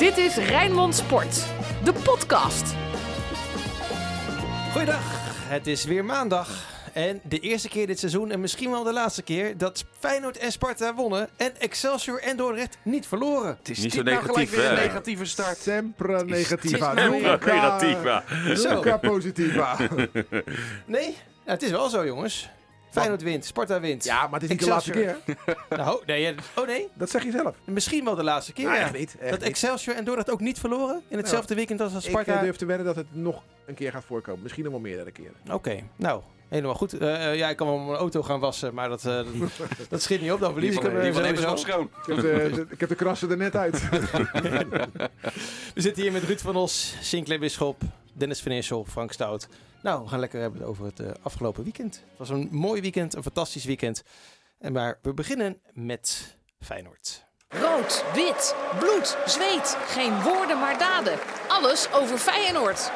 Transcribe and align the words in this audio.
Dit 0.00 0.16
is 0.16 0.36
Rijnmond 0.36 0.94
Sport, 0.94 1.44
de 1.84 1.92
podcast. 1.92 2.74
Goeiedag, 4.72 5.02
het 5.48 5.66
is 5.66 5.84
weer 5.84 6.04
maandag. 6.04 6.68
En 6.92 7.20
de 7.24 7.38
eerste 7.38 7.68
keer 7.68 7.86
dit 7.86 7.98
seizoen 7.98 8.30
en 8.30 8.40
misschien 8.40 8.70
wel 8.70 8.82
de 8.82 8.92
laatste 8.92 9.22
keer 9.22 9.58
dat 9.58 9.84
Feyenoord 9.98 10.38
en 10.38 10.52
Sparta 10.52 10.94
wonnen 10.94 11.28
en 11.36 11.52
Excelsior 11.58 12.20
en 12.20 12.36
Dordrecht 12.36 12.78
niet 12.82 13.06
verloren. 13.06 13.56
Het 13.58 13.68
is 13.68 13.78
Niet 13.78 13.92
zo 13.92 14.02
dit 14.02 14.14
nou 14.14 14.26
negatief, 14.26 14.50
gelijk 14.50 14.70
weer 14.70 14.78
een 14.78 14.86
negatieve 14.86 15.24
start. 15.24 15.58
Sempre 15.58 16.24
negativa. 16.24 16.94
Sempre 16.96 17.38
negativa. 17.40 18.24
Nunca 18.44 18.96
positiva. 18.96 19.76
Nee, 20.86 21.06
nou, 21.06 21.58
het 21.58 21.62
is 21.62 21.70
wel 21.70 21.88
zo 21.88 22.06
jongens. 22.06 22.50
Feyenoord 22.90 23.22
wint, 23.22 23.44
Sparta 23.44 23.80
wint. 23.80 24.04
Ja, 24.04 24.22
maar 24.22 24.32
het 24.40 24.42
is 24.42 24.48
niet 24.48 24.60
de 24.60 24.66
laatste 24.66 24.90
keer. 24.90 25.16
Nou, 25.76 26.02
nee, 26.06 26.20
ja, 26.20 26.32
oh 26.56 26.66
nee, 26.66 26.88
Dat 26.94 27.10
zeg 27.10 27.22
je 27.24 27.30
zelf. 27.30 27.56
misschien 27.64 28.04
wel 28.04 28.14
de 28.14 28.22
laatste 28.22 28.52
keer. 28.52 28.64
Nou, 28.64 28.76
ja. 28.76 28.82
echt 28.84 28.98
niet. 28.98 29.16
Echt 29.20 29.30
dat. 29.30 29.42
Excelsior 29.42 29.96
en 29.96 30.04
Dordrecht 30.04 30.30
ook 30.30 30.40
niet 30.40 30.58
verloren 30.58 31.02
in 31.08 31.16
hetzelfde 31.16 31.54
weekend 31.54 31.80
als 31.80 31.94
Ik 31.94 32.00
Sparta. 32.00 32.34
eh, 32.34 32.40
durf 32.42 32.56
te 32.56 32.66
wedden 32.66 32.86
dat 32.86 32.96
het 32.96 33.06
nog 33.10 33.42
een 33.66 33.74
keer 33.74 33.90
gaat 33.92 34.04
voorkomen. 34.04 34.42
Misschien 34.42 34.62
nog 34.64 34.72
wel 34.72 34.80
meerdere 34.82 35.10
keren. 35.10 35.34
Oké, 35.50 35.80
nou, 35.96 36.22
helemaal 36.48 36.74
goed. 36.74 36.92
Eh, 36.98 37.30
eh, 37.30 37.36
ja, 37.36 37.48
ik 37.48 37.56
kan 37.56 37.66
wel 37.66 37.78
mijn 37.78 37.98
auto 37.98 38.22
gaan 38.22 38.40
wassen, 38.40 38.74
maar 38.74 38.88
dat, 38.88 39.04
eh, 39.04 39.14
dat, 39.14 39.26
dat 39.88 40.02
schiet 40.02 40.20
niet 40.20 40.32
op. 40.32 40.40
Dan 40.40 40.52
verlies 40.52 40.74
ik 40.74 40.82
van, 40.82 40.90
hem 40.90 41.00
die 41.00 41.10
eh, 41.10 41.16
nog 41.16 41.26
sowieso. 41.26 41.56
schoon. 41.56 41.90
Ik 42.06 42.06
heb, 42.06 42.16
de, 42.16 42.50
de- 42.54 42.66
ik 42.70 42.80
heb 42.80 42.88
de 42.88 42.94
krassen 42.94 43.30
er 43.30 43.36
net 43.36 43.56
uit. 43.56 43.88
We 45.74 45.80
zitten 45.80 46.02
hier 46.02 46.12
met 46.12 46.22
Ruud 46.22 46.38
van 46.40 46.56
Os, 46.56 46.94
Sinclair 47.00 47.40
Bisschop, 47.40 47.82
Dennis 48.12 48.40
van 48.42 48.52
Eersel, 48.52 48.84
Frank 48.88 49.12
Stout. 49.12 49.48
Nou, 49.82 50.02
we 50.02 50.08
gaan 50.08 50.20
lekker 50.20 50.40
hebben 50.40 50.62
over 50.62 50.84
het 50.84 51.00
eh, 51.00 51.10
afgelopen 51.22 51.62
weekend. 51.64 51.94
Het 51.94 52.18
was 52.18 52.28
een 52.28 52.48
mooi 52.50 52.80
weekend, 52.80 53.14
een 53.14 53.22
fantastisch 53.22 53.64
weekend. 53.64 54.02
En 54.58 54.72
maar 54.72 54.98
we 55.02 55.14
beginnen 55.14 55.60
met 55.72 56.36
Feyenoord. 56.60 57.24
Rood, 57.48 58.04
wit, 58.14 58.54
bloed, 58.78 59.16
zweet. 59.26 59.76
Geen 59.86 60.22
woorden 60.22 60.58
maar 60.58 60.78
daden. 60.78 61.18
Alles 61.48 61.92
over 61.92 62.18
Feyenoord. 62.18 62.90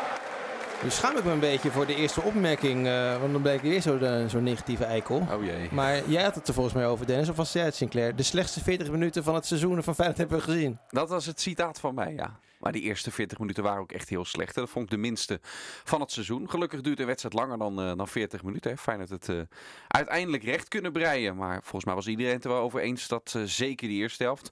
Nu 0.82 0.90
schaam 0.90 1.16
ik 1.16 1.24
me 1.24 1.30
een 1.30 1.40
beetje 1.40 1.70
voor 1.70 1.86
de 1.86 1.94
eerste 1.94 2.22
opmerking, 2.22 2.86
eh, 2.86 3.20
want 3.20 3.32
dan 3.32 3.42
ben 3.42 3.54
ik 3.54 3.60
weer 3.60 3.82
zo'n 3.82 4.04
eh, 4.04 4.26
zo'n 4.26 4.42
negatieve 4.42 4.84
eikel. 4.84 5.26
Oh 5.32 5.44
jee. 5.44 5.68
Maar 5.72 6.08
jij 6.08 6.22
had 6.22 6.34
het 6.34 6.48
er 6.48 6.54
volgens 6.54 6.74
mij 6.74 6.86
over, 6.86 7.06
Dennis, 7.06 7.28
of 7.28 7.36
was 7.36 7.52
jij 7.52 7.64
het, 7.64 7.74
Sinclair? 7.74 8.16
De 8.16 8.22
slechtste 8.22 8.60
40 8.62 8.90
minuten 8.90 9.24
van 9.24 9.34
het 9.34 9.46
seizoen 9.46 9.82
van 9.82 9.94
Feyenoord 9.94 10.18
hebben 10.18 10.38
we 10.38 10.44
gezien. 10.44 10.78
Dat 10.88 11.08
was 11.08 11.26
het 11.26 11.40
citaat 11.40 11.80
van 11.80 11.94
mij, 11.94 12.12
ja. 12.14 12.38
Maar 12.64 12.72
die 12.72 12.82
eerste 12.82 13.10
40 13.10 13.38
minuten 13.38 13.62
waren 13.62 13.80
ook 13.80 13.92
echt 13.92 14.08
heel 14.08 14.24
slecht. 14.24 14.54
Dat 14.54 14.70
vond 14.70 14.84
ik 14.84 14.90
de 14.90 14.96
minste 14.96 15.38
van 15.84 16.00
het 16.00 16.12
seizoen. 16.12 16.50
Gelukkig 16.50 16.80
duurt 16.80 16.96
de 16.96 17.04
wedstrijd 17.04 17.34
langer 17.34 17.58
dan, 17.58 17.80
eh, 17.80 17.96
dan 17.96 18.08
40 18.08 18.42
minuten. 18.42 18.70
Hè. 18.70 18.76
Feyenoord 18.76 19.10
het 19.10 19.28
eh, 19.28 19.40
uiteindelijk 19.88 20.42
recht 20.42 20.68
kunnen 20.68 20.92
breien. 20.92 21.36
Maar 21.36 21.60
volgens 21.62 21.84
mij 21.84 21.94
was 21.94 22.06
iedereen 22.06 22.32
het 22.32 22.44
er 22.44 22.50
wel 22.50 22.60
over 22.60 22.80
eens 22.80 23.08
dat 23.08 23.32
eh, 23.36 23.42
zeker 23.42 23.88
die 23.88 24.00
eerste 24.00 24.22
helft... 24.22 24.50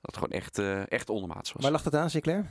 dat 0.00 0.14
gewoon 0.14 0.30
echt, 0.30 0.58
eh, 0.58 0.90
echt 0.90 1.08
ondermaats 1.08 1.52
was. 1.52 1.62
Waar 1.62 1.72
lag 1.72 1.82
dat 1.82 1.94
aan, 1.94 2.10
Sinclair? 2.10 2.50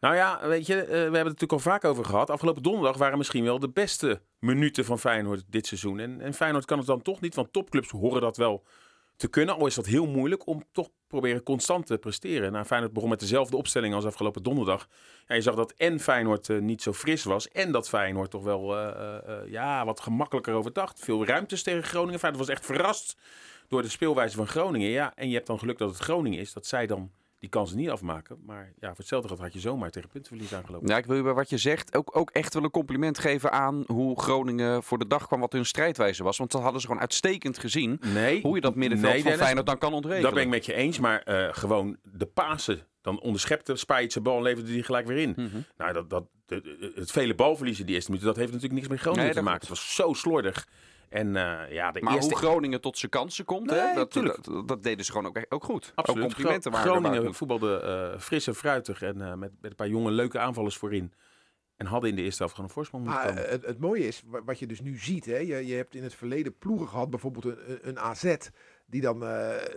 Nou 0.00 0.14
ja, 0.14 0.48
weet 0.48 0.66
je, 0.66 0.80
eh, 0.80 0.88
we 0.88 0.94
hebben 0.94 1.12
het 1.12 1.24
natuurlijk 1.24 1.52
al 1.52 1.58
vaak 1.58 1.84
over 1.84 2.04
gehad. 2.04 2.30
Afgelopen 2.30 2.62
donderdag 2.62 2.96
waren 2.96 3.18
misschien 3.18 3.44
wel 3.44 3.58
de 3.58 3.68
beste 3.68 4.20
minuten 4.38 4.84
van 4.84 4.98
Feyenoord 4.98 5.44
dit 5.46 5.66
seizoen. 5.66 5.98
En, 5.98 6.20
en 6.20 6.34
Feyenoord 6.34 6.64
kan 6.64 6.78
het 6.78 6.86
dan 6.86 7.02
toch 7.02 7.20
niet, 7.20 7.34
want 7.34 7.52
topclubs 7.52 7.90
horen 7.90 8.20
dat 8.20 8.36
wel 8.36 8.64
te 9.20 9.28
kunnen. 9.28 9.54
Al 9.54 9.66
is 9.66 9.74
dat 9.74 9.86
heel 9.86 10.06
moeilijk 10.06 10.46
om 10.46 10.64
toch 10.72 10.88
proberen 11.06 11.42
constant 11.42 11.86
te 11.86 11.98
presteren. 11.98 12.52
Nou, 12.52 12.64
Feyenoord 12.64 12.92
begon 12.92 13.08
met 13.08 13.20
dezelfde 13.20 13.56
opstelling 13.56 13.94
als 13.94 14.04
afgelopen 14.04 14.42
donderdag. 14.42 14.88
Ja, 15.26 15.34
je 15.34 15.40
zag 15.40 15.54
dat 15.54 15.72
en 15.72 16.00
Feyenoord 16.00 16.48
eh, 16.48 16.58
niet 16.58 16.82
zo 16.82 16.92
fris 16.92 17.24
was. 17.24 17.48
En 17.48 17.72
dat 17.72 17.88
Feyenoord 17.88 18.30
toch 18.30 18.42
wel 18.42 18.76
eh, 18.76 19.16
eh, 19.16 19.50
ja, 19.50 19.84
wat 19.84 20.00
gemakkelijker 20.00 20.54
overdacht. 20.54 21.00
Veel 21.00 21.26
ruimtes 21.26 21.62
tegen 21.62 21.82
Groningen. 21.82 22.18
Feyenoord 22.18 22.46
was 22.46 22.56
echt 22.56 22.66
verrast 22.66 23.16
door 23.68 23.82
de 23.82 23.88
speelwijze 23.88 24.36
van 24.36 24.46
Groningen. 24.46 24.88
Ja, 24.88 25.12
en 25.14 25.28
je 25.28 25.34
hebt 25.34 25.46
dan 25.46 25.58
geluk 25.58 25.78
dat 25.78 25.88
het 25.88 25.98
Groningen 25.98 26.38
is. 26.38 26.52
Dat 26.52 26.66
zij 26.66 26.86
dan 26.86 27.10
die 27.40 27.48
kansen 27.48 27.76
niet 27.76 27.90
afmaken. 27.90 28.38
Maar 28.46 28.72
ja, 28.80 28.88
voor 28.88 28.96
hetzelfde 28.96 29.28
geld 29.28 29.40
had 29.40 29.52
je 29.52 29.60
zomaar 29.60 29.90
tegen 29.90 30.08
puntenverlies 30.08 30.54
aangelopen. 30.54 30.88
Ja, 30.88 30.96
ik 30.96 31.06
wil 31.06 31.16
je 31.16 31.22
bij 31.22 31.32
wat 31.32 31.50
je 31.50 31.58
zegt 31.58 31.96
ook, 31.96 32.16
ook 32.16 32.30
echt 32.30 32.54
wel 32.54 32.64
een 32.64 32.70
compliment 32.70 33.18
geven 33.18 33.52
aan 33.52 33.84
hoe 33.86 34.20
Groningen 34.20 34.82
voor 34.82 34.98
de 34.98 35.06
dag 35.06 35.26
kwam 35.26 35.40
wat 35.40 35.52
hun 35.52 35.66
strijdwijze 35.66 36.22
was. 36.22 36.38
Want 36.38 36.50
dat 36.52 36.62
hadden 36.62 36.80
ze 36.80 36.86
gewoon 36.86 37.02
uitstekend 37.02 37.58
gezien. 37.58 38.00
Nee, 38.14 38.40
Hoe 38.42 38.54
je 38.54 38.60
dat 38.60 38.74
middenveld 38.74 39.12
nee, 39.12 39.22
van 39.22 39.30
Dennis, 39.30 39.44
Feyenoord 39.44 39.66
dan 39.66 39.78
kan 39.78 39.92
ontregelen. 39.92 40.24
Dat 40.24 40.34
ben 40.34 40.42
ik 40.42 40.48
met 40.48 40.66
je 40.66 40.74
eens, 40.74 40.98
maar 40.98 41.22
eh, 41.22 41.48
gewoon 41.50 41.96
de 42.02 42.26
Pasen. 42.26 42.80
Dan 43.00 43.20
onderschepte 43.20 43.76
Spijt 43.76 44.12
zijn 44.12 44.24
bal 44.24 44.36
en 44.36 44.42
leverde 44.42 44.72
die 44.72 44.82
gelijk 44.82 45.06
weer 45.06 45.18
in. 45.18 45.32
Mhm. 45.36 45.56
Nou, 45.76 45.92
dat, 45.92 46.10
dat, 46.10 46.24
het 46.94 47.10
vele 47.10 47.34
balverliezen 47.34 47.86
die 47.86 47.94
eerste 47.94 48.10
minuten, 48.10 48.32
dat 48.32 48.40
heeft 48.40 48.52
natuurlijk 48.52 48.80
niks 48.80 48.92
met 48.92 49.00
Groningen 49.00 49.24
Nee, 49.24 49.34
te 49.34 49.42
maken. 49.42 49.60
Het 49.60 49.68
was 49.68 49.94
zo 49.94 50.12
slordig. 50.12 50.68
En 51.10 51.36
eh, 51.36 51.72
ja, 51.72 51.90
de 51.92 52.00
Maar 52.02 52.14
eerste... 52.14 52.30
hoe 52.30 52.38
Groningen 52.38 52.80
tot 52.80 52.98
zijn 52.98 53.10
kansen 53.10 53.44
komt, 53.44 53.70
hè, 53.70 53.94
dat, 53.94 54.12
dat, 54.12 54.50
dat 54.66 54.82
deden 54.82 55.04
ze 55.04 55.12
gewoon 55.12 55.26
ook, 55.26 55.46
ook 55.48 55.64
goed. 55.64 55.92
Absoluut. 55.94 56.22
Ook 56.24 56.30
complimenten 56.30 56.72
waren 56.72 56.90
Groningen 56.90 57.34
voetbalde 57.34 57.80
eh, 57.80 58.20
fris 58.20 58.46
en 58.46 58.54
fruitig 58.54 59.02
en 59.02 59.20
eh, 59.20 59.34
met, 59.34 59.52
met 59.60 59.70
een 59.70 59.76
paar 59.76 59.88
jonge 59.88 60.10
leuke 60.10 60.38
aanvallers 60.38 60.76
voorin. 60.76 61.12
En 61.76 61.86
hadden 61.86 62.10
in 62.10 62.16
de 62.16 62.22
eerste 62.22 62.38
helft 62.38 62.54
gewoon 62.54 62.68
een 62.68 62.74
voorsprong 62.76 63.04
moeten 63.04 63.24
Maar 63.24 63.34
komen. 63.34 63.50
het, 63.50 63.64
het 63.66 63.78
mooie 63.78 64.06
is, 64.06 64.22
wa- 64.26 64.44
wat 64.44 64.58
je 64.58 64.66
dus 64.66 64.80
nu 64.80 64.96
ziet, 64.96 65.24
hè, 65.24 65.36
je, 65.36 65.66
je 65.66 65.74
hebt 65.74 65.94
in 65.94 66.02
het 66.02 66.14
verleden 66.14 66.58
ploegen 66.58 66.88
gehad, 66.88 67.10
bijvoorbeeld 67.10 67.44
een, 67.44 67.78
een- 67.88 67.98
AZ, 67.98 68.36
die 68.86 69.00
dan 69.00 69.22
eh, 69.24 69.28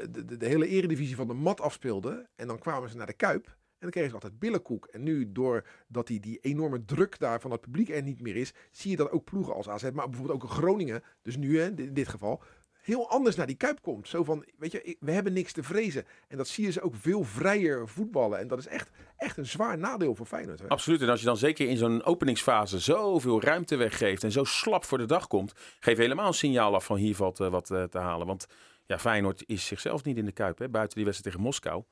de, 0.10 0.26
de, 0.26 0.38
de 0.38 0.46
hele 0.46 0.68
eredivisie 0.68 1.16
van 1.16 1.28
de 1.28 1.34
mat 1.34 1.62
afspeelde. 1.62 2.28
En 2.36 2.48
dan 2.48 2.60
kwamen 2.60 2.90
ze 2.90 2.96
naar 2.98 3.06
de 3.08 3.14
Kuip 3.14 3.56
dan 3.84 3.92
kregen 3.92 4.10
ze 4.10 4.16
altijd 4.16 4.40
billenkoek. 4.40 4.86
En 4.86 5.04
nu, 5.04 5.32
doordat 5.32 6.08
die, 6.08 6.20
die 6.20 6.40
enorme 6.42 6.86
druk 6.86 7.20
daar 7.20 7.42
van 7.42 7.52
het 7.52 7.62
publiek 7.62 7.90
er 7.90 8.04
niet 8.04 8.22
meer 8.22 8.36
is, 8.36 8.54
zie 8.72 8.92
je 8.92 8.98
dat 8.98 9.12
ook 9.12 9.24
ploegen 9.24 9.54
als 9.54 9.70
AZ, 9.70 9.84
maar 9.94 10.10
bijvoorbeeld 10.10 10.44
ook 10.44 10.50
Groningen, 10.50 11.04
dus 11.22 11.38
nu 11.38 11.60
hè, 11.60 11.68
in 11.76 11.94
dit 11.94 12.08
geval, 12.08 12.44
heel 12.84 13.10
anders 13.10 13.36
naar 13.36 13.48
die 13.48 13.56
Kuip 13.56 13.82
komt. 13.82 14.08
Zo 14.08 14.24
van, 14.24 14.46
weet 14.58 14.72
je, 14.72 14.98
we 15.00 15.12
hebben 15.12 15.34
niks 15.34 15.52
te 15.52 15.64
vrezen. 15.64 16.06
En 16.28 16.38
dat 16.38 16.48
zie 16.48 16.66
je 16.66 16.72
ze 16.72 16.82
ook 16.82 16.96
veel 16.96 17.24
vrijer 17.24 17.88
voetballen. 17.88 18.40
En 18.40 18.48
dat 18.48 18.60
is 18.60 18.68
echt, 18.68 18.90
echt 19.18 19.38
een 19.38 19.46
zwaar 19.46 19.78
nadeel 19.78 20.16
voor 20.16 20.26
Feyenoord. 20.26 20.70
Absoluut. 20.70 21.02
En 21.02 21.10
als 21.10 21.20
je 21.20 21.26
dan 21.26 21.38
zeker 21.38 21.70
in 21.70 21.78
zo'n 21.78 22.04
openingsfase 22.04 22.80
zoveel 22.80 23.42
ruimte 23.42 23.76
weggeeft 23.76 24.24
en 24.24 24.32
zo 24.32 24.44
slap 24.44 24.86
voor 24.86 24.98
de 24.98 25.06
dag 25.06 25.28
komt, 25.28 25.54
geef 25.80 25.98
helemaal 25.98 26.28
een 26.28 26.34
signaal 26.34 26.76
af 26.76 26.86
van 26.86 26.98
hier 26.98 27.16
valt 27.16 27.40
eh, 27.40 27.50
wat 27.50 27.72
eh, 27.72 27.84
te 27.84 27.98
halen. 27.98 28.28
Want 28.28 28.46
ja, 28.86 29.00
Feyenoord 29.00 29.44
is 29.46 29.66
zichzelf 29.66 30.04
niet 30.04 30.18
in 30.18 30.26
de 30.26 30.32
kuip. 30.32 30.58
Hè. 30.58 30.70
Buiten 30.70 30.96
die 30.96 31.06
wedstrijd 31.06 31.36
tegen 31.36 31.48
Moskou 31.48 31.84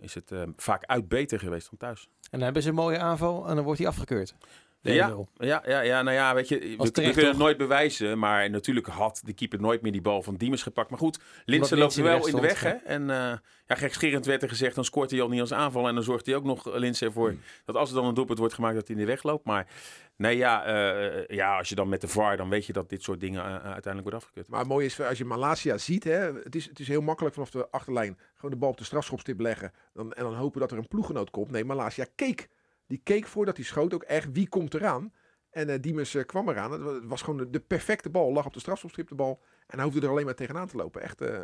is 0.00 0.14
het 0.14 0.32
eh, 0.32 0.42
vaak 0.56 0.84
uit 0.84 1.08
beter 1.08 1.38
geweest 1.38 1.68
dan 1.70 1.78
thuis. 1.78 2.08
En 2.20 2.28
dan 2.30 2.40
hebben 2.42 2.62
ze 2.62 2.68
een 2.68 2.74
mooie 2.74 2.98
aanval 2.98 3.48
en 3.48 3.54
dan 3.54 3.64
wordt 3.64 3.78
hij 3.80 3.88
afgekeurd. 3.88 4.34
Ja, 4.80 5.10
1-0. 5.10 5.14
ja, 5.34 5.62
ja, 5.66 5.80
ja, 5.80 6.02
nou 6.02 6.16
ja, 6.16 6.34
weet 6.34 6.48
je, 6.48 6.74
we, 6.78 6.90
kunnen 6.90 7.26
het 7.26 7.36
nooit 7.36 7.56
bewijzen, 7.56 8.18
maar 8.18 8.50
natuurlijk 8.50 8.86
had 8.86 9.20
de 9.24 9.32
keeper 9.32 9.60
nooit 9.60 9.82
meer 9.82 9.92
die 9.92 10.00
bal 10.00 10.22
van 10.22 10.36
Diemers 10.36 10.62
gepakt. 10.62 10.90
Maar 10.90 10.98
goed, 10.98 11.18
Linsen 11.44 11.78
loopt 11.78 11.94
wel 11.94 12.26
in 12.26 12.34
de 12.34 12.40
weg 12.40 12.60
hè. 12.60 12.70
En 12.70 13.10
eh 13.10 13.32
ja, 13.66 13.74
gekscherend 13.74 14.26
werd 14.26 14.42
er 14.42 14.48
gezegd, 14.48 14.74
dan 14.74 14.84
scoort 14.84 15.10
hij 15.10 15.22
al 15.22 15.28
niet 15.28 15.40
als 15.40 15.52
aanval 15.52 15.88
en 15.88 15.94
dan 15.94 16.02
zorgt 16.02 16.26
hij 16.26 16.34
ook 16.34 16.44
nog 16.44 16.68
eh, 16.68 16.78
Linsen 16.78 17.06
ervoor 17.06 17.28
Hmm. 17.28 17.40
dat 17.64 17.76
als 17.76 17.88
er 17.88 17.94
dan 17.94 18.04
een 18.04 18.14
doelpunt 18.14 18.38
wordt 18.38 18.54
gemaakt, 18.54 18.74
dat 18.74 18.86
hij 18.86 18.96
in 18.96 19.02
de 19.02 19.08
weg 19.08 19.22
loopt. 19.22 19.44
Maar 19.44 19.66
nee, 20.16 20.36
ja, 20.36 20.64
eh, 20.64 21.26
ja, 21.26 21.56
als 21.58 21.68
je 21.68 21.74
dan 21.74 21.88
met 21.88 22.00
de 22.00 22.08
VAR, 22.08 22.36
dan 22.36 22.48
weet 22.48 22.66
je 22.66 22.72
dat 22.72 22.88
dit 22.88 23.02
soort 23.02 23.20
dingen 23.20 23.44
eh, 23.44 23.50
uiteindelijk 23.52 24.02
wordt 24.02 24.14
afgekeurd. 24.16 24.48
Maar 24.48 24.66
mooi 24.66 24.86
is, 24.86 25.00
als 25.00 25.18
je 25.18 25.24
Malasia 25.24 25.78
ziet, 25.78 26.04
hè, 26.04 26.32
het, 26.34 26.54
is, 26.54 26.66
het 26.68 26.78
is 26.80 26.88
heel 26.88 27.00
makkelijk 27.00 27.34
vanaf 27.34 27.50
de 27.50 27.70
achterlijn 27.70 28.18
gewoon 28.34 28.50
de 28.50 28.56
bal 28.56 28.68
op 28.70 28.78
de 28.78 28.84
strafschopstip 28.84 29.40
leggen. 29.40 29.72
Dan, 29.92 30.12
en 30.12 30.22
dan 30.22 30.34
hopen 30.34 30.60
dat 30.60 30.70
er 30.70 30.78
een 30.78 30.88
ploeggenoot 30.88 31.30
komt. 31.30 31.50
Nee, 31.50 31.64
Malasia 31.64 32.06
keek. 32.14 32.48
Die 32.86 33.00
keek 33.04 33.26
voordat 33.26 33.56
hij 33.56 33.64
schoot 33.64 33.94
ook 33.94 34.02
echt 34.02 34.32
wie 34.32 34.48
komt 34.48 34.74
eraan. 34.74 35.12
En 35.50 35.68
eh 35.68 35.80
Diemers 35.80 36.14
eh, 36.14 36.24
kwam 36.24 36.48
eraan. 36.48 36.72
Het 36.72 36.80
wa- 36.82 36.92
het 36.94 37.06
was 37.06 37.22
gewoon 37.22 37.50
de, 37.50 37.60
perfecte 37.60 38.10
bal. 38.10 38.32
Lag 38.32 38.46
op 38.46 38.52
de 38.52 38.60
strafschopstip 38.60 39.08
de 39.08 39.14
bal. 39.14 39.42
En 39.66 39.76
hij 39.78 39.84
hoefde 39.84 40.00
er 40.00 40.08
alleen 40.08 40.24
maar 40.24 40.34
tegenaan 40.34 40.66
te 40.66 40.76
lopen. 40.76 41.02
Echt 41.02 41.20
eh 41.20 41.40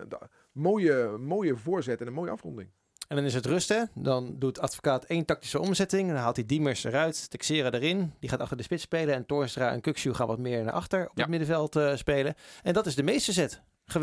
mooie, 0.53 1.17
mooie 1.19 1.57
voorzet 1.57 2.01
en 2.01 2.07
een 2.07 2.13
mooie 2.13 2.31
afronding. 2.31 2.71
En 3.09 3.17
dan 3.17 3.25
is 3.25 3.35
het 3.35 3.47
rust, 3.47 3.69
hè. 3.69 3.83
Dan 3.95 4.35
doet 4.39 4.61
advocaat 4.61 5.05
één 5.05 5.25
tactische 5.25 5.61
omzetting. 5.61 6.09
Dan 6.09 6.17
haalt 6.19 6.37
hij 6.37 6.47
Diemers 6.47 6.85
eruit, 6.85 7.31
Texera 7.31 7.71
erin. 7.71 8.13
Die 8.21 8.29
gaat 8.29 8.41
achter 8.41 8.57
de 8.57 8.63
spits 8.63 8.83
spelen. 8.83 9.15
En 9.15 9.27
Toornstra 9.27 9.71
en 9.73 9.81
Kukshu 9.81 10.15
gaan 10.15 10.27
wat 10.27 10.39
meer 10.39 10.65
naar 10.65 10.73
achter 10.73 11.01
op 11.03 11.17
Ja. 11.17 11.21
het 11.23 11.31
middenveld 11.31 11.77
eh, 11.77 11.97
spelen. 11.97 12.35
En 12.63 12.73
dat 12.73 12.87
is 12.87 12.95
de 12.95 13.03
meeste 13.03 13.33
zet 13.33 13.61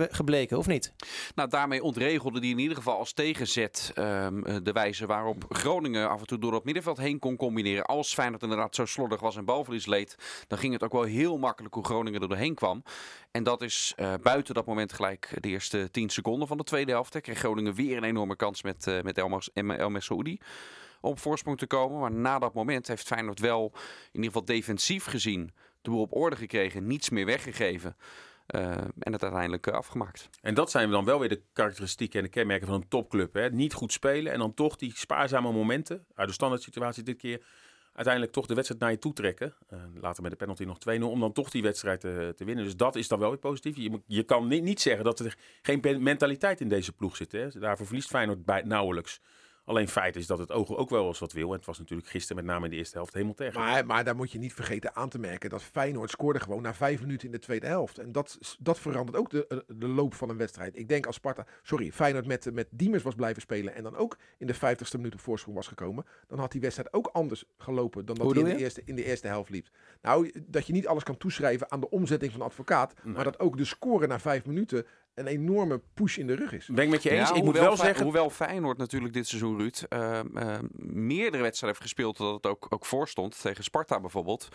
gebleken, 0.09 0.57
of 0.57 0.67
niet? 0.67 0.93
Nou, 1.35 1.49
daarmee 1.49 1.83
ontregelde 1.83 2.39
die 2.39 2.51
in 2.51 2.59
ieder 2.59 2.77
geval 2.77 2.97
als 2.97 3.13
tegenzet 3.13 3.91
ehm, 3.95 4.43
eh, 4.43 4.55
de 4.63 4.71
wijze 4.71 5.05
waarop 5.05 5.45
Groningen 5.49 6.09
af 6.09 6.19
en 6.19 6.27
toe 6.27 6.37
door 6.37 6.51
dat 6.51 6.63
middenveld 6.63 6.97
heen 6.97 7.19
kon 7.19 7.35
combineren. 7.35 7.85
Als 7.85 8.13
Feyenoord 8.13 8.43
inderdaad 8.43 8.75
zo 8.75 8.85
slordig 8.85 9.19
was 9.19 9.35
en 9.35 9.45
balverlies 9.45 9.85
leed, 9.85 10.15
dan 10.47 10.57
ging 10.57 10.73
het 10.73 10.83
ook 10.83 10.91
wel 10.91 11.03
heel 11.03 11.37
makkelijk 11.37 11.73
hoe 11.73 11.85
Groningen 11.85 12.21
er 12.21 12.27
doorheen 12.27 12.55
kwam. 12.55 12.83
En 13.31 13.43
dat 13.43 13.61
is 13.61 13.93
eh, 13.95 14.13
buiten 14.21 14.53
dat 14.53 14.65
moment 14.65 14.93
gelijk 14.93 15.37
de 15.39 15.49
eerste 15.49 15.91
10 15.91 16.09
seconden 16.09 16.47
van 16.47 16.57
de 16.57 16.63
tweede 16.63 16.91
helft. 16.91 17.13
Hè, 17.13 17.21
kreeg 17.21 17.37
Groningen 17.37 17.73
weer 17.73 17.97
een 17.97 18.03
enorme 18.03 18.35
kans 18.35 18.63
met, 18.63 18.87
eh 18.87 19.01
met 19.01 19.17
Elmas- 19.17 19.49
Em- 19.53 19.71
El 19.71 19.89
Messoudi 19.89 20.37
om 21.01 21.17
voorsprong 21.17 21.57
te 21.57 21.67
komen. 21.67 21.99
Maar 21.99 22.11
na 22.11 22.39
dat 22.39 22.53
moment 22.53 22.87
heeft 22.87 23.07
Feyenoord 23.07 23.39
wel 23.39 23.71
in 23.73 23.79
ieder 24.11 24.25
geval 24.25 24.45
defensief 24.45 25.05
gezien 25.05 25.51
de 25.81 25.89
boel 25.89 26.01
op 26.01 26.15
orde 26.15 26.35
gekregen, 26.35 26.87
niets 26.87 27.09
meer 27.09 27.25
weggegeven. 27.25 27.95
Eh, 28.49 28.71
en 28.99 29.13
het 29.13 29.23
uiteindelijk 29.23 29.67
eh, 29.67 29.73
afgemaakt. 29.73 30.29
En 30.41 30.53
dat 30.53 30.71
zijn 30.71 30.91
dan 30.91 31.05
wel 31.05 31.19
weer 31.19 31.29
de 31.29 31.41
karakteristieken 31.53 32.19
en 32.19 32.25
de 32.25 32.31
kenmerken 32.31 32.67
van 32.67 32.75
een 32.75 32.87
topclub. 32.87 33.33
Hè? 33.33 33.49
Niet 33.49 33.73
goed 33.73 33.91
spelen 33.91 34.33
en 34.33 34.39
dan 34.39 34.53
toch 34.53 34.75
die 34.75 34.91
spaarzame 34.95 35.51
momenten, 35.51 36.05
uit 36.15 36.27
de 36.27 36.33
standaard 36.33 36.61
situatie 36.61 37.03
dit 37.03 37.17
keer, 37.17 37.41
uiteindelijk 37.93 38.33
toch 38.33 38.45
de 38.45 38.53
wedstrijd 38.53 38.81
naar 38.81 38.91
je 38.91 38.99
toe 38.99 39.13
trekken. 39.13 39.53
Eh, 39.67 39.79
later 40.01 40.21
met 40.21 40.31
de 40.31 40.37
penalty 40.37 40.63
nog 40.63 40.77
2-0, 40.77 41.11
om 41.11 41.19
dan 41.19 41.31
toch 41.31 41.49
die 41.49 41.61
wedstrijd 41.61 41.99
te, 41.99 42.33
te 42.35 42.43
winnen. 42.43 42.63
Dus 42.63 42.75
dat 42.75 42.95
is 42.95 43.07
dan 43.07 43.19
wel 43.19 43.29
weer 43.29 43.39
positief. 43.39 43.75
Je, 43.75 44.01
je 44.05 44.23
kan 44.23 44.47
niet, 44.47 44.63
niet 44.63 44.81
zeggen 44.81 45.03
dat 45.03 45.19
er 45.19 45.37
geen 45.61 46.03
mentaliteit 46.03 46.61
in 46.61 46.69
deze 46.69 46.91
ploeg 46.91 47.15
zit. 47.15 47.31
Hè? 47.31 47.49
Daarvoor 47.49 47.85
verliest 47.85 48.09
Feyenoord 48.09 48.45
bij, 48.45 48.61
nauwelijks. 48.61 49.21
Alleen 49.69 49.87
feit 49.87 50.15
is 50.15 50.27
dat 50.27 50.39
het 50.39 50.51
oog 50.51 50.75
ook 50.75 50.89
wel 50.89 51.07
eens 51.07 51.19
wat 51.19 51.31
wil. 51.31 51.47
En 51.47 51.55
het 51.55 51.65
was 51.65 51.77
natuurlijk 51.77 52.09
gisteren 52.09 52.43
met 52.43 52.53
name 52.53 52.65
in 52.65 52.71
de 52.71 52.77
eerste 52.77 52.97
helft 52.97 53.13
helemaal 53.13 53.35
tegen. 53.35 53.59
Maar, 53.59 53.85
maar 53.85 54.03
daar 54.03 54.15
moet 54.15 54.31
je 54.31 54.39
niet 54.39 54.53
vergeten 54.53 54.95
aan 54.95 55.09
te 55.09 55.19
merken 55.19 55.49
dat 55.49 55.63
Feyenoord 55.63 56.09
scoorde 56.09 56.39
gewoon 56.39 56.61
na 56.61 56.73
vijf 56.73 57.01
minuten 57.01 57.25
in 57.25 57.31
de 57.31 57.39
tweede 57.39 57.67
helft. 57.67 57.97
En 57.97 58.11
dat, 58.11 58.57
dat 58.59 58.79
verandert 58.79 59.17
ook 59.17 59.29
de, 59.29 59.65
de 59.67 59.87
loop 59.87 60.13
van 60.13 60.29
een 60.29 60.37
wedstrijd. 60.37 60.77
Ik 60.77 60.87
denk 60.87 61.05
als 61.05 61.15
Sparta, 61.15 61.45
sorry, 61.63 61.91
Feyenoord 61.91 62.25
met, 62.25 62.53
met 62.53 62.67
Diemers 62.71 63.03
was 63.03 63.15
blijven 63.15 63.41
spelen 63.41 63.75
en 63.75 63.83
dan 63.83 63.95
ook 63.95 64.17
in 64.37 64.47
de 64.47 64.53
vijftigste 64.53 64.97
minuut 64.97 65.13
op 65.13 65.19
voorsprong 65.19 65.55
was 65.57 65.67
gekomen, 65.67 66.05
dan 66.27 66.39
had 66.39 66.51
die 66.51 66.61
wedstrijd 66.61 66.93
ook 66.93 67.07
anders 67.07 67.43
gelopen 67.57 68.05
dan 68.05 68.15
dat 68.15 68.25
Hoe 68.25 68.33
hij 68.33 68.43
in 68.51 68.57
de, 68.57 68.63
eerste, 68.63 68.81
in 68.85 68.95
de 68.95 69.03
eerste 69.03 69.27
helft 69.27 69.49
liep. 69.49 69.67
Nou, 70.01 70.31
dat 70.47 70.67
je 70.67 70.73
niet 70.73 70.87
alles 70.87 71.03
kan 71.03 71.17
toeschrijven 71.17 71.71
aan 71.71 71.79
de 71.79 71.89
omzetting 71.89 72.31
van 72.31 72.39
de 72.39 72.45
advocaat, 72.45 72.93
maar 73.03 73.23
dat 73.23 73.39
ook 73.39 73.57
de 73.57 73.65
score 73.65 74.07
na 74.07 74.19
vijf 74.19 74.45
minuten 74.45 74.85
een 75.19 75.27
enorme 75.27 75.81
push 75.93 76.17
in 76.17 76.27
de 76.27 76.35
rug 76.35 76.53
is. 76.53 76.67
Ben 76.67 76.83
ik 76.83 76.89
met 76.89 77.03
je 77.03 77.09
eens. 77.09 77.29
Ja, 77.29 77.35
ik 77.35 77.43
moet 77.43 77.53
hoewel 77.53 77.63
wel 77.63 77.85
zeggen, 77.85 78.03
Hoewel 78.03 78.29
Feyenoord 78.29 78.77
natuurlijk 78.77 79.13
dit 79.13 79.27
seizoen, 79.27 79.57
Ruud, 79.57 79.85
eh, 79.89 80.19
eh, 80.19 80.59
meerdere 80.81 81.43
wedstrijden 81.43 81.79
heeft 81.79 81.81
gespeeld 81.81 82.17
dat 82.17 82.33
het 82.33 82.45
ook, 82.45 82.67
ook 82.69 82.85
voor 82.85 83.07
stond. 83.07 83.41
Tegen 83.41 83.63
Sparta 83.63 83.99
bijvoorbeeld. 83.99 84.47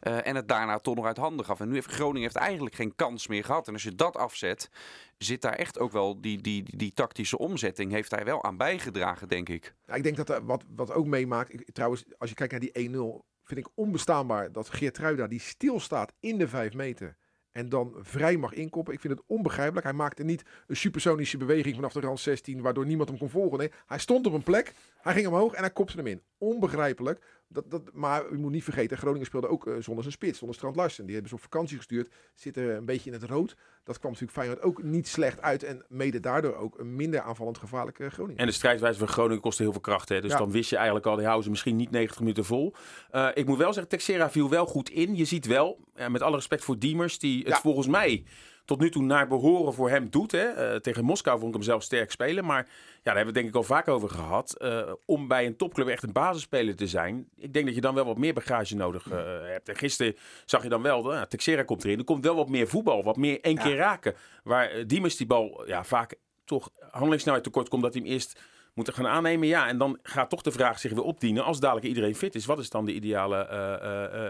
Eh, 0.00 0.26
en 0.26 0.36
het 0.36 0.48
daarna 0.48 0.78
toch 0.78 0.94
nog 0.94 1.06
uit 1.06 1.16
handen 1.16 1.44
gaf. 1.44 1.60
En 1.60 1.68
nu 1.68 1.74
heeft 1.74 1.90
Groningen 1.90 2.22
heeft 2.22 2.36
eigenlijk 2.36 2.74
geen 2.74 2.94
kans 2.94 3.26
meer 3.26 3.44
gehad. 3.44 3.66
En 3.66 3.72
als 3.72 3.82
je 3.82 3.94
dat 3.94 4.16
afzet, 4.16 4.70
zit 5.18 5.42
daar 5.42 5.54
echt 5.54 5.78
ook 5.78 5.92
wel 5.92 6.20
die, 6.20 6.40
die, 6.40 6.62
die, 6.62 6.76
die 6.76 6.92
tactische 6.92 7.38
omzetting. 7.38 7.92
Heeft 7.92 8.10
hij 8.10 8.24
wel 8.24 8.44
aan 8.44 8.56
bijgedragen, 8.56 9.28
denk 9.28 9.48
ik. 9.48 9.74
Ja, 9.86 9.94
ik 9.94 10.02
denk 10.02 10.16
dat 10.16 10.28
er 10.28 10.44
wat, 10.44 10.64
wat 10.76 10.92
ook 10.92 11.06
meemaakt. 11.06 11.52
Ik, 11.52 11.70
trouwens, 11.72 12.04
als 12.18 12.28
je 12.28 12.36
kijkt 12.36 12.52
naar 12.52 12.60
die 12.60 12.90
1-0, 12.90 13.28
vind 13.44 13.66
ik 13.66 13.68
onbestaanbaar 13.74 14.52
dat 14.52 14.68
Geertruida 14.68 15.26
die 15.26 15.40
stilstaat 15.40 16.12
in 16.20 16.38
de 16.38 16.48
5 16.48 16.74
meter. 16.74 17.16
En 17.52 17.68
dan 17.68 17.94
vrij 17.98 18.36
mag 18.36 18.52
inkoppen. 18.52 18.94
Ik 18.94 19.00
vind 19.00 19.12
het 19.12 19.22
onbegrijpelijk. 19.26 19.86
Hij 19.86 19.94
maakte 19.94 20.24
niet 20.24 20.44
een 20.66 20.76
supersonische 20.76 21.36
beweging 21.36 21.74
vanaf 21.74 21.92
de 21.92 22.00
rand 22.00 22.20
16, 22.20 22.60
waardoor 22.60 22.86
niemand 22.86 23.08
hem 23.08 23.18
kon 23.18 23.30
volgen. 23.30 23.58
Nee, 23.58 23.70
hij 23.86 23.98
stond 23.98 24.26
op 24.26 24.32
een 24.32 24.42
plek, 24.42 24.74
hij 25.00 25.12
ging 25.12 25.26
omhoog 25.26 25.52
en 25.52 25.60
hij 25.60 25.70
kopte 25.70 25.96
hem 25.96 26.06
in. 26.06 26.22
Onbegrijpelijk. 26.38 27.39
Dat, 27.52 27.70
dat, 27.70 27.82
maar 27.92 28.28
u 28.30 28.38
moet 28.38 28.50
niet 28.50 28.64
vergeten, 28.64 28.98
Groningen 28.98 29.26
speelde 29.26 29.48
ook 29.48 29.66
eh, 29.66 29.72
zonder 29.78 30.02
zijn 30.02 30.12
spits, 30.14 30.38
zonder 30.38 30.56
Strand 30.56 30.76
Larsen. 30.76 31.02
Die 31.04 31.12
hebben 31.12 31.30
ze 31.30 31.36
op 31.36 31.42
vakantie 31.42 31.76
gestuurd, 31.76 32.10
zitten 32.34 32.76
een 32.76 32.84
beetje 32.84 33.10
in 33.10 33.20
het 33.20 33.30
rood. 33.30 33.56
Dat 33.84 33.98
kwam 33.98 34.10
natuurlijk 34.12 34.38
Feyenoord 34.38 34.62
ook 34.62 34.82
niet 34.82 35.08
slecht 35.08 35.40
uit. 35.42 35.62
En 35.62 35.84
mede 35.88 36.20
daardoor 36.20 36.54
ook 36.54 36.78
een 36.78 36.96
minder 36.96 37.20
aanvallend 37.20 37.58
gevaarlijke 37.58 38.10
Groningen. 38.10 38.38
En 38.40 38.46
de 38.46 38.52
strijdwijze 38.52 38.98
van 38.98 39.08
Groningen 39.08 39.40
kostte 39.42 39.62
heel 39.62 39.72
veel 39.72 39.80
kracht. 39.80 40.08
Hè? 40.08 40.20
Dus 40.20 40.30
Ja. 40.32 40.38
dan 40.38 40.50
wist 40.50 40.70
je 40.70 40.76
eigenlijk 40.76 41.06
al, 41.06 41.14
die 41.14 41.24
houden 41.24 41.44
ze 41.44 41.50
misschien 41.50 41.76
niet 41.76 41.90
90 41.90 42.20
minuten 42.20 42.44
vol. 42.44 42.74
Eh, 43.10 43.28
ik 43.34 43.46
moet 43.46 43.58
wel 43.58 43.72
zeggen, 43.72 43.88
Texera 43.90 44.30
viel 44.30 44.50
wel 44.50 44.66
goed 44.66 44.90
in. 44.90 45.16
Je 45.16 45.24
ziet 45.24 45.46
wel, 45.46 45.78
eh, 45.94 46.08
met 46.08 46.22
alle 46.22 46.36
respect 46.36 46.64
voor 46.64 46.78
Diemers, 46.78 47.18
die 47.18 47.38
het 47.38 47.48
Ja. 47.48 47.60
volgens 47.60 47.86
mij 47.86 48.24
tot 48.70 48.80
nu 48.80 48.90
toe 48.90 49.02
naar 49.02 49.28
behoren 49.28 49.74
voor 49.74 49.90
hem 49.90 50.10
doet. 50.10 50.32
Hè? 50.32 50.44
Eh, 50.44 50.76
tegen 50.76 51.04
Moskou 51.04 51.38
vond 51.38 51.48
ik 51.48 51.54
hem 51.54 51.64
zelf 51.64 51.82
sterk 51.82 52.10
spelen. 52.10 52.44
Maar 52.44 52.66
ja, 52.66 53.00
daar 53.02 53.16
hebben 53.16 53.22
we 53.22 53.26
het 53.26 53.34
denk 53.34 53.48
ik 53.48 53.54
al 53.54 53.76
vaak 53.76 53.88
over 53.88 54.08
gehad. 54.08 54.52
Eh, 54.52 54.92
om 55.04 55.28
bij 55.28 55.46
een 55.46 55.56
topclub 55.56 55.88
echt 55.88 56.02
een 56.02 56.12
basisspeler 56.12 56.76
te 56.76 56.86
zijn. 56.86 57.28
Ik 57.36 57.52
denk 57.52 57.66
dat 57.66 57.74
je 57.74 57.80
dan 57.80 57.94
wel 57.94 58.04
wat 58.04 58.18
meer 58.18 58.34
bagage 58.34 58.76
nodig 58.76 59.10
eh, 59.10 59.18
hebt. 59.42 59.68
En 59.68 59.76
gisteren 59.76 60.16
zag 60.44 60.62
je 60.62 60.68
dan 60.68 60.82
wel, 60.82 61.02
nou, 61.02 61.26
Texera 61.26 61.62
komt 61.62 61.84
erin. 61.84 61.98
Er 61.98 62.04
komt 62.04 62.24
wel 62.24 62.34
wat 62.34 62.48
meer 62.48 62.68
voetbal, 62.68 63.02
wat 63.02 63.16
meer 63.16 63.40
één 63.40 63.58
keer 63.58 63.76
raken. 63.76 64.14
Waar 64.44 64.86
Diemers 64.86 65.16
die 65.16 65.26
bal 65.26 65.62
ja, 65.66 65.84
vaak 65.84 66.14
toch 66.44 66.70
handelingssnelheid 66.90 67.44
tekort 67.44 67.68
komt. 67.68 67.82
Dat 67.82 67.92
hij 67.92 68.02
hem 68.02 68.12
eerst 68.12 68.40
moeten 68.74 68.94
gaan 68.94 69.06
aannemen. 69.06 69.48
Ja, 69.48 69.68
en 69.68 69.78
dan 69.78 69.98
gaat 70.02 70.30
toch 70.30 70.42
de 70.42 70.52
vraag 70.52 70.78
zich 70.78 70.92
weer 70.92 71.02
opdienen. 71.02 71.44
Als 71.44 71.60
dadelijk 71.60 71.86
iedereen 71.86 72.14
fit 72.14 72.34
is, 72.34 72.46
wat 72.46 72.58
is 72.58 72.70
dan 72.70 72.84
de 72.84 72.92
ideale, 72.92 73.36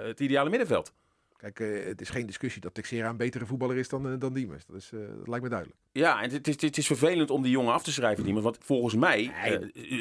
het 0.06 0.20
ideale 0.20 0.50
middenveld? 0.50 0.92
Kijk, 1.40 1.60
eh, 1.60 1.84
het 1.86 2.00
is 2.00 2.08
geen 2.08 2.26
discussie 2.26 2.60
dat 2.60 2.74
Texera 2.74 3.08
een 3.08 3.16
betere 3.16 3.46
voetballer 3.46 3.76
is 3.76 3.88
dan, 3.88 4.06
eh, 4.08 4.12
dan 4.18 4.32
Diemers. 4.32 4.66
Dat, 4.66 4.76
is, 4.76 4.90
eh, 4.92 5.00
dat 5.18 5.28
lijkt 5.28 5.42
me 5.44 5.48
duidelijk. 5.50 5.78
Ja, 5.92 6.22
en 6.22 6.30
het 6.30 6.48
is, 6.48 6.60
het 6.60 6.78
is 6.78 6.86
vervelend 6.86 7.30
om 7.30 7.42
die 7.42 7.50
jongen 7.50 7.72
af 7.72 7.82
te 7.82 7.92
schrijven, 7.92 8.24
Diemers. 8.24 8.44
Want 8.44 8.58
volgens 8.60 8.94
mij 8.94 9.32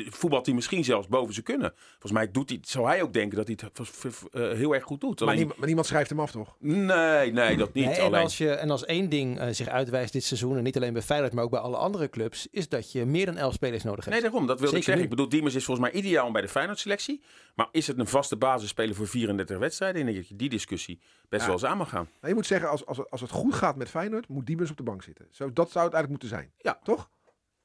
voetbalt 0.10 0.46
hij 0.46 0.56
misschien 0.56 0.84
zelfs 0.84 1.08
boven 1.08 1.34
zijn 1.34 1.46
kunnen. 1.46 1.74
Volgens 1.90 2.12
mij 2.12 2.32
doet 2.32 2.50
hij, 2.50 2.60
zou 2.62 2.86
hij 2.88 3.02
ook 3.02 3.14
denken 3.14 3.38
dat 3.38 3.48
hij 3.48 3.58
het 3.62 3.88
v- 3.88 4.06
v- 4.14 4.24
heel 4.34 4.74
erg 4.74 4.84
goed 4.84 5.02
doet. 5.02 5.20
Maar, 5.20 5.36
niemand, 5.36 5.58
maar 5.58 5.66
niemand 5.68 5.88
schrijft 5.88 6.10
hem 6.10 6.20
af, 6.20 6.32
toch? 6.32 6.56
nee, 6.60 7.32
nee, 7.32 7.58
dat 7.58 7.74
niet. 7.74 7.86
Nee, 7.86 7.96
en, 7.96 8.04
Alleen, 8.06 8.22
als 8.22 8.38
je, 8.38 8.50
en 8.50 8.70
als 8.70 8.86
één 8.86 9.10
ding 9.10 9.40
zich 9.52 9.68
uitwijst 9.68 10.14
dit 10.14 10.24
seizoen, 10.24 10.58
en 10.58 10.64
niet 10.64 10.76
alleen 10.76 10.94
bij 10.94 11.02
Feyenoord, 11.02 11.34
maar 11.34 11.44
ook 11.44 11.50
bij 11.52 11.60
alle 11.60 11.78
andere 11.78 12.10
clubs, 12.10 12.48
is 12.52 12.70
dat 12.70 12.92
je 12.92 13.06
meer 13.06 13.26
dan 13.26 13.38
elf 13.38 13.54
spelers 13.54 13.84
nodig 13.84 14.06
hebt. 14.06 14.16
Nee, 14.16 14.22
daarom. 14.30 14.48
Dat 14.48 14.60
wilde 14.60 14.78
ik 14.78 14.84
zeggen. 14.84 15.04
nu. 15.04 15.10
Ik 15.10 15.16
bedoel, 15.16 15.30
Diemers 15.30 15.56
is 15.56 15.66
volgens 15.66 15.92
mij 15.92 16.02
ideaal 16.02 16.32
bij 16.32 16.42
de 16.42 16.48
Feyenoord-selectie. 16.50 17.22
Maar 17.56 17.68
is 17.72 17.88
het 17.88 18.00
een 18.00 18.08
vaste 18.08 18.36
basisspeler 18.38 18.96
voor 18.96 19.08
34 19.08 19.58
wedstrijden? 19.58 20.00
Ik 20.00 20.06
denk 20.06 20.18
dat 20.18 20.28
je 20.28 20.36
die 20.36 20.50
discussie 20.50 21.00
best 21.30 21.46
Ja. 21.46 21.58
wel 21.58 21.76
mag 21.76 21.90
gaan. 21.90 22.10
Nou, 22.14 22.28
je 22.28 22.34
moet 22.34 22.46
zeggen, 22.46 22.70
als, 22.70 22.86
als, 22.86 23.10
als 23.10 23.22
het 23.22 23.30
goed 23.32 23.54
gaat 23.54 23.76
met 23.76 23.90
Feyenoord, 23.90 24.28
moet 24.28 24.46
Diemers 24.46 24.72
op 24.72 24.78
de 24.78 24.84
bank 24.84 25.04
zitten. 25.04 25.28
Zo, 25.32 25.54
dat 25.54 25.72
zou 25.72 25.86
het 25.86 25.94
eigenlijk 25.94 26.10
moeten 26.10 26.30
zijn. 26.30 26.54
Ja. 26.58 26.80
Toch? 26.84 27.10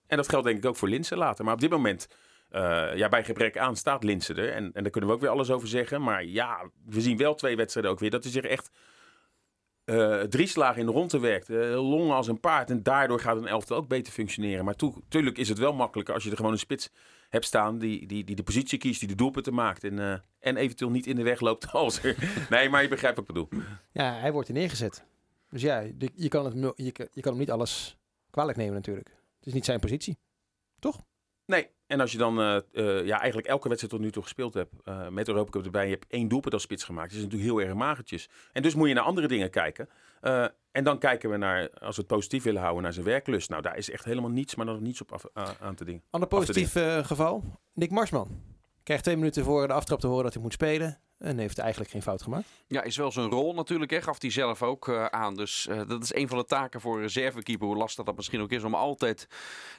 En 0.07 0.17
dat 0.17 0.29
geldt 0.29 0.47
denk 0.47 0.59
ik 0.59 0.65
ook 0.67 0.77
voor 0.77 0.89
Linsen 0.89 1.19
later. 1.19 1.45
Maar 1.45 1.55
op 1.55 1.61
dit 1.61 1.71
moment, 1.71 2.09
eh, 2.49 2.97
ja, 2.97 3.09
bij 3.09 3.25
gebrek 3.25 3.59
aan 3.59 3.77
staat 3.77 4.05
Linsen 4.05 4.37
er. 4.37 4.53
En, 4.53 4.73
en 4.73 4.83
daar 4.83 4.91
kunnen 4.91 5.11
we 5.11 5.17
ook 5.17 5.23
weer 5.23 5.31
alles 5.31 5.51
over 5.51 5.69
zeggen. 5.69 6.03
Maar 6.03 6.25
ja, 6.25 6.71
we 6.85 7.01
zien 7.01 7.17
wel 7.17 7.35
twee 7.35 7.57
wedstrijden 7.57 7.93
ook 7.93 7.99
weer. 7.99 8.11
Dat 8.11 8.23
hij 8.23 8.33
zich 8.33 8.45
echt 8.45 8.71
eh, 9.85 10.21
drie 10.21 10.47
slagen 10.47 10.81
in 10.81 10.87
de 10.87 10.93
ronde 10.93 11.21
werkt. 11.21 11.51
Eh, 11.51 11.59
longen 11.91 12.15
als 12.17 12.29
een 12.29 12.41
paard. 12.41 12.71
En 12.71 12.83
daardoor 12.83 13.21
gaat 13.21 13.37
een 13.37 13.47
elftal 13.47 13.77
ook 13.77 13.89
beter 13.89 14.13
functioneren. 14.13 14.65
Maar 14.65 14.75
natuurlijk 14.79 15.39
is 15.39 15.49
het 15.49 15.59
wel 15.59 15.73
makkelijker 15.73 16.15
als 16.15 16.25
je 16.25 16.31
er 16.31 16.37
gewoon 16.37 16.53
een 16.53 16.59
spits 16.59 16.91
hebt 17.35 17.47
staan 17.47 17.79
die, 17.79 18.07
die, 18.07 18.25
die 18.25 18.37
de 18.37 18.43
positie 18.43 18.79
kiest, 18.79 19.01
die 19.01 19.09
de 19.09 19.15
doelpunten 19.15 19.55
maakt. 19.55 19.85
En, 19.85 19.99
eh, 19.99 20.19
en 20.39 20.57
eventueel 20.57 20.91
niet 20.91 21.07
in 21.07 21.17
de 21.17 21.23
weg 21.23 21.41
loopt 21.41 21.73
als 21.73 22.03
er... 22.03 22.47
Nee, 22.51 22.69
maar 22.69 22.83
je 22.83 22.89
begrijpt 22.89 23.17
wat 23.17 23.29
ik 23.29 23.35
bedoel. 23.35 23.63
Ja, 23.93 24.13
hij 24.15 24.33
wordt 24.33 24.49
er 24.49 24.55
neergezet. 24.55 25.05
Dus 25.49 25.63
ja, 25.63 25.85
de- 25.95 26.11
je 26.15 26.29
kan, 26.29 26.45
het, 26.45 26.73
je, 26.77 26.93
kan- 26.93 27.09
je 27.13 27.21
kan 27.21 27.31
hem 27.33 27.41
niet 27.41 27.51
alles 27.51 27.97
kwalijk 28.31 28.59
nemen 28.59 28.75
natuurlijk. 28.75 29.09
Het 29.39 29.47
is 29.47 29.53
niet 29.53 29.65
zijn 29.65 29.81
positie. 29.81 30.19
Nee, 31.47 31.69
en 31.87 32.01
als 32.01 32.13
je 32.13 32.19
dan 32.19 32.41
eh, 32.41 32.57
eh, 32.57 33.07
ja, 33.07 33.19
eigenlijk 33.19 33.49
elke 33.49 33.69
wedstrijd 33.69 33.95
tot 33.95 34.03
nu 34.03 34.11
toe 34.11 34.23
gespeeld 34.23 34.55
hebt, 34.55 34.73
eh, 34.85 35.09
met 35.09 35.29
Europa 35.29 35.51
Cup 35.51 35.65
erbij, 35.65 35.85
je 35.85 35.91
hebt 35.91 36.07
één 36.09 36.29
doelpunt 36.29 36.55
als 36.55 36.63
spits 36.63 36.85
gemaakt. 36.85 37.09
Dat 37.09 37.19
is 37.19 37.25
natuurlijk 37.25 37.51
heel 37.51 37.61
erg 37.61 37.75
magertjes. 37.75 38.29
En 38.53 38.63
dus 38.63 38.75
moet 38.75 38.89
je 38.89 38.95
naar 38.95 39.05
andere 39.05 39.29
dingen 39.29 39.51
kijken. 39.51 39.89
En 40.73 40.85
dan 40.85 40.99
kijken 40.99 41.31
we 41.31 41.37
naar, 41.37 41.71
als 41.71 41.97
we 41.97 42.03
het 42.03 42.11
positief 42.11 42.43
willen 42.43 42.61
houden, 42.61 42.83
naar 42.83 42.93
zijn 42.93 43.05
werklust. 43.05 43.51
Nou, 43.51 43.63
daar 43.63 43.77
is 43.77 43.91
echt 43.91 44.05
helemaal 44.05 44.31
niets, 44.31 44.55
maar 44.55 44.67
dan 44.67 44.83
niets 44.83 45.01
op 45.01 45.13
af, 45.13 45.25
aan 45.61 45.75
te 45.75 45.85
dingen. 45.85 46.03
Ander 46.11 46.29
positief 46.29 46.73
geval. 47.03 47.45
Nick 47.73 47.91
Marsman. 47.91 48.43
Krijgt 48.83 49.05
twee 49.05 49.17
minuten 49.17 49.45
voor 49.45 49.67
de 49.67 49.73
aftrap 49.73 50.01
te 50.01 50.07
horen 50.07 50.25
dat 50.25 50.33
hij 50.33 50.43
moet 50.43 50.53
spelen. 50.53 51.04
En 51.19 51.39
heeft 51.39 51.59
eigenlijk 51.59 51.91
geen 51.91 52.03
fout 52.03 52.23
gemaakt. 52.23 52.49
Ja, 52.67 52.83
is 52.83 52.97
wel 52.97 53.13
zijn 53.13 53.31
rol 53.31 53.55
natuurlijk. 53.55 53.91
Hè. 53.91 54.03
Gaf 54.03 54.21
hij 54.21 54.31
zelf 54.31 54.63
ook 54.63 54.89
eh, 54.89 55.05
aan. 55.05 55.35
Dus 55.35 55.67
eh, 55.67 55.89
dat 55.89 56.03
is 56.03 56.15
een 56.15 56.29
van 56.29 56.39
de 56.39 56.45
taken 56.45 56.81
voor 56.81 56.97
een 56.97 57.03
reservekeeper. 57.03 57.67
Hoe 57.67 57.77
lastig 57.77 58.05
dat 58.05 58.17
misschien 58.17 58.41
ook 58.41 58.51
is. 58.51 58.65
Om 58.65 58.75
altijd 58.75 59.29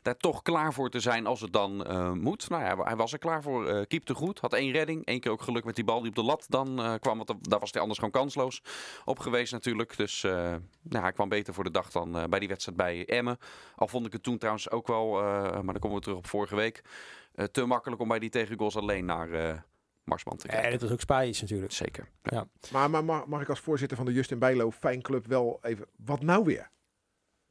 daar 0.02 0.18
toch 0.18 0.42
klaar 0.42 0.74
voor 0.74 0.90
te 0.90 1.00
zijn 1.00 1.26
als 1.26 1.42
het 1.42 1.54
dan 1.54 1.86
eh, 1.86 2.12
moet. 2.12 2.50
Nou 2.50 2.64
ja, 2.64 2.84
hij 2.84 2.96
was 2.96 3.14
er 3.14 3.20
klaar 3.20 3.42
voor. 3.42 3.68
eh 3.68 3.86
keepte 3.88 4.14
goed. 4.14 4.40
Had 4.40 4.54
één 4.54 4.72
redding. 4.72 5.02
Eén 5.06 5.20
keer 5.20 5.32
ook 5.32 5.42
geluk 5.42 5.64
met 5.64 5.76
die 5.76 5.84
bal 5.84 6.00
die 6.00 6.10
op 6.10 6.16
de 6.16 6.24
lat 6.24 6.46
dan 6.50 6.98
kwam. 7.00 7.18
Want 7.18 7.50
daar 7.50 7.60
was 7.60 7.72
hij 7.72 7.82
anders 7.82 8.00
gewoon 8.00 8.14
kansloos 8.14 8.62
op 9.06 9.20
geweest 9.20 9.52
natuurlijk. 9.52 9.98
Dus 9.98 10.22
nou, 10.22 11.04
hij 11.04 11.12
kwam 11.12 11.30
beter 11.30 11.54
voor 11.54 11.64
de 11.64 11.72
dag 11.72 11.92
dan 11.92 12.12
bij 12.30 12.40
die 12.40 12.48
wedstrijd 12.48 12.78
bij 12.78 13.06
Emmen. 13.06 13.38
Al 13.76 13.88
vond 13.88 14.06
ik 14.06 14.14
het 14.14 14.24
toen 14.24 14.38
trouwens 14.38 14.70
ook 14.70 14.88
wel, 14.88 15.12
maar 15.12 15.64
dan 15.64 15.80
komen 15.80 15.98
we 15.98 16.04
terug 16.04 16.18
op 16.18 16.28
vorige 16.28 16.56
week. 16.56 16.84
te 17.52 17.66
makkelijk 17.66 18.02
om 18.02 18.08
bij 18.08 18.20
die 18.20 18.30
tegengoals 18.30 18.76
alleen 18.76 19.06
naar 19.06 19.64
Marsman 20.06 20.38
te 20.38 20.48
kijken. 20.48 20.66
En 20.66 20.72
het 20.72 20.82
was 20.82 20.92
ook 20.92 21.00
Spaaiers 21.00 21.42
natuurlijk. 21.42 21.72
Zeker. 21.72 22.08
Maar, 22.72 22.90
maar 22.90 23.04
mag, 23.04 23.26
mag 23.26 23.42
ik 23.42 23.50
als 23.50 23.60
voorzitter 23.60 23.98
van 23.98 24.06
de 24.06 24.14
Justin 24.14 24.40
Bijlo 24.40 24.72
fanclub 24.72 25.28
wel 25.28 25.60
even... 25.62 25.86
Wat 25.96 26.22
nou 26.22 26.44
weer? 26.44 26.70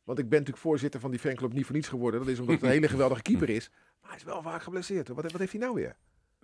Want 0.04 0.18
ik 0.18 0.28
ben 0.28 0.38
natuurlijk 0.38 0.66
voorzitter 0.66 1.00
van 1.00 1.10
die 1.10 1.20
fanclub 1.20 1.52
niet 1.52 1.64
voor 1.66 1.74
niets 1.74 1.88
geworden. 1.88 2.20
Dat 2.20 2.28
is 2.28 2.38
omdat 2.38 2.54
het 2.54 2.64
een 2.64 2.70
hele 2.78 2.88
geweldige 2.88 3.22
keeper 3.22 3.50
is. 3.50 3.70
Maar 4.00 4.10
hij 4.10 4.18
is 4.18 4.24
wel 4.24 4.42
vaak 4.42 4.62
geblesseerd. 4.62 5.06
hoor. 5.06 5.16
Wat, 5.16 5.30
wat 5.32 5.40
heeft 5.40 5.52
hij 5.52 5.60
nou 5.60 5.74
weer? 5.74 5.96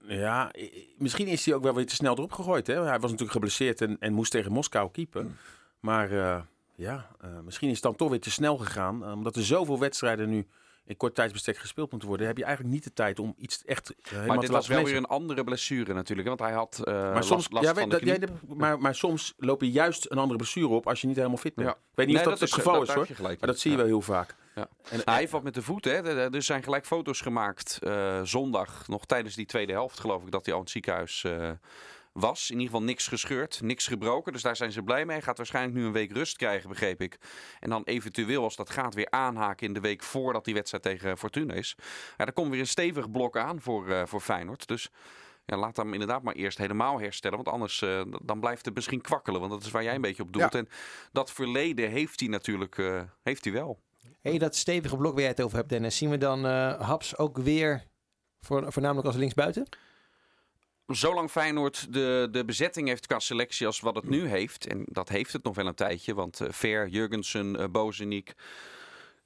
Ja, 0.02 0.52
misschien 0.98 1.26
is 1.26 1.44
hij 1.44 1.54
ook 1.54 1.62
wel 1.62 1.74
weer 1.74 1.86
te 1.86 1.94
snel 1.94 2.16
erop 2.16 2.32
gegooid. 2.32 2.66
Hè? 2.66 2.74
Hij 2.74 2.98
was 2.98 3.10
natuurlijk 3.10 3.32
geblesseerd 3.32 3.80
en, 3.80 3.96
en 4.00 4.12
moest 4.12 4.30
tegen 4.30 4.52
Moskou 4.52 4.90
keepen. 4.90 5.36
Maar 5.80 6.12
eh, 6.12 6.40
ja, 6.74 7.10
eh, 7.20 7.40
misschien 7.44 7.68
is 7.68 7.74
het 7.74 7.82
dan 7.82 7.96
toch 7.96 8.10
weer 8.10 8.20
te 8.20 8.30
snel 8.30 8.56
gegaan. 8.56 9.04
eh, 9.04 9.12
omdat 9.12 9.36
er 9.36 9.44
zoveel 9.44 9.78
wedstrijden 9.78 10.28
nu 10.28 10.46
in 10.90 10.96
kort 10.96 11.14
tijdsbestek 11.14 11.56
gespeeld 11.56 11.90
moeten 11.90 12.08
worden. 12.08 12.26
Heb 12.26 12.36
je 12.36 12.44
eigenlijk 12.44 12.74
niet 12.74 12.84
de 12.84 12.92
tijd 12.92 13.18
om 13.18 13.34
iets 13.38 13.64
echt 13.64 13.90
eh, 13.90 13.96
helemaal 14.08 14.26
Maar 14.26 14.38
dit 14.38 14.50
was 14.50 14.66
wel 14.68 14.84
weer 14.84 14.96
een 14.96 15.06
andere 15.06 15.44
blessure 15.44 15.94
natuurlijk. 15.94 16.28
Want 16.28 16.40
hij 16.40 16.52
had 16.52 16.80
eh 16.84 16.94
Maar 16.94 17.24
soms, 17.24 17.50
last 17.50 17.64
ja, 17.66 17.74
van 17.74 17.88
weet, 17.88 18.04
de 18.04 18.18
dat, 18.18 18.30
maar, 18.56 18.78
maar 18.78 18.94
soms 18.94 19.34
loop 19.36 19.60
je 19.60 19.70
juist 19.70 20.10
een 20.10 20.18
andere 20.18 20.36
blessure 20.38 20.68
op 20.68 20.86
als 20.88 21.00
je 21.00 21.06
niet 21.06 21.16
helemaal 21.16 21.36
fit 21.36 21.54
bent. 21.54 21.68
Ja. 21.68 21.74
Ik 21.74 21.80
weet 21.94 22.06
niet 22.06 22.16
Nee, 22.16 22.24
of 22.24 22.30
dat, 22.30 22.40
dat 22.40 22.48
het 22.48 22.58
is- 22.58 22.64
geval 22.64 22.80
dat- 22.80 22.88
is 22.88 22.94
hoor. 23.18 23.26
Maar 23.26 23.36
dat 23.40 23.58
zie 23.58 23.70
je 23.70 23.76
wel 23.76 23.86
heel 23.86 24.00
vaak. 24.00 24.34
Ja. 24.54 24.62
En, 24.62 24.68
Nou, 24.90 25.02
hij 25.04 25.18
heeft 25.18 25.32
wat 25.32 25.42
met 25.42 25.54
de 25.54 25.62
voet. 25.62 25.84
Hè. 25.84 25.90
Er- 26.30 26.42
zijn 26.42 26.62
gelijk 26.62 26.86
foto's 26.86 27.20
gemaakt 27.20 27.78
eh, 27.82 28.20
zondag, 28.22 28.88
nog 28.88 29.06
tijdens 29.06 29.34
die 29.34 29.46
tweede 29.46 29.72
helft 29.72 30.00
geloof 30.00 30.22
ik, 30.24 30.30
dat 30.30 30.44
hij 30.44 30.54
al 30.54 30.58
in 30.60 30.64
het 30.64 30.72
ziekenhuis 30.72 31.24
was. 32.12 32.50
In 32.50 32.56
ieder 32.56 32.70
geval 32.70 32.86
niks 32.86 33.06
gescheurd, 33.06 33.60
niks 33.62 33.86
gebroken. 33.86 34.32
Dus 34.32 34.42
daar 34.42 34.56
zijn 34.56 34.72
ze 34.72 34.82
blij 34.82 35.04
mee. 35.04 35.16
Hij 35.16 35.24
gaat 35.24 35.36
waarschijnlijk 35.36 35.76
nu 35.76 35.84
een 35.84 35.92
week 35.92 36.12
rust 36.12 36.36
krijgen, 36.36 36.68
begreep 36.68 37.02
ik. 37.02 37.18
En 37.60 37.70
dan 37.70 37.82
eventueel, 37.84 38.42
als 38.42 38.56
dat 38.56 38.70
gaat, 38.70 38.94
weer 38.94 39.10
aanhaken 39.10 39.66
in 39.66 39.72
de 39.72 39.80
week 39.80 40.02
voordat 40.02 40.44
die 40.44 40.54
wedstrijd 40.54 40.82
tegen 40.82 41.18
Fortuna 41.18 41.54
is. 41.54 41.76
Ja, 42.16 42.26
er 42.26 42.32
komt 42.32 42.50
weer 42.50 42.60
een 42.60 42.66
stevig 42.66 43.10
blok 43.10 43.36
aan 43.36 43.60
voor, 43.60 43.90
eh, 43.90 44.06
voor 44.06 44.20
Feyenoord. 44.20 44.66
Dus 44.66 44.90
ja, 45.44 45.56
laat 45.56 45.76
hem 45.76 45.92
inderdaad 45.92 46.22
maar 46.22 46.34
eerst 46.34 46.58
helemaal 46.58 47.00
herstellen. 47.00 47.36
Want 47.36 47.48
anders 47.48 47.82
eh, 47.82 48.02
dan 48.22 48.40
blijft 48.40 48.64
het 48.64 48.74
misschien 48.74 49.00
kwakkelen. 49.00 49.40
Want 49.40 49.52
dat 49.52 49.62
is 49.62 49.70
waar 49.70 49.82
jij 49.82 49.94
een 49.94 50.00
beetje 50.00 50.22
op 50.22 50.32
doelt. 50.32 50.52
Ja. 50.52 50.58
En 50.58 50.68
dat 51.12 51.32
verleden 51.32 51.90
heeft 51.90 52.20
hij 52.20 52.28
natuurlijk 52.28 52.78
eh, 52.78 53.02
heeft 53.22 53.44
hij 53.44 53.52
wel. 53.52 53.80
Hey, 54.20 54.38
dat 54.38 54.56
stevige 54.56 54.96
blok 54.96 55.12
waar 55.12 55.20
jij 55.20 55.30
het 55.30 55.42
over 55.42 55.56
hebt, 55.56 55.68
Dennis. 55.68 55.96
Zien 55.96 56.10
we 56.10 56.18
dan 56.18 56.44
Haps 56.80 57.16
ook 57.16 57.38
weer 57.38 57.88
Voor, 58.40 58.72
voornamelijk 58.72 59.06
als 59.06 59.16
linksbuiten? 59.16 59.66
Zolang 60.90 61.30
Feyenoord 61.30 61.92
de, 61.92 62.28
de 62.30 62.44
bezetting 62.44 62.88
heeft 62.88 63.06
qua 63.06 63.18
selectie 63.18 63.66
als 63.66 63.80
wat 63.80 63.94
het 63.94 64.08
nu 64.08 64.26
heeft. 64.26 64.66
En 64.66 64.84
dat 64.86 65.08
heeft 65.08 65.32
het 65.32 65.42
nog 65.42 65.54
wel 65.54 65.66
een 65.66 65.74
tijdje. 65.74 66.14
Want 66.14 66.40
eh 66.40 66.48
Ver, 66.50 66.88
Jurgensen, 66.88 67.56
eh 67.60 67.68
Bozeniek, 67.68 68.34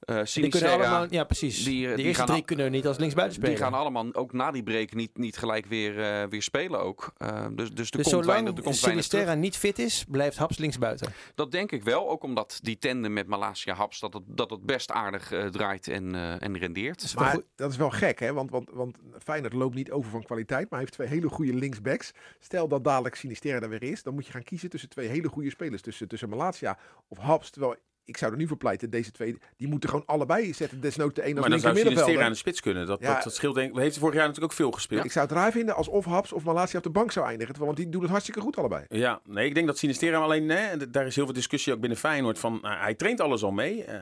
Die 0.04 0.14
kunnen 0.14 0.28
Sinisterra, 0.28 0.72
allemaal, 0.74 1.06
ja, 1.10 1.24
precies. 1.24 1.64
die, 1.64 1.88
eh, 1.88 1.96
die 1.96 2.04
eerste 2.04 2.18
gaan 2.18 2.26
drie 2.26 2.38
al- 2.38 2.44
kunnen 2.46 2.70
niet 2.70 2.86
als 2.86 2.98
linksbuiten 2.98 3.36
spelen. 3.36 3.54
Die 3.56 3.64
gaan 3.64 3.74
allemaal 3.74 4.14
ook 4.14 4.32
na 4.32 4.50
die 4.50 4.62
break 4.62 4.94
niet, 4.94 5.18
niet 5.18 5.36
gelijk 5.36 5.66
weer, 5.66 6.00
eh, 6.00 6.28
weer 6.28 6.42
spelen 6.42 6.80
ook. 6.80 7.12
Eh, 7.16 7.46
dus, 7.52 7.70
dus 7.72 7.90
er 7.90 7.96
dus 7.96 8.12
komt 8.12 8.24
weinig, 8.24 8.64
er. 8.64 8.74
Sinisterra 8.74 9.34
niet 9.34 9.56
fit 9.56 9.78
is, 9.78 10.04
blijft 10.08 10.36
Haps 10.36 10.58
linksbuiten. 10.58 11.12
Dat 11.34 11.52
denk 11.52 11.72
ik 11.72 11.82
wel. 11.82 12.10
Ook 12.10 12.22
omdat 12.22 12.58
die 12.62 12.78
tandem 12.78 13.12
met 13.12 13.26
Malasia 13.26 13.74
Haps 13.74 14.00
dat 14.00 14.12
het, 14.14 14.22
dat 14.26 14.50
het 14.50 14.62
best 14.66 14.90
aardig 14.90 15.32
eh, 15.32 15.46
draait 15.46 15.88
en, 15.88 16.14
eh, 16.14 16.42
en 16.42 16.58
rendeert. 16.58 16.96
Dat 16.96 17.04
is 17.04 17.14
wel 17.14 17.24
Maar 17.24 17.32
goed. 17.32 17.44
dat 17.54 17.70
is 17.70 17.76
wel 17.76 17.90
gek, 17.90 18.18
hè? 18.20 18.32
Want, 18.32 18.50
want, 18.50 18.70
want 18.72 18.96
Feyenoord 19.22 19.52
loopt 19.52 19.74
niet 19.74 19.90
over 19.90 20.10
van 20.10 20.22
kwaliteit, 20.22 20.62
maar 20.62 20.68
hij 20.70 20.78
heeft 20.78 20.92
twee 20.92 21.08
hele 21.08 21.28
goede 21.28 21.54
linksbacks. 21.54 22.12
Stel 22.38 22.68
dat 22.68 22.84
dadelijk 22.84 23.14
Sinisterra 23.14 23.60
er 23.60 23.68
weer 23.68 23.82
is, 23.82 24.02
dan 24.02 24.14
moet 24.14 24.26
je 24.26 24.32
gaan 24.32 24.42
kiezen 24.42 24.70
tussen 24.70 24.88
twee 24.88 25.08
hele 25.08 25.28
goede 25.28 25.50
spelers. 25.50 25.82
Tussen, 25.82 26.08
tussen 26.08 26.28
Malatia 26.28 26.78
of 27.08 27.18
Haps. 27.18 27.50
Terwijl, 27.50 27.76
ik 28.04 28.16
zou 28.16 28.32
er 28.32 28.38
nu 28.38 28.46
voor 28.46 28.56
pleiten, 28.56 28.90
deze 28.90 29.10
twee, 29.10 29.36
die 29.56 29.68
moeten 29.68 29.88
gewoon 29.88 30.06
allebei 30.06 30.54
zetten. 30.54 30.80
Desnoods 30.80 31.14
de 31.14 31.20
een 31.26 31.30
als 31.30 31.40
Maar 31.40 31.50
dan 31.50 31.60
zou 31.60 31.76
Sinisterra 31.76 32.24
aan 32.24 32.30
de 32.30 32.36
spits 32.36 32.60
kunnen. 32.60 32.86
Dat, 32.86 33.00
Ja. 33.00 33.14
dat, 33.14 33.24
dat 33.24 33.34
scheelt 33.34 33.54
denk 33.54 33.74
ik. 33.74 33.80
Heeft 33.80 33.98
vorig 33.98 34.14
jaar 34.14 34.26
natuurlijk 34.26 34.52
ook 34.52 34.58
veel 34.58 34.70
gespeeld. 34.70 35.04
Ik 35.04 35.12
zou 35.12 35.26
het 35.26 35.34
raar 35.34 35.52
vinden 35.52 35.74
als 35.74 35.88
of 35.88 36.04
Haps 36.04 36.32
of 36.32 36.44
Malatia 36.44 36.78
op 36.78 36.84
de 36.84 36.90
bank 36.90 37.12
zou 37.12 37.26
eindigen. 37.26 37.58
Want 37.58 37.76
die 37.76 37.88
doen 37.88 38.00
het 38.02 38.10
hartstikke 38.10 38.40
goed 38.40 38.56
allebei. 38.56 38.84
Ja, 38.88 39.20
nee, 39.24 39.46
ik 39.46 39.54
denk 39.54 39.66
dat 39.66 39.78
Sinisterra 39.78 40.18
alleen, 40.18 40.48
hè, 40.48 40.90
daar 40.90 41.06
is 41.06 41.14
heel 41.14 41.24
veel 41.24 41.34
discussie 41.34 41.72
ook 41.72 41.80
binnen 41.80 41.98
Feyenoord 41.98 42.38
van, 42.38 42.58
nou, 42.62 42.76
hij 42.76 42.94
traint 42.94 43.20
alles 43.20 43.42
al 43.42 43.52
mee. 43.52 43.84
Eh, 43.84 44.00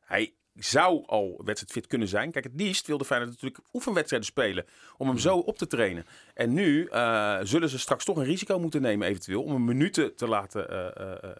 hij 0.00 0.32
zou 0.54 1.02
al 1.06 1.40
wedstrijdfit 1.44 1.86
kunnen 1.86 2.08
zijn. 2.08 2.30
Kijk, 2.30 2.44
het 2.44 2.60
liefst 2.60 2.86
wilde 2.86 3.04
Feyenoord 3.04 3.30
natuurlijk 3.30 3.62
oefenwedstrijden 3.72 4.28
spelen 4.28 4.64
om 4.96 5.08
hem 5.08 5.18
zo 5.18 5.36
op 5.36 5.58
te 5.58 5.66
trainen. 5.66 6.06
En 6.34 6.52
nu 6.52 6.86
eh, 6.86 7.38
zullen 7.42 7.68
ze 7.68 7.78
straks 7.78 8.04
toch 8.04 8.16
een 8.16 8.24
risico 8.24 8.58
moeten 8.58 8.82
nemen 8.82 9.08
eventueel 9.08 9.42
om 9.42 9.52
hem 9.52 9.64
minuten 9.64 10.16
te 10.16 10.28
laten 10.28 10.68
eh, 10.68 11.10
eh, 11.10 11.30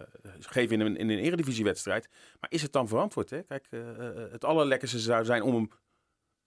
geven 0.41 0.81
in 0.81 0.87
een, 0.87 0.97
in 0.97 1.11
een 1.11 1.19
eredivisiewedstrijd. 1.19 2.09
Maar 2.41 2.51
is 2.51 2.63
het 2.63 2.73
dan 2.73 2.89
verantwoord? 2.89 3.31
Hè? 3.31 3.43
Kijk, 3.43 3.67
het 4.31 4.45
allerlekkerste 4.45 4.99
zou 4.99 5.25
zijn 5.25 5.43
om 5.43 5.55
hem 5.55 5.71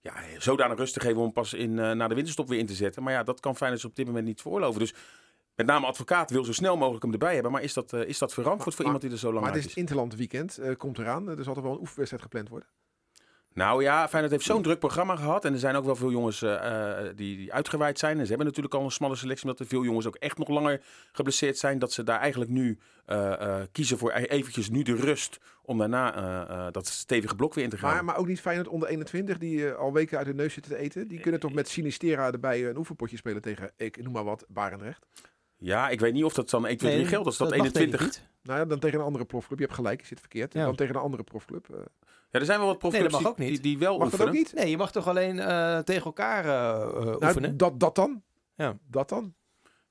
ja, 0.00 0.14
zodanig 0.38 0.78
rust 0.78 0.92
te 0.92 1.00
geven 1.00 1.16
om 1.16 1.22
hem 1.22 1.32
pas 1.32 1.52
in, 1.52 1.74
na 1.74 2.08
de 2.08 2.14
winterstop 2.14 2.48
weer 2.48 2.58
in 2.58 2.66
te 2.66 2.74
zetten. 2.74 3.02
Maar 3.02 3.12
ja, 3.12 3.22
dat 3.22 3.40
kan 3.40 3.56
Feyenoord 3.56 3.84
op 3.84 3.96
dit 3.96 4.06
moment 4.06 4.26
niet 4.26 4.40
veroorloven. 4.40 4.80
Dus 4.80 4.94
met 5.54 5.66
name 5.66 5.86
advocaat 5.86 6.30
wil 6.30 6.44
zo 6.44 6.52
snel 6.52 6.76
mogelijk 6.76 7.02
hem 7.02 7.12
erbij 7.12 7.34
hebben. 7.34 7.52
Maar 7.52 7.62
is 7.62 7.72
dat, 7.72 7.92
eh, 7.92 8.00
is 8.08 8.18
dat 8.18 8.32
verantwoord 8.32 8.64
Maar- 8.64 8.74
voor 8.74 8.84
iemand 8.84 9.02
die 9.02 9.10
er 9.12 9.18
zo 9.18 9.26
lang 9.32 9.40
Maar 9.44 9.48
uit 9.50 9.58
is 9.58 9.64
is? 9.64 9.70
het 9.70 9.78
Interland 9.80 10.14
weekend, 10.14 10.58
eh, 10.58 10.76
komt 10.76 10.98
eraan. 10.98 11.28
Er 11.28 11.44
zal 11.44 11.56
er 11.56 11.62
wel 11.62 11.72
een 11.72 11.80
oefenwedstrijd 11.80 12.22
gepland 12.22 12.48
worden. 12.48 12.68
Nou 13.52 13.82
ja, 13.82 14.08
Feyenoord 14.08 14.32
heeft 14.32 14.44
zo'n 14.44 14.62
druk 14.62 14.78
programma 14.78 15.16
gehad. 15.16 15.44
En 15.44 15.52
er 15.52 15.58
zijn 15.58 15.76
ook 15.76 15.84
wel 15.84 15.96
veel 15.96 16.10
jongens 16.10 16.42
eh, 16.42 16.98
die, 17.14 17.36
die 17.36 17.52
uitgewaaid 17.52 17.98
zijn. 17.98 18.16
En 18.18 18.22
ze 18.22 18.28
hebben 18.28 18.46
natuurlijk 18.46 18.74
al 18.74 18.84
een 18.84 18.90
smalle 18.90 19.16
selectie. 19.16 19.44
Omdat 19.46 19.60
er 19.60 19.66
veel 19.66 19.84
jongens 19.84 20.06
ook 20.06 20.14
echt 20.16 20.38
nog 20.38 20.48
langer 20.48 20.82
geblesseerd 21.12 21.58
zijn. 21.58 21.78
Dat 21.78 21.92
ze 21.92 22.02
daar 22.02 22.18
eigenlijk 22.20 22.50
nu 22.50 22.78
kiezen 23.72 23.98
voor 23.98 24.12
e- 24.12 24.22
eventjes 24.24 24.70
nu 24.70 24.82
de 24.82 24.94
rust. 24.94 25.38
Om 25.62 25.78
daarna 25.78 26.70
dat 26.70 26.86
stevige 26.86 27.34
blok 27.34 27.54
weer 27.54 27.64
in 27.64 27.70
te 27.70 27.78
gaan. 27.78 27.94
Maar, 27.94 28.04
maar 28.04 28.16
ook 28.16 28.26
niet 28.26 28.40
Feyenoord 28.40 28.68
onder 28.68 28.88
21, 28.88 29.38
die 29.38 29.70
al 29.70 29.92
weken 29.92 30.18
uit 30.18 30.26
hun 30.26 30.36
neus 30.36 30.52
zitten 30.52 30.72
te 30.72 30.78
eten. 30.78 31.08
Die 31.08 31.20
kunnen 31.20 31.40
toch 31.40 31.52
met 31.52 31.68
Sinistera 31.68 32.32
erbij 32.32 32.68
een 32.68 32.76
oefenpotje 32.76 33.16
spelen 33.16 33.42
tegen, 33.42 33.72
ik 33.76 34.02
noem 34.02 34.12
maar 34.12 34.24
wat, 34.24 34.44
Barendrecht. 34.48 35.06
Ja, 35.64 35.88
ik 35.88 36.00
weet 36.00 36.12
niet 36.12 36.24
of 36.24 36.32
dat 36.34 36.50
dan 36.50 36.66
1, 36.66 36.76
2, 36.76 36.92
3 36.94 37.06
geldt. 37.06 37.26
Als 37.26 37.36
dat, 37.36 37.48
ik 37.48 37.54
21... 37.58 38.00
niet. 38.00 38.22
Nou 38.42 38.58
ja, 38.58 38.64
dan 38.64 38.78
tegen 38.78 38.98
een 38.98 39.04
andere 39.04 39.24
profclub. 39.24 39.58
Je 39.58 39.64
hebt 39.64 39.76
gelijk, 39.76 40.00
je 40.00 40.06
zit 40.06 40.20
verkeerd. 40.20 40.52
Ja. 40.52 40.64
Dan 40.64 40.74
tegen 40.74 40.94
een 40.94 41.00
andere 41.00 41.22
profclub. 41.22 41.68
eh. 41.70 41.76
Ja, 42.30 42.38
er 42.40 42.44
zijn 42.44 42.58
wel 42.58 42.68
wat 42.68 42.78
profclubs 42.78 43.12
mag 43.12 43.20
die, 43.20 43.28
ook 43.30 43.38
niet. 43.38 43.48
die, 43.48 43.60
die 43.60 43.78
wel 43.78 43.98
mag 43.98 44.10
dat 44.10 44.20
oefenen. 44.20 44.28
ook 44.28 44.38
niet? 44.38 44.52
Nee, 44.54 44.70
je 44.70 44.76
mag 44.76 44.92
toch 44.92 45.08
alleen 45.08 45.38
eh, 45.38 45.78
tegen 45.78 46.04
elkaar 46.04 46.44
eh, 46.44 46.94
Nou, 46.94 47.24
oefenen? 47.24 47.56
dat, 47.56 47.80
dat 47.80 47.94
dan. 47.94 48.22
Ja. 48.54 48.78
Dat 48.90 49.08
dan. 49.08 49.34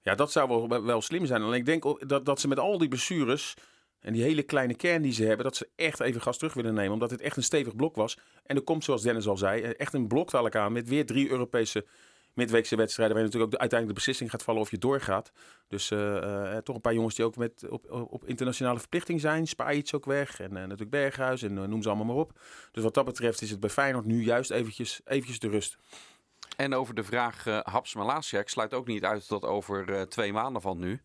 Ja, 0.01 0.15
dat 0.15 0.31
zou 0.31 0.67
wel, 0.67 0.83
wel 0.83 1.01
slim 1.01 1.25
zijn. 1.25 1.41
Alleen 1.41 1.59
ik 1.59 1.65
denk 1.65 2.09
dat, 2.09 2.25
dat 2.25 2.39
ze 2.39 2.47
met 2.47 2.59
al 2.59 2.77
die 2.77 2.87
blessures 2.87 3.53
en 3.99 4.13
die 4.13 4.23
hele 4.23 4.43
kleine 4.43 4.75
kern 4.75 5.01
die 5.01 5.13
ze 5.13 5.23
hebben, 5.23 5.45
dat 5.45 5.55
ze 5.55 5.69
echt 5.75 5.99
even 5.99 6.21
gas 6.21 6.37
terug 6.37 6.53
willen 6.53 6.73
nemen. 6.73 6.93
Omdat 6.93 7.11
het 7.11 7.21
echt 7.21 7.37
een 7.37 7.43
stevig 7.43 7.75
blok 7.75 7.95
was. 7.95 8.17
En 8.43 8.55
er 8.55 8.61
komt, 8.61 8.83
zoals 8.83 9.01
Dennis 9.01 9.27
al 9.27 9.37
zei, 9.37 9.61
echt 9.61 9.93
een 9.93 10.07
blok 10.07 10.31
dadelijk 10.31 10.55
aan 10.55 10.71
met 10.71 10.87
weer 10.89 11.05
drie 11.05 11.29
Europese 11.29 11.85
midweekse 12.33 12.75
wedstrijden. 12.75 13.15
Waar 13.15 13.25
natuurlijk 13.25 13.53
ook 13.53 13.57
de, 13.59 13.61
uiteindelijk 13.61 13.99
de 13.99 14.05
beslissing 14.05 14.29
gaat 14.29 14.43
vallen 14.43 14.61
of 14.61 14.71
je 14.71 14.77
doorgaat. 14.77 15.31
Dus 15.67 15.91
eh, 15.91 16.51
eh, 16.55 16.63
toch 16.63 16.75
een 16.75 16.81
paar 16.81 16.93
jongens 16.93 17.15
die 17.15 17.25
ook 17.25 17.35
met, 17.35 17.69
op, 17.69 17.91
op 17.91 18.25
internationale 18.25 18.79
verplichting 18.79 19.21
zijn. 19.21 19.47
Spajic 19.47 19.89
ook 19.95 20.05
weg 20.05 20.39
en 20.39 20.49
eh, 20.49 20.61
natuurlijk 20.61 20.89
Berghuis 20.89 21.41
en 21.41 21.57
eh, 21.57 21.63
noem 21.63 21.81
ze 21.81 21.87
allemaal 21.87 22.05
maar 22.05 22.15
op. 22.15 22.39
Dus 22.71 22.83
wat 22.83 22.93
dat 22.93 23.05
betreft 23.05 23.41
is 23.41 23.49
het 23.49 23.59
bij 23.59 23.69
Feyenoord 23.69 24.05
nu 24.05 24.23
juist 24.23 24.51
eventjes, 24.51 25.01
eventjes 25.05 25.39
de 25.39 25.49
rust. 25.49 25.77
En 26.57 26.73
over 26.73 26.95
de 26.95 27.03
vraag 27.03 27.47
eh 27.47 27.59
Haps 27.63 27.95
Malasia, 27.95 28.39
ik 28.39 28.49
sluit 28.49 28.73
ook 28.73 28.87
niet 28.87 29.03
uit 29.03 29.27
dat 29.27 29.43
over 29.43 29.93
eh, 29.93 30.01
twee 30.01 30.33
maanden 30.33 30.61
van 30.61 30.79
nu, 30.79 31.01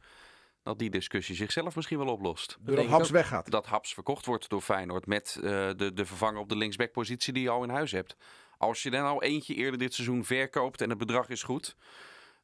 dat 0.62 0.78
die 0.78 0.90
discussie 0.90 1.34
zichzelf 1.34 1.76
misschien 1.76 1.98
wel 1.98 2.12
oplost. 2.12 2.56
Denk 2.60 2.78
ik 2.78 2.88
Haps 2.88 3.10
weggaat. 3.10 3.50
Dat 3.50 3.66
Haps 3.66 3.94
verkocht 3.94 4.26
wordt 4.26 4.48
door 4.48 4.60
Feyenoord 4.60 5.06
met 5.06 5.36
eh, 5.36 5.42
de, 5.76 5.92
de 5.94 6.04
vervanger 6.06 6.40
op 6.40 6.48
de 6.48 6.56
linksbackpositie 6.56 7.32
die 7.32 7.42
je 7.42 7.50
al 7.50 7.62
in 7.62 7.70
huis 7.70 7.92
hebt. 7.92 8.16
Als 8.58 8.82
je 8.82 8.90
er 8.90 9.02
nou 9.02 9.22
eentje 9.24 9.54
eerder 9.54 9.78
dit 9.78 9.94
seizoen 9.94 10.24
verkoopt 10.24 10.80
en 10.80 10.88
het 10.88 10.98
bedrag 10.98 11.28
is 11.28 11.42
goed, 11.42 11.76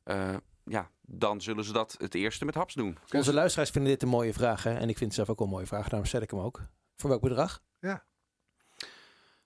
eh, 0.02 0.36
ja, 0.64 0.90
dan 1.00 1.40
zullen 1.40 1.64
ze 1.64 1.72
dat 1.72 1.94
het 1.98 2.14
eerste 2.14 2.44
met 2.44 2.54
Haps 2.54 2.74
doen. 2.74 2.98
Onze 3.12 3.34
luisteraars 3.34 3.70
vinden 3.70 3.90
dit 3.92 4.02
een 4.02 4.08
mooie 4.08 4.32
vraag. 4.32 4.62
Hè? 4.62 4.74
En 4.74 4.88
ik 4.88 4.98
vind 4.98 5.00
het 5.00 5.14
zelf 5.14 5.28
ook 5.28 5.40
een 5.40 5.48
mooie 5.48 5.66
vraag. 5.66 5.88
Daarom 5.88 6.08
stel 6.08 6.20
ik 6.22 6.30
hem 6.30 6.40
ook. 6.40 6.60
Voor 6.96 7.10
welk 7.10 7.22
bedrag? 7.22 7.62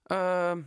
Ehm, 0.03 0.63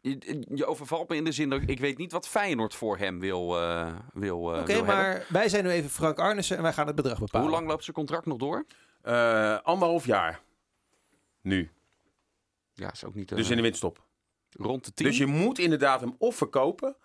je, 0.00 0.44
je 0.54 0.66
overvalt 0.66 1.08
me 1.08 1.16
in 1.16 1.24
de 1.24 1.32
zin 1.32 1.50
dat 1.50 1.60
ik, 1.66 1.80
weet 1.80 1.98
niet 1.98 2.12
wat 2.12 2.28
Feyenoord 2.28 2.74
voor 2.74 2.98
hem 2.98 3.20
wil, 3.20 3.60
eh 3.60 3.96
wil, 4.12 4.54
eh, 4.54 4.60
Oké, 4.60 4.66
wil 4.66 4.76
hebben. 4.76 4.94
maar 4.94 5.26
wij 5.28 5.48
zijn 5.48 5.64
nu 5.64 5.70
even 5.70 5.90
Frank 5.90 6.18
Arnissen 6.18 6.56
en 6.56 6.62
wij 6.62 6.72
gaan 6.72 6.86
het 6.86 6.96
bedrag 6.96 7.18
bepalen. 7.18 7.46
Hoe 7.46 7.56
lang 7.56 7.68
loopt 7.68 7.84
zijn 7.84 7.96
contract 7.96 8.26
nog 8.26 8.38
door? 8.38 8.64
Eh, 9.02 9.58
anderhalf 9.62 10.06
jaar. 10.06 10.40
Nu. 11.40 11.70
Ja, 12.72 12.92
is 12.92 13.04
ook 13.04 13.14
niet 13.14 13.28
Dus 13.28 13.50
in 13.50 13.56
de 13.56 13.62
winststop. 13.62 14.02
Rond 14.56 14.84
de 14.84 14.92
10. 14.92 15.06
Dus 15.06 15.18
je 15.18 15.26
moet 15.26 15.58
inderdaad 15.58 16.00
hem 16.00 16.14
of 16.18 16.36
verkopen 16.36 16.96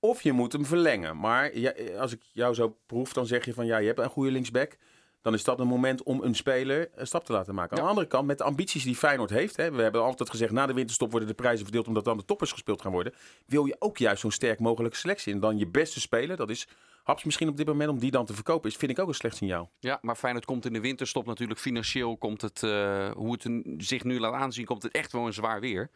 of 0.00 0.22
je 0.22 0.32
moet 0.32 0.52
hem 0.52 0.66
verlengen. 0.66 1.18
Maar 1.18 1.58
ja, 1.58 1.72
als 1.98 2.12
ik 2.12 2.22
jou 2.32 2.54
zo 2.54 2.76
proef, 2.86 3.12
dan 3.12 3.26
zeg 3.26 3.44
je 3.44 3.54
van 3.54 3.66
ja, 3.66 3.78
je 3.78 3.86
hebt 3.86 3.98
een 3.98 4.08
goede 4.08 4.30
linksback. 4.30 4.76
Dan 5.22 5.34
is 5.34 5.44
dat 5.44 5.60
een 5.60 5.66
moment 5.66 6.02
om 6.02 6.22
een 6.22 6.34
speler 6.34 6.90
een 6.94 7.06
stap 7.06 7.24
te 7.24 7.32
laten 7.32 7.54
maken. 7.54 7.76
Aan 7.76 7.82
de 7.82 7.88
andere 7.88 8.06
kant, 8.06 8.26
met 8.26 8.38
de 8.38 8.44
ambities 8.44 8.84
die 8.84 8.96
Feyenoord 8.96 9.30
heeft. 9.30 9.56
Hè, 9.56 9.72
we 9.72 9.82
hebben 9.82 10.02
altijd 10.02 10.30
gezegd, 10.30 10.52
na 10.52 10.66
de 10.66 10.72
winterstop 10.72 11.10
worden 11.10 11.28
de 11.28 11.34
prijzen 11.34 11.64
verdeeld 11.64 11.86
omdat 11.86 12.04
dan 12.04 12.16
de 12.16 12.24
toppers 12.24 12.52
gespeeld 12.52 12.82
gaan 12.82 12.92
worden. 12.92 13.14
Wil 13.46 13.64
je 13.64 13.76
ook 13.78 13.98
juist 13.98 14.20
zo'n 14.20 14.30
sterk 14.30 14.58
mogelijke 14.58 14.96
selectie. 14.96 15.32
En 15.32 15.40
dan 15.40 15.58
je 15.58 15.66
beste 15.66 16.00
speler, 16.00 16.36
dat 16.36 16.50
is 16.50 16.68
Haps 17.02 17.24
misschien 17.24 17.48
op 17.48 17.56
dit 17.56 17.66
moment, 17.66 17.90
om 17.90 17.98
die 17.98 18.10
dan 18.10 18.26
te 18.26 18.34
verkopen, 18.34 18.70
is, 18.70 18.76
vind 18.76 18.90
ik 18.90 18.98
ook 18.98 19.08
een 19.08 19.14
slecht 19.14 19.36
signaal. 19.36 19.70
Ja, 19.78 19.98
maar 20.02 20.14
Feyenoord 20.14 20.44
komt 20.44 20.64
in 20.64 20.72
de 20.72 20.80
winterstop 20.80 21.26
natuurlijk 21.26 21.60
financieel. 21.60 22.16
Komt 22.16 22.42
het, 22.42 22.62
eh, 22.62 23.10
hoe 23.10 23.32
het 23.32 23.62
zich 23.78 24.04
nu 24.04 24.20
laat 24.20 24.32
aanzien, 24.32 24.64
komt 24.64 24.82
het 24.82 24.92
echt 24.92 25.12
wel 25.12 25.26
een 25.26 25.32
zwaar 25.32 25.60
weer. 25.60 25.90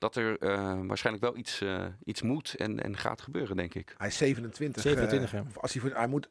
Dat 0.00 0.16
er 0.16 0.38
eh, 0.38 0.80
waarschijnlijk 0.86 1.24
wel 1.24 1.36
iets, 1.36 1.60
eh, 1.60 1.86
iets 2.04 2.22
moet 2.22 2.54
en, 2.54 2.82
en 2.82 2.96
gaat 2.96 3.20
gebeuren, 3.20 3.56
denk 3.56 3.74
ik. 3.74 3.94
Hij 3.98 4.08
is 4.08 4.16
27. 4.16 4.82
27, 4.82 5.32
eh, 5.32 5.40
ja. 5.40 5.46
als 5.60 5.72
hij, 5.72 5.82
voor, 5.82 5.90
hij 5.90 6.06
moet, 6.06 6.30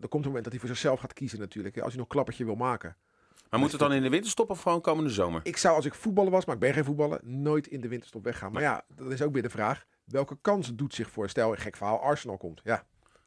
er 0.00 0.08
komt 0.08 0.24
een 0.24 0.28
moment 0.28 0.44
dat 0.44 0.52
hij 0.52 0.60
voor 0.60 0.68
zichzelf 0.68 1.00
gaat 1.00 1.12
kiezen 1.12 1.38
natuurlijk. 1.38 1.74
hè, 1.74 1.80
Als 1.80 1.90
hij 1.90 1.98
nog 1.98 2.06
een 2.06 2.14
klappertje 2.14 2.44
wil 2.44 2.54
maken. 2.54 2.96
Maar 3.50 3.60
moet 3.60 3.70
het 3.70 3.80
dan 3.80 3.92
in 3.92 4.02
de 4.02 4.08
winterstop 4.08 4.50
of 4.50 4.62
gewoon 4.62 4.80
komende 4.80 5.10
zomer? 5.10 5.40
Ik 5.44 5.56
zou 5.56 5.76
als 5.76 5.84
ik 5.84 5.94
voetballer 5.94 6.30
was, 6.30 6.44
maar 6.44 6.54
ik 6.54 6.60
ben 6.60 6.72
geen 6.72 6.84
voetballer, 6.84 7.20
nooit 7.22 7.66
in 7.66 7.80
de 7.80 7.88
winterstop 7.88 8.24
weggaan. 8.24 8.52
Maar 8.52 8.62
ja, 8.62 8.84
dat 8.96 9.12
is 9.12 9.22
ook 9.22 9.32
weer 9.32 9.42
de 9.42 9.50
vraag. 9.50 9.84
Welke 10.04 10.38
kans 10.40 10.74
doet 10.74 10.94
zich 10.94 11.10
voor? 11.10 11.28
Stel, 11.28 11.50
een 11.50 11.58
gek 11.58 11.76
verhaal, 11.76 12.00
Arsenal 12.00 12.36
komt. 12.36 12.60
Ja. 12.64 12.86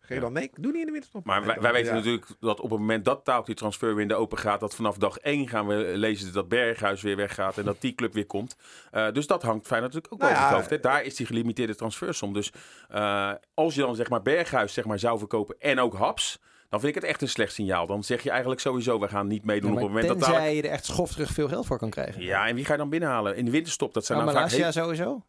Ga 0.09 0.15
je 0.15 0.21
Ja. 0.21 0.25
dan? 0.25 0.33
Nee, 0.35 0.51
doe 0.55 0.71
niet 0.71 0.79
in 0.81 0.85
de 0.85 0.91
winterstop. 0.91 1.25
Maar 1.25 1.45
wij, 1.45 1.71
weten 1.71 1.91
ja. 1.91 1.97
natuurlijk 1.97 2.25
dat 2.39 2.59
op 2.59 2.69
het 2.69 2.79
moment 2.79 3.05
dat 3.05 3.25
taal 3.25 3.43
die 3.43 3.55
transferwindow 3.55 4.19
open 4.19 4.37
gaat, 4.37 4.59
dat 4.59 4.75
vanaf 4.75 4.97
dag 4.97 5.17
1 5.17 5.47
gaan 5.47 5.67
we 5.67 5.75
lezen 5.95 6.33
dat 6.33 6.47
Berghuis 6.47 7.01
weer 7.01 7.15
weggaat 7.15 7.57
en 7.57 7.65
dat 7.65 7.81
die 7.81 7.95
club 7.95 8.13
weer 8.13 8.25
komt. 8.25 8.55
Eh, 8.91 9.11
dus 9.11 9.27
dat 9.27 9.43
hangt 9.43 9.67
Feyenoord 9.67 9.93
natuurlijk 9.93 10.13
ook 10.13 10.19
Nou 10.19 10.31
boven 10.31 10.47
ja, 10.47 10.49
het 10.49 10.59
hoofd. 10.59 10.69
Hè. 10.69 10.79
Daar 10.79 11.03
is 11.03 11.15
die 11.15 11.25
gelimiteerde 11.25 11.75
transfersom. 11.75 12.33
Dus 12.33 12.51
eh, 12.89 13.31
als 13.53 13.75
je 13.75 13.81
dan 13.81 13.95
zeg 13.95 14.09
maar 14.09 14.21
Berghuis 14.21 14.73
zeg 14.73 14.85
maar, 14.85 14.99
zou 14.99 15.17
verkopen 15.17 15.55
en 15.59 15.79
ook 15.79 15.93
Haps, 15.93 16.39
dan 16.69 16.79
vind 16.79 16.95
ik 16.95 17.01
het 17.01 17.11
echt 17.11 17.21
een 17.21 17.29
slecht 17.29 17.53
signaal. 17.53 17.87
Dan 17.87 18.03
zeg 18.03 18.23
je 18.23 18.29
eigenlijk 18.29 18.61
sowieso, 18.61 18.99
we 18.99 19.07
gaan 19.07 19.27
niet 19.27 19.45
meedoen 19.45 19.69
Ja, 19.69 19.75
op 19.75 19.81
het 19.81 19.89
moment 19.89 20.07
dat 20.07 20.19
tenzij 20.19 20.55
je 20.55 20.61
er 20.61 20.69
echt 20.69 20.85
schofterig 20.85 21.29
veel 21.29 21.47
geld 21.47 21.65
voor 21.65 21.77
kan 21.77 21.89
krijgen. 21.89 22.21
Ja, 22.21 22.47
en 22.47 22.55
wie 22.55 22.65
ga 22.65 22.71
je 22.71 22.77
dan 22.77 22.89
binnenhalen? 22.89 23.35
In 23.35 23.45
de 23.45 23.51
winterstop, 23.51 23.93
dat 23.93 24.05
zijn 24.05 24.17
maar 24.17 24.33
dan 24.33 24.49
vaak... 24.49 24.51
Heel- 24.51 24.71
sowieso? 24.71 25.23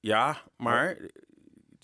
Ja, 0.00 0.36
maar 0.56 0.96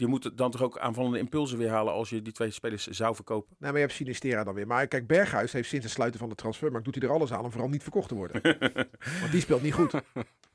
je 0.00 0.07
moet 0.07 0.30
dan 0.37 0.50
toch 0.50 0.62
ook 0.62 0.78
aanvallende 0.78 1.19
impulsen 1.19 1.59
weer 1.59 1.69
halen 1.69 1.92
als 1.92 2.11
je 2.11 2.23
die 2.23 2.33
twee 2.33 2.50
spelers 2.50 2.87
zou 2.87 3.14
verkopen. 3.14 3.57
Nee, 3.59 3.71
maar 3.71 3.80
je 3.80 3.87
hebt 3.87 3.99
Sinistera 3.99 4.45
dan 4.45 4.54
weer. 4.54 4.66
Maar 4.66 4.87
kijk, 4.87 5.07
Berghuis 5.07 5.52
heeft 5.52 5.69
sinds 5.69 5.85
het 5.85 5.95
sluiten 5.95 6.21
van 6.21 6.28
de 6.28 6.35
transfermarkt 6.35 6.85
doet 6.85 6.95
hij 6.95 7.04
er 7.04 7.14
alles 7.14 7.33
aan 7.33 7.45
om 7.45 7.50
vooral 7.50 7.69
niet 7.69 7.83
verkocht 7.83 8.09
te 8.09 8.14
worden. 8.14 8.42
Want 9.21 9.33
die 9.33 9.40
speelt 9.40 9.62
niet 9.62 9.75
goed. 9.75 9.92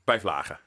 Bij 0.03 0.19
Vlagen. 0.19 0.59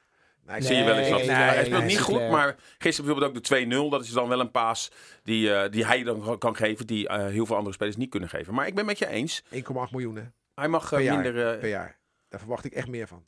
Nee, 0.46 0.62
zie 0.62 0.76
je 0.76 0.84
wel 0.84 0.96
eens 0.96 1.08
nee, 1.08 1.30
hij 1.30 1.64
speelt 1.64 1.80
nee, 1.80 1.88
niet 1.88 2.00
goed, 2.00 2.30
maar 2.30 2.56
gisteren 2.78 3.14
bijvoorbeeld 3.14 3.50
ook 3.50 3.68
de 3.68 3.86
2-0. 3.86 3.90
Dat 3.90 4.04
is 4.04 4.10
dan 4.10 4.28
wel 4.28 4.40
een 4.40 4.50
paas 4.50 4.90
die, 5.22 5.54
eh, 5.54 5.70
die 5.70 5.86
hij 5.86 6.02
dan 6.02 6.38
kan 6.38 6.56
geven, 6.56 6.86
die 6.86 7.08
eh, 7.08 7.26
heel 7.26 7.46
veel 7.46 7.56
andere 7.56 7.74
spelers 7.74 7.96
niet 7.96 8.10
kunnen 8.10 8.28
geven. 8.28 8.54
Maar 8.54 8.66
ik 8.66 8.74
ben 8.74 8.86
met 8.86 8.98
je 8.98 9.08
eens. 9.08 9.42
1,8 9.50 9.60
miljoen 9.90 10.16
hè, 10.16 10.22
Hij 10.54 10.68
mag 10.68 10.92
eh, 10.92 11.04
Per 11.04 11.14
minder... 11.14 11.58
per 11.58 11.68
jaar. 11.68 11.98
Daar 12.28 12.40
verwacht 12.40 12.64
ik 12.64 12.72
echt 12.72 12.88
meer 12.88 13.06
van. 13.06 13.26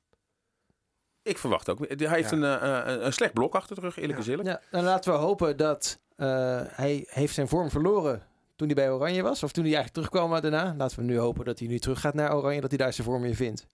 Ik 1.31 1.39
verwacht 1.39 1.69
ook. 1.69 1.79
Hij 1.79 2.09
heeft 2.09 2.31
Ja. 2.31 2.37
een, 2.37 2.61
eh, 2.61 2.93
een, 2.93 3.07
een 3.07 3.13
slecht 3.13 3.33
blok 3.33 3.55
achter 3.55 3.75
de 3.75 3.81
rug, 3.81 3.97
eerlijk 3.99 4.45
Ja. 4.45 4.61
dan 4.71 4.85
laten 4.85 5.13
we 5.13 5.19
hopen 5.19 5.57
dat 5.57 5.99
eh, 6.17 6.27
hij 6.67 7.05
heeft 7.09 7.35
zijn 7.35 7.49
vorm 7.49 7.71
verloren 7.71 8.23
toen 8.57 8.67
hij 8.67 8.77
bij 8.77 8.91
Oranje 8.91 9.23
was. 9.23 9.43
Of 9.43 9.53
toen 9.53 9.65
hij 9.65 9.75
eigenlijk 9.75 10.07
terugkwam 10.09 10.41
daarna. 10.41 10.75
Laten 10.79 10.99
we 10.99 11.05
nu 11.05 11.19
hopen 11.19 11.45
dat 11.45 11.59
hij 11.59 11.69
nu 11.69 11.79
terug 11.79 12.01
gaat 12.01 12.15
naar 12.15 12.37
Oranje. 12.37 12.61
Dat 12.61 12.71
hij 12.71 12.79
daar 12.79 12.93
zijn 12.93 13.07
vorm 13.07 13.23
weer 13.23 13.35
vindt. 13.35 13.67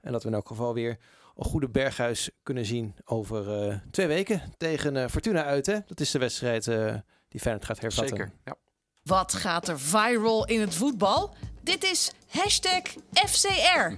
En 0.00 0.12
dat 0.12 0.22
we 0.22 0.28
in 0.28 0.34
elk 0.34 0.46
geval 0.46 0.74
weer 0.74 0.98
een 1.36 1.44
goede 1.44 1.68
Berghuis 1.68 2.30
kunnen 2.42 2.64
zien 2.64 2.94
over 3.04 3.68
eh, 3.68 3.76
twee 3.90 4.06
weken. 4.06 4.42
Tegen 4.56 4.96
eh, 4.96 5.08
Fortuna 5.08 5.44
uit. 5.44 5.66
Hè? 5.66 5.78
Dat 5.86 6.00
is 6.00 6.10
de 6.10 6.18
wedstrijd 6.18 6.66
eh, 6.68 6.94
die 7.28 7.40
Feyenoord 7.40 7.64
gaat 7.66 7.80
hervatten. 7.80 8.16
Zeker. 8.16 8.32
Ja. 8.44 8.54
Wat 9.02 9.34
gaat 9.34 9.68
er 9.68 9.80
viral 9.80 10.46
in 10.46 10.60
het 10.60 10.74
voetbal? 10.74 11.34
Dit 11.62 11.84
is 11.84 12.12
hashtag 12.28 12.82
FCR. 13.12 13.92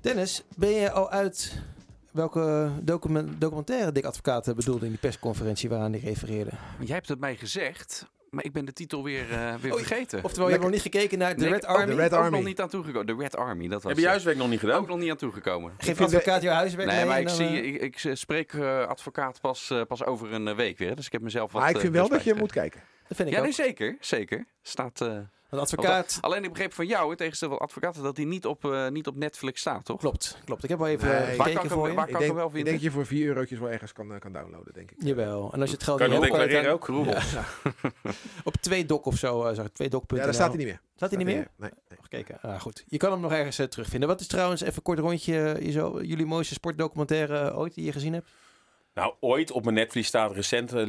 Dennis, 0.00 0.42
ben 0.56 0.70
je 0.70 0.90
al 0.90 1.10
uit 1.10 1.52
welke 2.14 2.70
document, 2.82 3.40
documentaire 3.40 3.92
Dick 3.92 4.04
Advocaat 4.04 4.48
eh, 4.48 4.54
bedoelde 4.54 4.84
in 4.84 4.90
die 4.90 5.00
persconferentie 5.00 5.68
waaraan 5.68 5.92
hij 5.92 6.00
refereerde? 6.00 6.50
Jij 6.80 6.94
hebt 6.94 7.08
het 7.08 7.20
mij 7.20 7.36
gezegd, 7.36 8.06
maar 8.30 8.44
ik 8.44 8.52
ben 8.52 8.64
de 8.64 8.72
titel 8.72 9.02
weer, 9.04 9.30
eh, 9.32 9.54
weer 9.54 9.72
Oh, 9.72 9.78
vergeten. 9.78 10.24
Oftewel, 10.24 10.46
je 10.46 10.52
hebt 10.52 10.64
nog 10.64 10.72
niet 10.72 10.82
gekeken 10.82 11.18
naar 11.18 11.34
de 11.36 11.40
Nee, 11.40 11.50
Red 11.52 11.64
Army. 11.66 11.86
de 11.86 11.94
Red 11.94 12.12
ook 12.12 12.18
Army. 12.20 12.36
nog 12.36 12.46
niet 12.46 12.60
aan 12.60 12.68
toegekomen. 12.68 13.06
De 13.06 13.14
Red 13.22 13.36
Army, 13.36 13.68
dat 13.68 13.82
was 13.82 13.82
Heb 13.82 13.92
je 13.92 13.96
je 13.96 14.00
het. 14.00 14.10
huiswerk 14.10 14.36
nog 14.36 14.48
niet 14.48 14.60
gedaan? 14.60 14.80
ook 14.80 14.88
nog 14.88 14.98
niet 14.98 15.10
aan 15.10 15.16
toegekomen. 15.16 15.72
Geeft 15.78 15.96
vind 15.96 16.14
advocaat 16.14 16.42
jouw 16.42 16.54
huiswerk 16.54 16.88
Nee, 16.88 16.96
mee 16.96 17.06
maar 17.06 17.20
ik, 17.20 17.26
dan, 17.26 17.36
zie, 17.36 17.46
eh, 17.46 17.64
ik, 17.82 18.02
ik 18.02 18.16
spreek 18.16 18.52
eh, 18.52 18.86
advocaat 18.86 19.40
pas, 19.40 19.70
eh, 19.70 19.82
pas 19.88 20.04
over 20.04 20.32
een 20.32 20.48
eh, 20.48 20.56
week 20.56 20.78
weer. 20.78 20.96
Dus 20.96 21.06
ik 21.06 21.12
heb 21.12 21.20
mezelf 21.22 21.52
wat 21.52 21.60
Maar 21.60 21.70
ik 21.70 21.76
eh, 21.76 21.82
vind 21.82 21.94
wel 21.94 22.08
dat 22.08 22.24
je 22.24 22.34
moet 22.34 22.52
kijken. 22.52 22.80
Dat 23.08 23.16
vind 23.16 23.28
ik 23.28 23.34
Ja, 23.34 23.40
ook. 23.40 23.44
nee, 23.46 23.54
zeker. 23.54 23.96
Zeker. 24.00 24.44
Staat, 24.62 25.00
eh, 25.00 25.18
Want 25.56 25.72
advocaat... 25.72 26.18
alleen 26.20 26.44
ik 26.44 26.50
begreep 26.52 26.72
van 26.72 26.86
jou, 26.86 27.10
in 27.10 27.16
tegenstelling 27.16 27.56
van 27.58 27.66
advocaten, 27.66 28.02
dat 28.02 28.16
hij 28.16 28.26
niet 28.26 28.46
op, 28.46 28.64
eh, 28.64 28.88
niet 28.88 29.06
op 29.06 29.16
Netflix 29.16 29.60
staat, 29.60 29.84
toch? 29.84 29.98
Klopt, 30.00 30.38
klopt. 30.44 30.62
Ik 30.64 30.68
heb 30.70 30.80
al 30.80 30.86
even 30.86 31.08
Nee. 31.08 31.16
eh, 31.16 31.36
kan 31.36 31.46
gekeken 31.46 31.70
voor 31.70 31.82
hem- 31.82 31.90
je. 31.90 31.96
waar 31.96 32.06
Ik 32.06 32.12
kan 32.12 32.20
denk, 32.20 32.20
ik 32.20 32.26
hem 32.26 32.34
wel 32.36 32.44
ik 32.46 32.52
vinden? 32.52 32.64
denk 32.72 32.82
dat 32.82 32.92
je 32.92 32.98
voor 32.98 33.06
4 33.06 33.26
eurotjes 33.26 33.58
wel 33.58 33.70
ergens 33.70 33.92
kan, 33.92 34.12
eh, 34.14 34.20
kan 34.20 34.32
downloaden, 34.32 34.72
denk 34.74 34.90
ik. 34.90 34.96
Jawel. 35.02 35.52
En 35.52 35.60
als 35.60 35.68
je 35.70 35.74
het 35.76 35.84
geld 35.84 35.98
Kan 35.98 36.06
je 36.08 36.14
niet 36.14 36.22
hebt, 36.36 36.62
kan 36.62 36.66
ook? 36.66 36.88
op 38.44 38.54
twee 38.60 38.86
doc 38.86 39.00
of 39.06 39.16
zo, 39.16 39.50
uh. 39.50 39.58
Twee 39.72 39.88
doc.nl. 39.88 40.18
Ja, 40.18 40.24
daar 40.24 40.34
staat 40.34 40.48
hij 40.48 40.56
niet 40.56 40.66
meer. 40.66 40.80
Staat 40.96 41.08
hij 41.10 41.18
niet 41.18 41.26
meer? 41.26 41.48
Nee. 41.56 41.70
nee. 41.88 41.98
Gekeken. 42.02 42.38
Ah, 42.40 42.60
goed. 42.60 42.84
Je 42.88 42.96
kan 42.96 43.10
hem 43.12 43.20
nog 43.20 43.32
ergens 43.32 43.56
terugvinden. 43.56 44.08
Wat 44.08 44.20
is 44.20 44.26
trouwens, 44.26 44.60
even 44.60 44.82
kort 44.82 44.98
rondje, 44.98 45.58
jullie 46.02 46.26
mooiste 46.26 46.54
sportdocumentaire 46.54 47.56
ooit 47.56 47.74
die 47.74 47.84
je 47.84 47.92
gezien 47.92 48.12
hebt? 48.12 48.28
Nou, 48.94 49.14
ooit 49.20 49.50
op 49.50 49.62
mijn 49.64 49.74
netvlies 49.76 50.06
staat 50.06 50.32
recent 50.32 50.72
eh, 50.72 50.82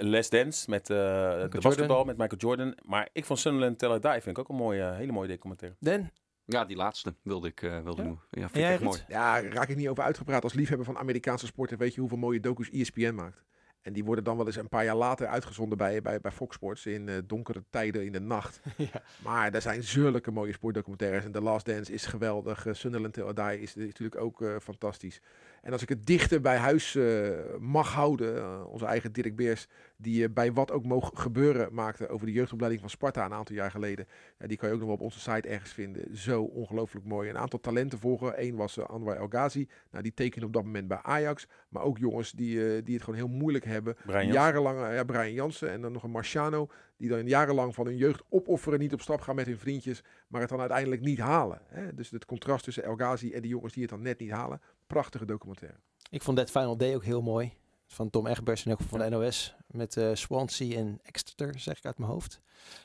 Les 0.00 0.30
Dance 0.30 0.70
met 0.70 0.90
eh, 0.90 0.96
de 0.96 1.38
Jordan. 1.38 1.60
basketbal 1.60 2.04
met 2.04 2.16
Michael 2.16 2.40
Jordan. 2.40 2.76
Maar 2.84 3.08
ik 3.12 3.24
vond 3.24 3.38
Sunderland 3.38 3.78
Tell 3.78 3.98
Die 3.98 4.10
vind 4.10 4.26
ik 4.26 4.38
ook 4.38 4.48
een 4.48 4.54
mooie, 4.56 4.92
hele 4.92 5.12
mooie 5.12 5.28
documentaire. 5.28 5.76
Den? 5.80 6.10
Ja, 6.44 6.64
die 6.64 6.76
laatste 6.76 7.14
wilde 7.22 7.48
ik 7.48 7.62
eh, 7.62 7.80
wilde 7.80 8.02
Ja? 8.02 8.08
doen. 8.08 8.20
Ja, 8.30 8.40
vind 8.40 8.54
ik 8.54 8.60
jij, 8.60 8.72
echt 8.72 8.82
mooi. 8.82 9.00
Ja, 9.08 9.40
raak 9.40 9.68
ik 9.68 9.76
niet 9.76 9.88
over 9.88 10.04
uitgepraat. 10.04 10.42
Als 10.42 10.52
liefhebber 10.52 10.86
van 10.86 10.98
Amerikaanse 10.98 11.46
sporten 11.46 11.78
weet 11.78 11.94
je 11.94 12.00
hoeveel 12.00 12.18
mooie 12.18 12.40
docu's 12.40 12.70
ESPN 12.70 13.14
maakt. 13.14 13.42
En 13.82 13.92
die 13.92 14.04
worden 14.04 14.24
dan 14.24 14.36
wel 14.36 14.46
eens 14.46 14.56
een 14.56 14.68
paar 14.68 14.84
jaar 14.84 14.96
later 14.96 15.26
uitgezonden 15.26 15.78
bij, 15.78 16.02
bij, 16.02 16.20
bij 16.20 16.30
Fox 16.30 16.54
Sports 16.54 16.86
in 16.86 17.08
eh, 17.08 17.16
donkere 17.26 17.64
tijden 17.70 18.04
in 18.04 18.12
de 18.12 18.20
nacht. 18.20 18.60
Ja. 18.76 19.02
Maar 19.22 19.52
er 19.54 19.62
zijn 19.62 19.82
zulke 19.82 20.30
mooie 20.30 20.52
sportdocumentaires. 20.52 21.24
En 21.24 21.32
The 21.32 21.40
Last 21.40 21.66
Dance 21.66 21.92
is 21.92 22.06
geweldig. 22.06 22.66
Eh, 22.66 22.74
Sunderland 22.74 23.14
Till 23.14 23.28
I 23.28 23.32
Die 23.32 23.60
is, 23.60 23.76
is 23.76 23.86
natuurlijk 23.86 24.20
ook 24.20 24.42
eh, 24.42 24.56
fantastisch. 24.62 25.20
En 25.62 25.72
als 25.72 25.82
ik 25.82 25.88
het 25.88 26.06
dichter 26.06 26.40
bij 26.40 26.56
huis 26.56 26.94
eh, 26.94 27.30
mag 27.58 27.92
houden, 27.92 28.36
eh, 28.36 28.64
onze 28.66 28.84
eigen 28.84 29.12
Dirk 29.12 29.36
Beers, 29.36 29.66
die 29.96 30.24
eh, 30.24 30.30
bij 30.32 30.52
wat 30.52 30.70
ook 30.70 30.84
mogen 30.84 31.16
gebeuren 31.18 31.74
maakte 31.74 32.08
over 32.08 32.26
de 32.26 32.32
jeugdopleiding 32.32 32.80
van 32.80 32.90
Sparta 32.90 33.24
een 33.24 33.32
aantal 33.32 33.54
jaar 33.54 33.70
geleden. 33.70 34.06
Die 34.38 34.56
kan 34.56 34.68
je 34.68 34.74
ook 34.74 34.80
nog 34.80 34.88
wel 34.88 34.98
op 34.98 35.04
onze 35.04 35.20
site 35.20 35.48
ergens 35.48 35.72
vinden. 35.72 36.16
Zo 36.16 36.42
ongelooflijk 36.42 37.06
mooi. 37.06 37.28
Een 37.28 37.38
aantal 37.38 37.60
talenten 37.60 37.98
volgen. 37.98 38.42
Eén 38.42 38.56
was 38.56 38.78
Anwar 38.78 39.16
El 39.16 39.26
Ghazi. 39.28 39.68
Nou, 39.90 40.02
die 40.02 40.14
tekende 40.14 40.46
op 40.46 40.52
dat 40.52 40.64
moment 40.64 40.88
bij 40.88 40.98
Ajax. 41.02 41.46
Maar 41.68 41.82
ook 41.82 41.98
jongens 41.98 42.32
die, 42.32 42.82
die 42.82 42.94
het 42.94 43.04
gewoon 43.04 43.18
heel 43.18 43.28
moeilijk 43.28 43.64
hebben. 43.64 43.96
Brian 44.06 44.32
jarenlang, 44.32 44.78
ja, 44.78 45.04
Brian 45.04 45.32
Jansen 45.32 45.70
en 45.70 45.80
dan 45.80 45.92
nog 45.92 46.02
een 46.02 46.10
Marciano. 46.10 46.68
Die 47.02 47.10
dan 47.10 47.26
jarenlang 47.26 47.74
van 47.74 47.86
hun 47.86 47.96
jeugd 47.96 48.22
opofferen, 48.28 48.78
niet 48.78 48.92
op 48.92 49.00
stap 49.00 49.20
gaan 49.20 49.34
met 49.34 49.46
hun 49.46 49.58
vriendjes. 49.58 50.02
Maar 50.28 50.40
het 50.40 50.50
dan 50.50 50.60
uiteindelijk 50.60 51.00
niet 51.00 51.18
halen. 51.18 51.60
Hè? 51.68 51.94
Dus 51.94 52.10
het 52.10 52.24
contrast 52.24 52.64
tussen 52.64 52.84
El 52.84 52.94
Ghazi 52.94 53.32
en 53.32 53.40
die 53.40 53.50
jongens 53.50 53.72
die 53.72 53.82
het 53.82 53.90
dan 53.90 54.02
net 54.02 54.18
niet 54.18 54.30
halen. 54.30 54.60
Prachtige 54.86 55.24
documentaire. 55.24 55.78
Ik 56.10 56.22
vond 56.22 56.36
That 56.36 56.50
Final 56.50 56.76
Day 56.76 56.94
ook 56.94 57.04
heel 57.04 57.22
mooi. 57.22 57.52
Van 57.86 58.10
Tom 58.10 58.26
Egbers 58.26 58.64
en 58.64 58.72
ook 58.72 58.80
van 58.80 58.98
de 58.98 59.08
NOS. 59.08 59.54
Met 59.66 59.96
eh, 59.96 60.10
Swansea 60.12 60.76
en 60.76 61.00
Exeter, 61.02 61.58
zeg 61.58 61.78
ik 61.78 61.84
uit 61.84 61.98
mijn 61.98 62.10
hoofd. 62.10 62.40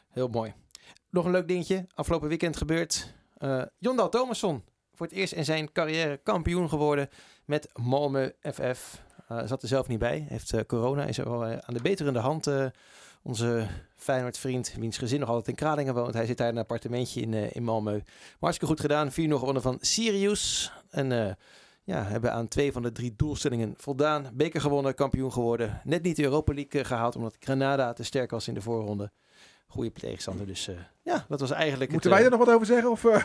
Heel 0.09 0.27
mooi. 0.27 0.53
Nog 1.09 1.25
een 1.25 1.31
leuk 1.31 1.47
dingetje. 1.47 1.85
Afgelopen 1.93 2.27
weekend 2.27 2.57
gebeurd. 2.57 3.13
Eh 3.37 3.63
Jondal 3.77 4.09
Thomasson. 4.09 4.63
Voor 4.93 5.05
het 5.05 5.15
eerst 5.15 5.33
in 5.33 5.45
zijn 5.45 5.71
carrière 5.71 6.17
kampioen 6.17 6.69
geworden 6.69 7.09
met 7.45 7.69
Malmö 7.69 8.51
FF. 8.53 9.01
Eh, 9.27 9.41
zat 9.45 9.61
er 9.61 9.67
zelf 9.67 9.87
niet 9.87 9.99
bij. 9.99 10.25
Heeft 10.29 10.65
corona. 10.65 11.05
Is 11.05 11.17
er 11.17 11.29
wel 11.29 11.45
aan 11.45 11.73
de 11.73 11.81
beterende 11.81 12.19
hand. 12.19 12.47
Onze 13.27 13.67
Feyenoord 13.95 14.37
vriend, 14.37 14.73
wiens 14.79 14.97
gezin 14.97 15.19
nog 15.19 15.29
altijd 15.29 15.47
in 15.47 15.55
Kralingen 15.55 15.93
woont. 15.93 16.13
Hij 16.13 16.25
zit 16.25 16.37
daar 16.37 16.47
in 16.47 16.53
een 16.53 16.61
appartementje 16.61 17.21
in, 17.21 17.33
eh, 17.33 17.55
in 17.55 17.61
Malmö. 17.61 18.03
Maar 18.03 18.03
hartstikke 18.39 18.73
goed 18.73 18.79
gedaan. 18.79 19.11
4 19.11 19.27
nog 19.27 19.39
gewonnen 19.39 19.61
van 19.61 19.77
Sirius. 19.81 20.71
En 20.89 21.11
eh, 21.11 21.33
ja, 21.83 22.03
hebben 22.03 22.33
aan 22.33 22.47
twee 22.47 22.71
van 22.71 22.81
de 22.81 22.91
drie 22.91 23.13
doelstellingen 23.15 23.73
voldaan. 23.77 24.29
Beker 24.33 24.61
gewonnen, 24.61 24.95
kampioen 24.95 25.31
geworden. 25.31 25.81
Net 25.83 26.03
niet 26.03 26.15
de 26.15 26.23
Europa 26.23 26.53
League 26.53 26.81
eh, 26.81 26.87
gehaald, 26.87 27.15
omdat 27.15 27.35
Granada 27.39 27.93
te 27.93 28.03
sterk 28.03 28.31
was 28.31 28.47
in 28.47 28.53
de 28.53 28.61
voorronde. 28.61 29.11
Goede 29.67 29.91
tegenstander, 29.91 30.47
dus 30.47 30.67
eh, 30.67 30.75
ja, 31.01 31.25
dat 31.27 31.39
was 31.39 31.51
eigenlijk 31.51 31.91
Moeten 31.91 32.11
het, 32.11 32.19
wij 32.19 32.27
eh, 32.27 32.33
er 32.33 32.37
nog 32.37 32.47
wat 32.47 32.55
over 32.55 32.67
zeggen? 32.67 32.91
Of 32.91 33.05
eh, 33.05 33.11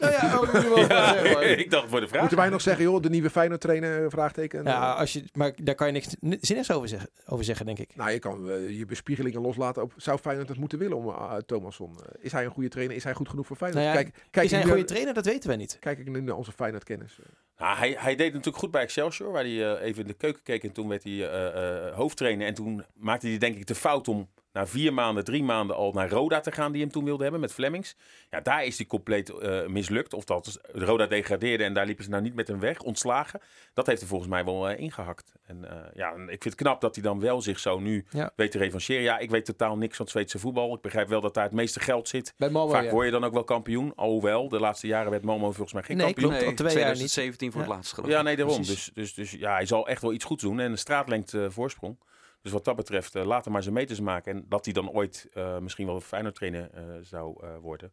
Nou 0.00 0.12
ja, 0.12 0.38
oh, 0.40 0.52
wel 0.52 0.76
zeggen, 0.86 1.32
hoor. 1.32 1.42
ik 1.64 1.70
dacht 1.70 1.88
voor 1.88 2.00
de 2.00 2.08
vraag. 2.08 2.20
moeten 2.20 2.38
wij 2.38 2.48
nog 2.48 2.60
zeggen, 2.60 2.84
joh, 2.84 3.02
de 3.02 3.10
nieuwe 3.10 3.30
Feyenoord 3.30 3.60
trainer, 3.60 4.10
vraagteken? 4.10 4.64
Ja, 4.64 4.92
als 4.92 5.12
je, 5.12 5.24
maar 5.32 5.52
daar 5.62 5.74
kan 5.74 5.86
je 5.86 5.92
niks 5.92 6.16
zinnigs 6.40 6.70
over 6.70 6.88
zeggen, 6.88 7.10
over 7.26 7.44
zeggen, 7.44 7.66
denk 7.66 7.78
ik. 7.78 7.96
Nou, 7.96 8.10
je 8.10 8.18
kan 8.18 8.44
je 8.68 8.86
bespiegelingen 8.86 9.40
loslaten 9.40 9.82
op, 9.82 9.92
zou 9.96 10.18
Feyenoord 10.18 10.48
het 10.48 10.58
moeten 10.58 10.78
willen 10.78 10.96
om 10.96 11.06
uh, 11.08 11.34
Thomasson? 11.46 11.96
Is 12.18 12.32
hij 12.32 12.44
een 12.44 12.50
goede 12.50 12.68
trainer? 12.68 12.96
Is 12.96 13.04
hij 13.04 13.14
goed 13.14 13.28
genoeg 13.28 13.46
voor 13.46 13.56
Feyenoord? 13.56 13.84
Nou 13.84 13.96
ja, 13.96 14.02
kijk, 14.02 14.14
kijk, 14.30 14.44
is 14.44 14.50
hij 14.50 14.62
een 14.62 14.68
goede 14.68 14.84
trainer? 14.84 15.14
Dat 15.14 15.26
weten 15.26 15.48
wij 15.48 15.56
niet. 15.56 15.76
Kijk 15.80 15.98
ik 15.98 16.08
nu 16.08 16.20
naar 16.20 16.36
onze 16.36 16.52
Feyenoord 16.52 16.84
kennis. 16.84 17.18
Nou, 17.58 17.76
hij, 17.76 17.96
hij 17.98 18.16
deed 18.16 18.32
natuurlijk 18.32 18.58
goed 18.58 18.70
bij 18.70 18.82
Excelsior, 18.82 19.32
waar 19.32 19.42
hij 19.42 19.74
eh, 19.74 19.86
even 19.86 20.00
in 20.00 20.06
de 20.06 20.14
keuken 20.14 20.42
keek. 20.42 20.64
En 20.64 20.72
toen 20.72 20.88
werd 20.88 21.04
hij 21.04 21.12
eh, 21.12 21.86
eh, 21.86 21.94
hoofdtrainer. 21.94 22.46
En 22.46 22.54
toen 22.54 22.84
maakte 22.94 23.26
hij 23.26 23.38
denk 23.38 23.56
ik 23.56 23.66
de 23.66 23.74
fout 23.74 24.08
om 24.08 24.28
na 24.54 24.66
vier 24.66 24.92
maanden, 24.94 25.24
drie 25.24 25.42
maanden 25.42 25.76
al 25.76 25.92
naar 25.92 26.08
Roda 26.10 26.40
te 26.40 26.52
gaan, 26.52 26.72
die 26.72 26.80
hem 26.82 26.90
toen 26.90 27.04
wilde 27.04 27.22
hebben 27.22 27.40
met 27.40 27.52
Flemings. 27.52 27.96
Ja, 28.30 28.40
daar 28.40 28.64
is 28.64 28.76
hij 28.76 28.86
compleet 28.86 29.30
eh, 29.30 29.66
mislukt. 29.66 30.12
Of 30.14 30.24
dat 30.24 30.46
is- 30.46 30.58
Roda 30.72 31.06
degradeerde 31.06 31.64
en 31.64 31.74
daar 31.74 31.86
liepen 31.86 32.04
ze 32.04 32.10
nou 32.10 32.22
niet 32.22 32.34
met 32.34 32.48
hem 32.48 32.60
weg, 32.60 32.80
ontslagen. 32.80 33.40
Dat 33.72 33.86
heeft 33.86 34.00
er 34.02 34.06
volgens 34.08 34.30
mij 34.30 34.44
wel 34.44 34.68
eh, 34.68 34.78
ingehakt. 34.80 35.32
En 35.46 35.70
eh, 35.70 35.76
ja, 35.94 36.10
ik 36.12 36.26
vind 36.28 36.44
het 36.44 36.54
knap 36.54 36.80
dat 36.80 36.94
hij 36.94 37.04
dan 37.04 37.20
wel 37.20 37.42
zich 37.42 37.58
zo 37.58 37.78
nu 37.78 38.04
Ja. 38.10 38.30
weet 38.36 38.50
te 38.50 38.58
revancheren. 38.58 39.02
Ja, 39.02 39.18
ik 39.18 39.30
weet 39.30 39.44
totaal 39.44 39.76
niks 39.76 39.96
van 39.96 40.04
het 40.04 40.14
Zweedse 40.14 40.38
voetbal. 40.38 40.74
Ik 40.74 40.80
begrijp 40.80 41.08
wel 41.08 41.20
dat 41.20 41.34
daar 41.34 41.44
het 41.44 41.52
meeste 41.52 41.80
geld 41.80 42.08
zit. 42.08 42.34
Bij 42.36 42.48
Malmö, 42.50 42.70
Vaak 42.70 42.84
ja. 42.84 42.90
word 42.90 43.04
je 43.06 43.12
dan 43.12 43.24
ook 43.24 43.32
wel 43.32 43.44
kampioen. 43.44 43.92
Alhoewel, 43.96 44.48
de 44.48 44.60
laatste 44.60 44.86
jaren 44.86 45.10
werd 45.10 45.22
Momo 45.24 45.50
volgens 45.52 45.72
mij 45.72 45.82
geen 45.82 45.96
Nee, 45.96 46.06
kampioen. 46.06 46.30
klopt. 46.30 46.46
al 46.46 46.54
twee 46.54 46.68
jaar 46.68 46.76
niet. 46.76 46.94
2017 46.96 47.52
voor 47.52 47.60
het 47.60 47.70
laatst 47.70 47.92
geloof 47.92 48.08
ik. 48.08 48.14
Ja, 48.16 48.22
nee, 48.22 48.36
daarom. 48.36 48.54
Precies. 48.56 48.84
Dus, 48.94 49.14
dus, 49.14 49.30
dus 49.30 49.40
ja, 49.40 49.52
hij 49.54 49.66
zal 49.66 49.88
echt 49.88 50.02
wel 50.02 50.12
iets 50.12 50.24
goeds 50.24 50.42
doen. 50.42 50.60
En 50.60 50.70
een 50.70 50.78
straatlengte 50.78 51.50
voorsprong. 51.50 51.96
Dus 52.44 52.52
wat 52.52 52.64
dat 52.64 52.76
betreft, 52.76 53.14
eh 53.14 53.24
laat 53.24 53.44
hem 53.44 53.52
maar 53.52 53.62
zijn 53.62 53.74
meters 53.74 54.00
maken. 54.00 54.34
En 54.34 54.44
dat 54.48 54.64
hij 54.64 54.74
dan 54.74 54.90
ooit 54.90 55.28
eh, 55.32 55.58
misschien 55.58 55.86
wel 55.86 56.00
Feyenoord 56.00 56.34
trainer 56.34 56.70
eh, 56.72 56.82
zou 57.02 57.36
eh, 57.42 57.56
worden. 57.60 57.92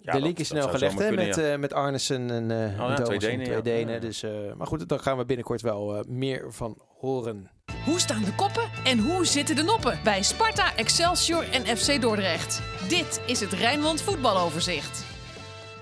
Ja, 0.00 0.12
de 0.12 0.20
link 0.20 0.38
is 0.38 0.48
dat 0.48 0.58
snel 0.58 0.72
gelegd 0.72 0.98
hè, 0.98 1.06
kunnen, 1.06 1.26
met, 1.26 1.36
ja. 1.36 1.52
eh, 1.52 1.58
met 1.58 1.72
Arnesen 1.72 2.30
en, 2.30 2.50
eh 2.50 2.80
en 2.80 2.88
ja, 2.88 2.94
twee 2.94 3.18
Denen, 3.18 3.44
twee 3.44 3.56
ja. 3.56 3.62
Denen. 3.62 3.94
Ja. 3.94 4.00
Dus, 4.00 4.22
eh, 4.22 4.30
maar 4.56 4.66
goed, 4.66 4.88
daar 4.88 4.98
gaan 4.98 5.18
we 5.18 5.24
binnenkort 5.24 5.60
wel 5.60 5.96
eh, 5.96 6.04
meer 6.04 6.52
van 6.52 6.78
horen. 6.98 7.50
Hoe 7.84 8.00
staan 8.00 8.24
de 8.24 8.34
koppen 8.34 8.70
en 8.84 8.98
hoe 8.98 9.24
zitten 9.24 9.56
de 9.56 9.62
noppen 9.62 10.00
bij 10.04 10.22
Sparta, 10.22 10.76
Excelsior 10.76 11.44
en 11.52 11.76
FC 11.76 12.00
Dordrecht? 12.00 12.62
Dit 12.88 13.20
is 13.26 13.40
het 13.40 13.52
Rijnmond 13.52 14.02
voetbaloverzicht. 14.02 14.98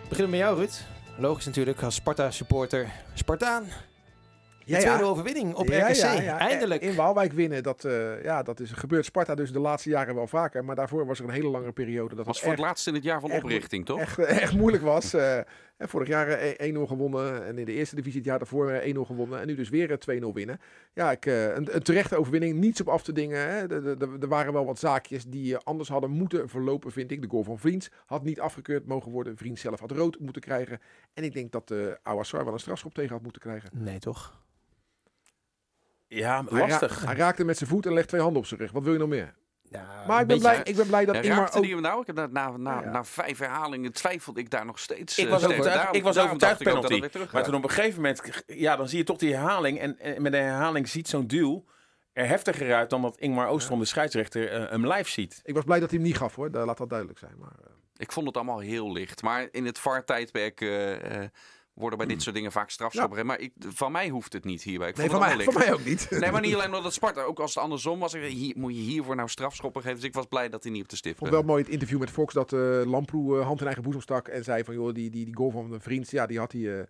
We 0.03 0.09
beginnen 0.09 0.31
met 0.31 0.41
jou, 0.41 0.57
Ruud. 0.57 0.85
Logisch 1.19 1.47
natuurlijk, 1.47 1.83
als 1.83 1.95
Sparta-supporter. 1.95 2.93
Spartaan, 3.15 3.65
de 4.67 4.73
Ja, 4.73 4.79
tweede 4.79 4.99
ja. 4.99 5.05
overwinning 5.11 5.55
op 5.55 5.67
Ja, 5.69 5.87
RKC. 5.89 5.95
ja, 5.97 6.13
ja. 6.21 6.39
Eindelijk. 6.39 6.83
In 6.83 6.95
Waalwijk 6.95 7.33
winnen, 7.33 7.63
dat, 7.63 7.85
eh, 7.85 8.23
ja, 8.23 8.43
dat 8.43 8.61
is 8.61 8.71
gebeurt 8.73 9.05
Sparta 9.05 9.35
dus 9.35 9.53
de 9.53 9.59
laatste 9.61 9.89
jaren 9.89 10.15
wel 10.15 10.27
vaker. 10.27 10.65
Maar 10.65 10.77
daarvoor 10.77 11.07
was 11.07 11.19
er 11.19 11.25
een 11.25 11.31
hele 11.31 11.49
lange 11.49 11.73
periode. 11.73 12.15
Dat 12.15 12.27
was 12.27 12.35
het 12.37 12.45
voor 12.45 12.53
echt, 12.53 12.61
het 12.61 12.69
laatst 12.71 12.87
in 12.87 12.95
het 12.95 13.03
jaar 13.03 13.21
van 13.21 13.31
echt- 13.31 13.43
oprichting, 13.43 13.85
toch? 13.87 13.99
echt, 14.01 14.19
echt 14.19 14.55
moeilijk 14.57 14.83
was. 14.83 15.15
Eh, 15.15 15.37
en 15.77 15.89
vorig 15.89 16.09
jaar 16.09 16.29
eh, 16.29 16.69
1-0 16.69 16.87
gewonnen. 16.87 17.47
En 17.47 17.59
in 17.59 17.65
de 17.65 17.73
eerste 17.73 17.95
divisie 17.97 18.19
het 18.19 18.29
jaar 18.29 18.39
daarvoor 18.39 18.71
eh, 18.71 18.95
1-0 18.95 19.05
gewonnen. 19.05 19.41
En 19.41 19.47
nu 19.47 19.55
dus 19.55 19.69
weer 19.69 19.91
eh, 19.91 19.97
2-0 19.99 20.33
winnen. 20.33 20.61
Ja, 20.95 21.11
ik, 21.11 21.27
eh, 21.27 21.45
een, 21.55 21.75
een 21.75 21.83
terechte 21.83 22.17
overwinning. 22.17 22.59
Niets 22.59 22.81
op 22.81 22.89
af 22.89 23.03
te 23.03 23.13
dingen. 23.13 23.39
Hè. 23.51 23.83
Er- 24.21 24.29
waren 24.29 24.53
wel 24.53 24.65
wat 24.67 24.79
zaakjes 24.79 25.25
die 25.25 25.55
eh, 25.55 25.61
anders 25.65 25.89
hadden 25.89 26.11
moeten 26.11 26.49
verlopen, 26.49 26.93
vind 26.93 27.11
ik. 27.11 27.23
De 27.23 27.29
goal 27.29 27.43
van 27.45 27.59
Vriends 27.59 27.91
had 28.07 28.23
niet 28.25 28.41
afgekeurd 28.41 28.87
mogen 28.87 29.13
worden. 29.13 29.37
Vriends 29.37 29.61
zelf 29.61 29.81
had 29.81 29.91
rood 29.91 30.19
moeten 30.19 30.43
krijgen. 30.43 30.79
En 31.15 31.25
ik 31.25 31.33
denk 31.35 31.53
dat 31.53 31.71
uh, 31.71 31.87
Awassar 32.03 32.45
wel 32.45 32.53
een 32.53 32.59
strafschop 32.59 32.95
tegen 32.95 33.13
had 33.13 33.23
moeten 33.23 33.41
krijgen. 33.41 33.71
Nee, 33.73 33.99
toch? 33.99 34.45
Ja, 36.17 36.45
Hij, 36.49 36.61
ra- 36.61 36.67
lastig. 36.67 37.05
hij 37.05 37.15
raakte 37.15 37.45
met 37.45 37.57
zijn 37.59 37.71
voet 37.71 37.87
en 37.87 37.93
legt 37.93 38.09
twee 38.09 38.21
handen 38.21 38.41
op 38.41 38.47
zijn 38.47 38.61
rug. 38.61 38.73
Wat 38.73 38.83
wil 38.83 38.93
je 38.93 38.99
nog 38.99 39.09
meer? 39.09 39.35
Ja, 39.71 40.05
Maar 40.07 40.21
ik 40.21 40.27
ben, 40.27 40.39
blij, 40.39 40.61
ik 40.65 40.77
ben 40.77 40.87
blij 40.87 41.05
dat 41.05 41.17
raakte 41.25 41.57
ook... 41.59 41.65
die 41.65 41.77
nou? 41.77 42.01
Ik 42.01 42.07
heb 42.07 42.17
na, 42.17 42.27
na, 42.27 42.57
na, 42.57 42.81
Ja, 42.81 42.91
na 42.91 43.05
vijf 43.05 43.39
herhalingen 43.39 43.93
twijfelde 43.93 44.41
ik 44.41 44.51
daar 44.51 44.65
nog 44.67 44.79
steeds. 44.79 45.19
Ik 45.19 45.25
eh, 45.25 45.31
was 45.31 45.45
overtuigd, 45.45 45.75
Daarom- 45.77 45.95
ik 45.97 46.03
was 46.03 46.19
overtuigd 46.19 46.65
dat 46.65 46.69
penalty. 46.75 47.09
terug 47.09 47.33
Maar 47.33 47.45
toen 47.45 47.55
op 47.55 47.63
een 47.65 47.71
gegeven 47.71 47.95
moment, 48.03 48.43
ja, 48.47 48.77
dan 48.77 48.89
zie 48.89 48.99
je 48.99 49.05
toch 49.05 49.19
die 49.19 49.35
herhaling. 49.35 49.79
En, 49.79 49.99
en 49.99 50.23
met 50.23 50.33
de 50.33 50.39
herhaling 50.39 50.89
ziet 50.89 51.09
zo'n 51.09 51.27
duel 51.27 51.65
er 52.13 52.27
heftiger 52.27 52.75
uit 52.75 52.91
dan 52.91 53.03
dat 53.03 53.17
Ingmar 53.19 53.49
Oostrom, 53.49 53.79
de 53.79 53.85
scheidsrechter, 53.85 54.49
eh, 54.53 54.71
hem 54.71 54.87
live 54.93 55.11
ziet. 55.11 55.41
Ik 55.45 55.55
was 55.55 55.65
blij 55.65 55.81
dat 55.81 55.91
hij 55.91 55.99
hem 55.99 56.09
niet 56.09 56.17
gaf 56.17 56.35
hoor, 56.35 56.51
Daar 56.51 56.65
laat 56.67 56.79
dat 56.79 56.89
duidelijk 56.89 57.19
zijn. 57.19 57.35
Maar, 57.39 57.53
eh, 57.65 57.71
Ik 57.97 58.13
vond 58.13 58.27
het 58.27 58.37
allemaal 58.37 58.59
heel 58.59 58.93
licht. 58.93 59.23
Maar 59.23 59.49
in 59.51 59.65
het 59.67 59.79
VAR-tijdperk 59.79 60.61
eh, 60.61 61.23
eh, 61.23 61.29
worden 61.77 61.99
bij 61.99 62.07
dit 62.07 62.23
soort 62.23 62.35
dingen 62.35 62.53
vaak 62.53 62.71
strafschoppen. 62.71 63.27
Maar 63.27 63.41
ik, 63.41 63.53
van 63.59 63.93
mij 63.93 64.09
hoeft 64.09 64.33
het 64.33 64.45
niet 64.45 64.63
hierbij. 64.63 64.89
Ik 64.89 64.97
nee, 64.97 65.09
vond 65.09 65.21
van 65.23 65.29
het 65.29 65.37
mij, 65.37 65.47
van 65.47 65.63
mij 65.63 65.73
ook 65.73 65.85
niet. 65.85 66.07
Nee, 66.11 66.31
maar 66.31 66.41
niet 66.41 66.55
alleen 66.55 66.67
omdat 66.67 66.85
het 66.85 66.93
Sparta, 66.93 67.23
ook 67.23 67.39
als 67.41 67.55
het 67.55 67.63
andersom 67.63 67.99
was. 67.99 68.15
ik- 68.15 68.23
Hier, 68.33 68.55
moet 68.57 68.75
je 68.75 68.81
hiervoor 68.81 69.17
nou 69.17 69.29
strafschoppen 69.29 69.83
geven? 69.83 69.97
Dus 69.97 70.07
ik 70.07 70.15
was 70.15 70.27
blij 70.27 70.49
dat 70.49 70.63
hij 70.63 70.73
niet 70.73 70.83
op 70.83 70.89
de 70.89 70.97
stip 70.97 71.13
Ik 71.13 71.19
vond 71.19 71.31
wel 71.31 71.43
mooi 71.43 71.63
het 71.63 71.73
interview 71.73 71.99
met 71.99 72.11
Fox 72.11 72.35
dat 72.35 72.53
eh 72.53 72.81
Lamproe 72.85 73.39
eh, 73.39 73.47
hand 73.47 73.61
in 73.61 73.67
eigen 73.67 73.83
boezem 73.85 74.03
stak 74.03 74.29
en 74.29 74.45
zei 74.45 74.65
van 74.65 74.75
joh, 74.75 74.95
die, 74.95 75.11
die, 75.11 75.25
die 75.25 75.37
goal 75.37 75.51
van 75.51 75.73
een 75.73 75.81
vriend, 75.81 76.11
ja, 76.11 76.27
die 76.27 76.39
had 76.39 76.53
hij, 76.53 76.79
eh, 76.79 76.85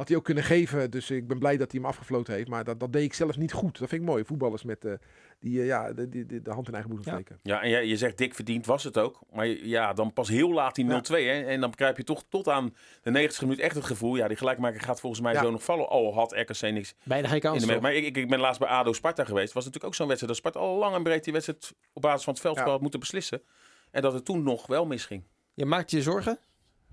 had 0.00 0.08
hij 0.08 0.18
ook 0.18 0.24
kunnen 0.24 0.44
geven. 0.44 0.90
Dus 0.90 1.10
ik 1.10 1.26
ben 1.26 1.38
blij 1.38 1.56
dat 1.56 1.72
hij 1.72 1.80
hem 1.80 1.90
afgefloten 1.90 2.34
heeft. 2.34 2.48
Maar 2.48 2.64
dat, 2.64 2.80
dat 2.80 2.92
deed 2.92 3.02
ik 3.02 3.14
zelf 3.14 3.36
niet 3.36 3.52
goed. 3.52 3.78
Dat 3.78 3.88
vind 3.88 4.02
ik 4.02 4.08
mooi. 4.08 4.24
Voetballers 4.24 4.62
met 4.62 4.84
eh, 4.84 4.92
die, 5.38 5.60
eh, 5.60 5.66
ja, 5.66 5.92
de, 5.92 6.08
de, 6.42 6.50
hand 6.50 6.66
in 6.68 6.72
eigen 6.74 6.90
boezem 6.90 7.12
Ja. 7.12 7.18
steken. 7.18 7.40
Ja, 7.42 7.62
en 7.62 7.68
je, 7.68 7.88
je 7.88 7.96
zegt 7.96 8.18
dik 8.18 8.34
verdiend 8.34 8.66
was 8.66 8.84
het 8.84 8.98
ook. 8.98 9.20
Maar 9.32 9.46
ja, 9.46 9.92
dan 9.92 10.12
pas 10.12 10.28
heel 10.28 10.52
laat 10.52 10.74
die 10.74 10.84
0-2. 10.84 10.88
Hè? 11.08 11.42
En 11.42 11.60
dan 11.60 11.74
krijg 11.74 11.96
je 11.96 12.04
toch 12.04 12.24
tot 12.28 12.48
aan 12.48 12.74
de 13.02 13.10
90 13.10 13.42
minuut 13.42 13.58
echt 13.58 13.74
het 13.74 13.84
gevoel. 13.84 14.16
Ja, 14.16 14.28
die 14.28 14.36
gelijkmaker 14.36 14.80
gaat 14.80 15.00
volgens 15.00 15.22
mij 15.22 15.32
Ja. 15.32 15.42
zo 15.42 15.50
nog 15.50 15.64
vallen. 15.64 15.88
Al 15.88 16.14
had 16.14 16.32
RKC 16.32 16.60
niks 16.60 16.94
Bijna 17.04 17.26
geen 17.26 17.36
in 17.36 17.42
kans, 17.42 17.66
de 17.66 17.80
Maar 17.80 17.94
ik, 17.94 18.04
ik, 18.04 18.16
ik 18.16 18.28
ben 18.28 18.40
laatst 18.40 18.60
bij 18.60 18.68
ADO 18.68 18.92
Sparta 18.92 19.24
geweest. 19.24 19.44
Het 19.44 19.54
was 19.54 19.64
natuurlijk 19.64 19.92
ook 19.92 19.98
zo'n 19.98 20.08
wedstrijd. 20.08 20.34
Dat 20.34 20.52
Sparta 20.52 20.68
al 20.68 20.78
lang 20.78 20.94
en 20.94 21.02
breed 21.02 21.24
die 21.24 21.32
wedstrijd 21.32 21.74
op 21.92 22.02
basis 22.02 22.24
van 22.24 22.32
het 22.32 22.42
veldspel 22.42 22.66
Ja. 22.66 22.72
had 22.72 22.82
moeten 22.82 23.00
beslissen. 23.00 23.42
En 23.90 24.02
dat 24.02 24.12
het 24.12 24.24
toen 24.24 24.42
nog 24.42 24.66
wel 24.66 24.86
misging. 24.86 25.22
Je 25.54 25.66
maakt 25.66 25.90
je 25.90 26.02
zorgen? 26.02 26.38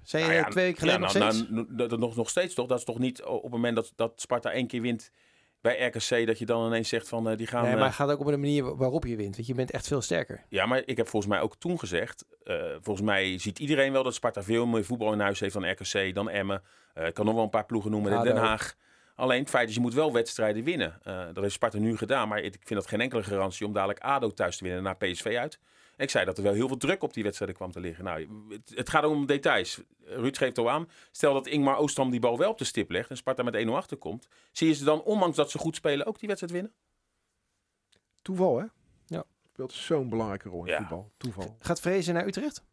Zei 0.08 0.24
je 0.24 0.30
Nou 0.30 0.42
ja, 0.42 0.50
twee 0.50 0.66
weken 0.66 0.80
geleden 0.80 1.02
ja, 1.02 1.06
nog 1.06 1.16
nou, 1.16 1.34
steeds? 1.34 1.50
nou, 1.50 1.66
nou, 1.70 1.90
dat 1.90 2.00
nog, 2.00 2.16
nog 2.16 2.30
steeds 2.30 2.54
toch? 2.54 2.68
Dat 2.68 2.78
is 2.78 2.84
toch 2.84 3.00
niet 3.00 3.24
op 3.24 3.42
het 3.42 3.52
moment 3.52 3.76
dat, 3.76 3.94
dat 3.96 4.14
Sparta 4.16 4.52
één 4.52 4.68
keer 4.68 4.82
wint 4.82 5.12
bij 5.62 5.86
RKC... 5.86 6.28
dat 6.28 6.40
je 6.40 6.46
dan 6.46 6.66
ineens 6.66 6.90
zegt 6.90 7.08
van 7.08 7.30
eh, 7.30 7.38
die 7.38 7.48
gaan... 7.48 7.64
nee, 7.64 7.72
eh, 7.72 7.78
maar 7.78 7.88
het 7.88 7.96
gaat 7.96 8.10
ook 8.10 8.20
om 8.20 8.26
de 8.26 8.38
manier 8.38 8.76
waarop 8.76 9.06
je 9.06 9.16
wint. 9.16 9.36
Want 9.36 9.48
je 9.48 9.54
bent 9.54 9.72
echt 9.72 9.88
veel 9.88 10.02
sterker. 10.02 10.46
Ja, 10.50 10.66
maar 10.66 10.82
ik 10.86 10.98
heb 10.98 11.08
volgens 11.08 11.32
mij 11.32 11.42
ook 11.42 11.56
toen 11.56 11.80
gezegd... 11.80 12.26
eh, 12.44 12.56
volgens 12.82 13.06
mij 13.06 13.38
ziet 13.38 13.60
iedereen 13.60 13.92
wel 13.92 14.04
dat 14.04 14.14
Sparta 14.14 14.44
veel 14.44 14.66
meer 14.66 14.86
voetbal 14.86 15.14
in 15.14 15.20
huis 15.20 15.40
heeft 15.40 15.54
dan 15.54 15.72
RKC, 15.72 16.16
dan 16.16 16.30
Emmen. 16.30 16.64
Eh, 16.94 17.08
ik 17.08 17.14
kan 17.14 17.26
nog 17.26 17.34
wel 17.34 17.44
een 17.44 17.50
paar 17.50 17.66
ploegen 17.66 17.92
noemen, 17.92 18.14
ADO. 18.14 18.24
Den 18.24 18.38
Haag. 18.38 18.76
Alleen 19.16 19.40
het 19.40 19.50
feit 19.50 19.70
is, 19.70 19.76
je 19.76 19.82
moet 19.82 19.94
wel 19.94 20.14
wedstrijden 20.14 20.64
winnen. 20.64 21.00
Eh, 21.04 21.26
dat 21.34 21.44
heeft 21.44 21.54
Sparta 21.54 21.78
nu 21.78 21.98
gedaan, 21.98 22.28
maar 22.28 22.40
ik 22.40 22.54
vind 22.64 22.80
dat 22.80 22.88
geen 22.88 23.02
enkele 23.02 23.24
garantie 23.24 23.66
om 23.66 23.74
dadelijk 23.74 24.00
ADO 24.00 24.30
thuis 24.30 24.58
te 24.58 24.64
winnen 24.64 24.84
naar 24.84 24.98
PSV 24.98 25.36
uit. 25.40 25.60
Ik 25.98 26.10
zei 26.10 26.26
dat 26.26 26.38
er 26.38 26.44
wel 26.44 26.54
heel 26.54 26.68
veel 26.68 26.78
druk 26.78 27.04
op 27.04 27.14
die 27.14 27.24
wedstrijden 27.24 27.56
kwam 27.58 27.72
te 27.72 27.80
liggen. 27.80 28.04
Nou, 28.04 28.28
het, 28.50 28.72
het 28.76 28.90
gaat 28.90 29.04
om 29.04 29.26
details. 29.26 29.82
Ruud 30.04 30.38
geeft 30.38 30.58
al 30.58 30.70
aan. 30.70 30.90
Stel 31.12 31.34
dat 31.34 31.48
Ingmar 31.48 31.78
Oostram 31.78 32.10
die 32.10 32.20
bal 32.20 32.38
wel 32.38 32.50
op 32.50 32.58
de 32.58 32.64
stip 32.64 32.90
legt 32.90 33.10
en 33.10 33.18
Sparta 33.18 33.44
met 33.44 33.66
1-0 33.66 33.70
achterkomt. 33.70 34.28
Zie 34.52 34.68
je 34.68 34.74
ze 34.74 34.84
dan, 34.84 35.02
ondanks 35.04 35.36
dat 35.38 35.52
ze 35.52 35.58
goed 35.58 35.76
spelen, 35.76 36.06
ook 36.06 36.20
die 36.20 36.28
wedstrijd 36.28 36.54
winnen? 36.54 36.74
Toeval 38.22 38.58
hè? 38.58 38.66
Ja. 39.06 39.24
Speelt 39.52 39.74
zo'n 39.74 40.10
belangrijke 40.10 40.50
rol 40.50 40.62
in 40.66 40.72
Ja. 40.72 40.78
voetbal. 40.78 41.12
Toeval. 41.18 41.56
Gaat 41.60 41.80
Vrezen 41.80 42.14
naar 42.14 42.28
Utrecht? 42.28 42.64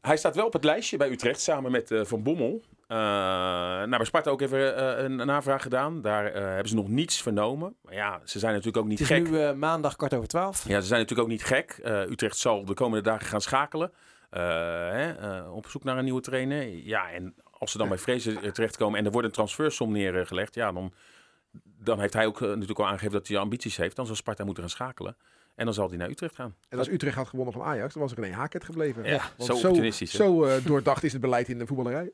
Hij 0.00 0.16
staat 0.16 0.34
wel 0.34 0.46
op 0.46 0.52
het 0.52 0.64
lijstje 0.64 0.96
bij 0.96 1.10
Utrecht 1.10 1.40
samen 1.40 1.70
met 1.70 1.90
eh, 1.90 2.04
Van 2.04 2.22
Bommel. 2.22 2.62
Eh 2.90 2.96
nou, 2.96 3.88
bij 3.96 4.04
Sparta 4.04 4.30
ook 4.30 4.40
even 4.40 4.76
eh, 4.76 5.04
een, 5.04 5.18
een 5.18 5.26
navraag 5.26 5.62
gedaan. 5.62 6.02
Daar 6.02 6.26
eh, 6.26 6.42
hebben 6.44 6.68
ze 6.68 6.74
nog 6.74 6.88
niets 6.88 7.22
vernomen. 7.22 7.74
Maar 7.82 7.94
ja, 7.94 8.20
ze 8.24 8.38
zijn 8.38 8.52
natuurlijk 8.52 8.78
ook 8.82 8.88
niet 8.88 8.98
Het 8.98 9.10
is 9.10 9.16
gek. 9.16 9.30
nu 9.30 9.40
eh, 9.40 9.52
maandag 9.52 9.96
kwart 9.96 10.14
over 10.14 10.28
twaalf. 10.28 10.68
Ja, 10.68 10.80
ze 10.80 10.86
zijn 10.86 11.00
natuurlijk 11.00 11.28
ook 11.28 11.34
niet 11.34 11.44
gek. 11.44 11.80
Eh, 11.82 12.00
Utrecht 12.10 12.36
zal 12.36 12.64
de 12.64 12.74
komende 12.74 13.02
dagen 13.04 13.26
gaan 13.26 13.40
schakelen. 13.40 13.92
eh, 14.30 14.40
hè, 14.42 15.12
eh, 15.12 15.54
op 15.54 15.66
zoek 15.68 15.84
naar 15.84 15.98
een 15.98 16.04
nieuwe 16.04 16.20
trainer. 16.20 16.66
Ja, 16.68 17.10
en 17.10 17.34
als 17.50 17.70
ze 17.72 17.78
dan 17.78 17.88
bij 17.88 17.98
Vrezen 17.98 18.52
terechtkomen 18.52 18.98
en 18.98 19.04
er 19.04 19.10
wordt 19.10 19.26
een 19.26 19.32
transfersom 19.32 19.92
neergelegd, 19.92 20.54
ja, 20.54 20.72
dan, 20.72 20.92
dan 21.78 22.00
heeft 22.00 22.12
hij 22.12 22.26
ook 22.26 22.40
natuurlijk 22.40 22.78
al 22.78 22.86
aangegeven 22.86 23.12
dat 23.12 23.28
hij 23.28 23.38
ambities 23.38 23.76
heeft. 23.76 23.96
Dan 23.96 24.06
zal 24.06 24.14
Sparta 24.14 24.44
moeten 24.44 24.62
gaan 24.62 24.72
schakelen. 24.72 25.16
En 25.54 25.64
dan 25.64 25.74
zal 25.74 25.88
hij 25.88 25.96
naar 25.96 26.08
Utrecht 26.08 26.34
gaan. 26.34 26.54
En 26.68 26.78
als 26.78 26.88
Utrecht 26.88 27.16
had 27.16 27.28
gewonnen 27.28 27.52
van 27.54 27.62
Ajax, 27.62 27.92
dan 27.94 28.02
was 28.02 28.12
er 28.12 28.24
een 28.24 28.32
Haket 28.32 28.64
gebleven. 28.64 29.04
Ja, 29.04 29.30
Want 29.36 29.58
zo 29.58 29.90
zo, 30.06 30.60
doordacht 30.62 31.04
is 31.04 31.12
het 31.12 31.20
beleid 31.20 31.48
in 31.48 31.58
de 31.58 31.66
voetballerij. 31.66 32.10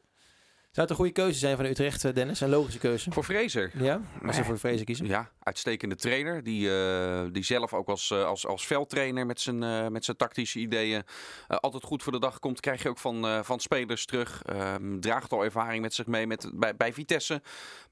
Zou 0.76 0.88
het 0.88 0.96
een 0.96 1.04
goede 1.04 1.20
keuze 1.20 1.38
zijn 1.38 1.56
van 1.56 1.64
Utrecht, 1.64 2.04
eh, 2.04 2.14
Dennis? 2.14 2.40
Een 2.40 2.48
logische 2.48 2.78
keuze. 2.78 3.10
Voor 3.10 3.24
Fraser. 3.24 3.70
Ja, 3.74 4.00
als 4.26 4.36
ze 4.36 4.44
voor 4.44 4.58
Vrezen 4.58 4.86
kiezen. 4.86 5.06
Ja, 5.06 5.30
uitstekende 5.42 5.94
trainer. 5.94 6.42
Die, 6.42 6.70
eh, 6.70 7.24
die 7.32 7.44
zelf 7.44 7.74
ook 7.74 7.88
als, 7.88 8.10
eh, 8.10 8.24
als, 8.24 8.46
als 8.46 8.66
veldtrainer 8.66 9.26
met 9.26 9.40
zijn, 9.40 9.92
met 9.92 10.04
zijn 10.04 10.16
tactische 10.16 10.58
ideeën 10.58 11.02
altijd 11.46 11.82
goed 11.82 12.02
voor 12.02 12.12
de 12.12 12.18
dag 12.18 12.38
komt. 12.38 12.60
Krijg 12.60 12.82
je 12.82 12.88
ook 12.88 12.98
van, 12.98 13.44
van 13.44 13.60
spelers 13.60 14.06
terug. 14.06 14.42
Ehm, 14.42 15.00
draagt 15.00 15.32
al 15.32 15.44
ervaring 15.44 15.82
met 15.82 15.94
zich 15.94 16.06
mee 16.06 16.26
met, 16.26 16.50
bij, 16.54 16.76
bij 16.76 16.92
Vitesse. 16.92 17.42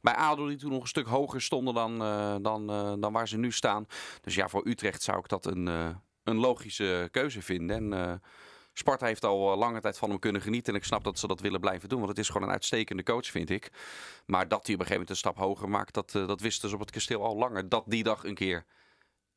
Bij 0.00 0.14
ADO 0.14 0.48
die 0.48 0.56
toen 0.56 0.70
nog 0.70 0.82
een 0.82 0.88
stuk 0.88 1.06
hoger 1.06 1.42
stonden 1.42 1.74
dan, 1.74 1.98
dan, 2.42 2.66
dan 3.00 3.12
waar 3.12 3.28
ze 3.28 3.36
nu 3.36 3.52
staan. 3.52 3.86
Dus 4.20 4.34
ja, 4.34 4.48
voor 4.48 4.66
Utrecht 4.66 5.02
zou 5.02 5.18
ik 5.18 5.28
dat 5.28 5.46
een, 5.46 5.66
een 6.24 6.36
logische 6.36 7.08
keuze 7.10 7.42
vinden. 7.42 7.92
En 7.92 8.20
Sparta 8.74 9.06
heeft 9.06 9.24
al 9.24 9.52
eh, 9.52 9.58
lange 9.58 9.80
tijd 9.80 9.98
van 9.98 10.10
hem 10.10 10.18
kunnen 10.18 10.42
genieten. 10.42 10.72
En 10.72 10.78
ik 10.78 10.84
snap 10.84 11.04
dat 11.04 11.18
ze 11.18 11.26
dat 11.26 11.40
willen 11.40 11.60
blijven 11.60 11.88
doen. 11.88 11.98
Want 11.98 12.10
het 12.10 12.18
is 12.18 12.28
gewoon 12.28 12.42
een 12.46 12.52
uitstekende 12.52 13.02
coach, 13.02 13.26
vind 13.26 13.50
ik. 13.50 13.70
Maar 14.26 14.48
dat 14.48 14.66
hij 14.66 14.74
op 14.74 14.80
een 14.80 14.86
gegeven 14.86 14.92
moment 14.92 15.10
een 15.10 15.16
stap 15.16 15.36
hoger 15.38 15.68
maakt, 15.68 15.94
dat, 15.94 16.14
eh, 16.14 16.26
dat 16.26 16.40
wisten 16.40 16.68
ze 16.68 16.74
op 16.74 16.80
het 16.80 16.90
kasteel 16.90 17.22
al 17.24 17.36
langer. 17.36 17.68
Dat 17.68 17.84
die 17.86 18.02
dag 18.02 18.24
een 18.24 18.34
keer 18.34 18.64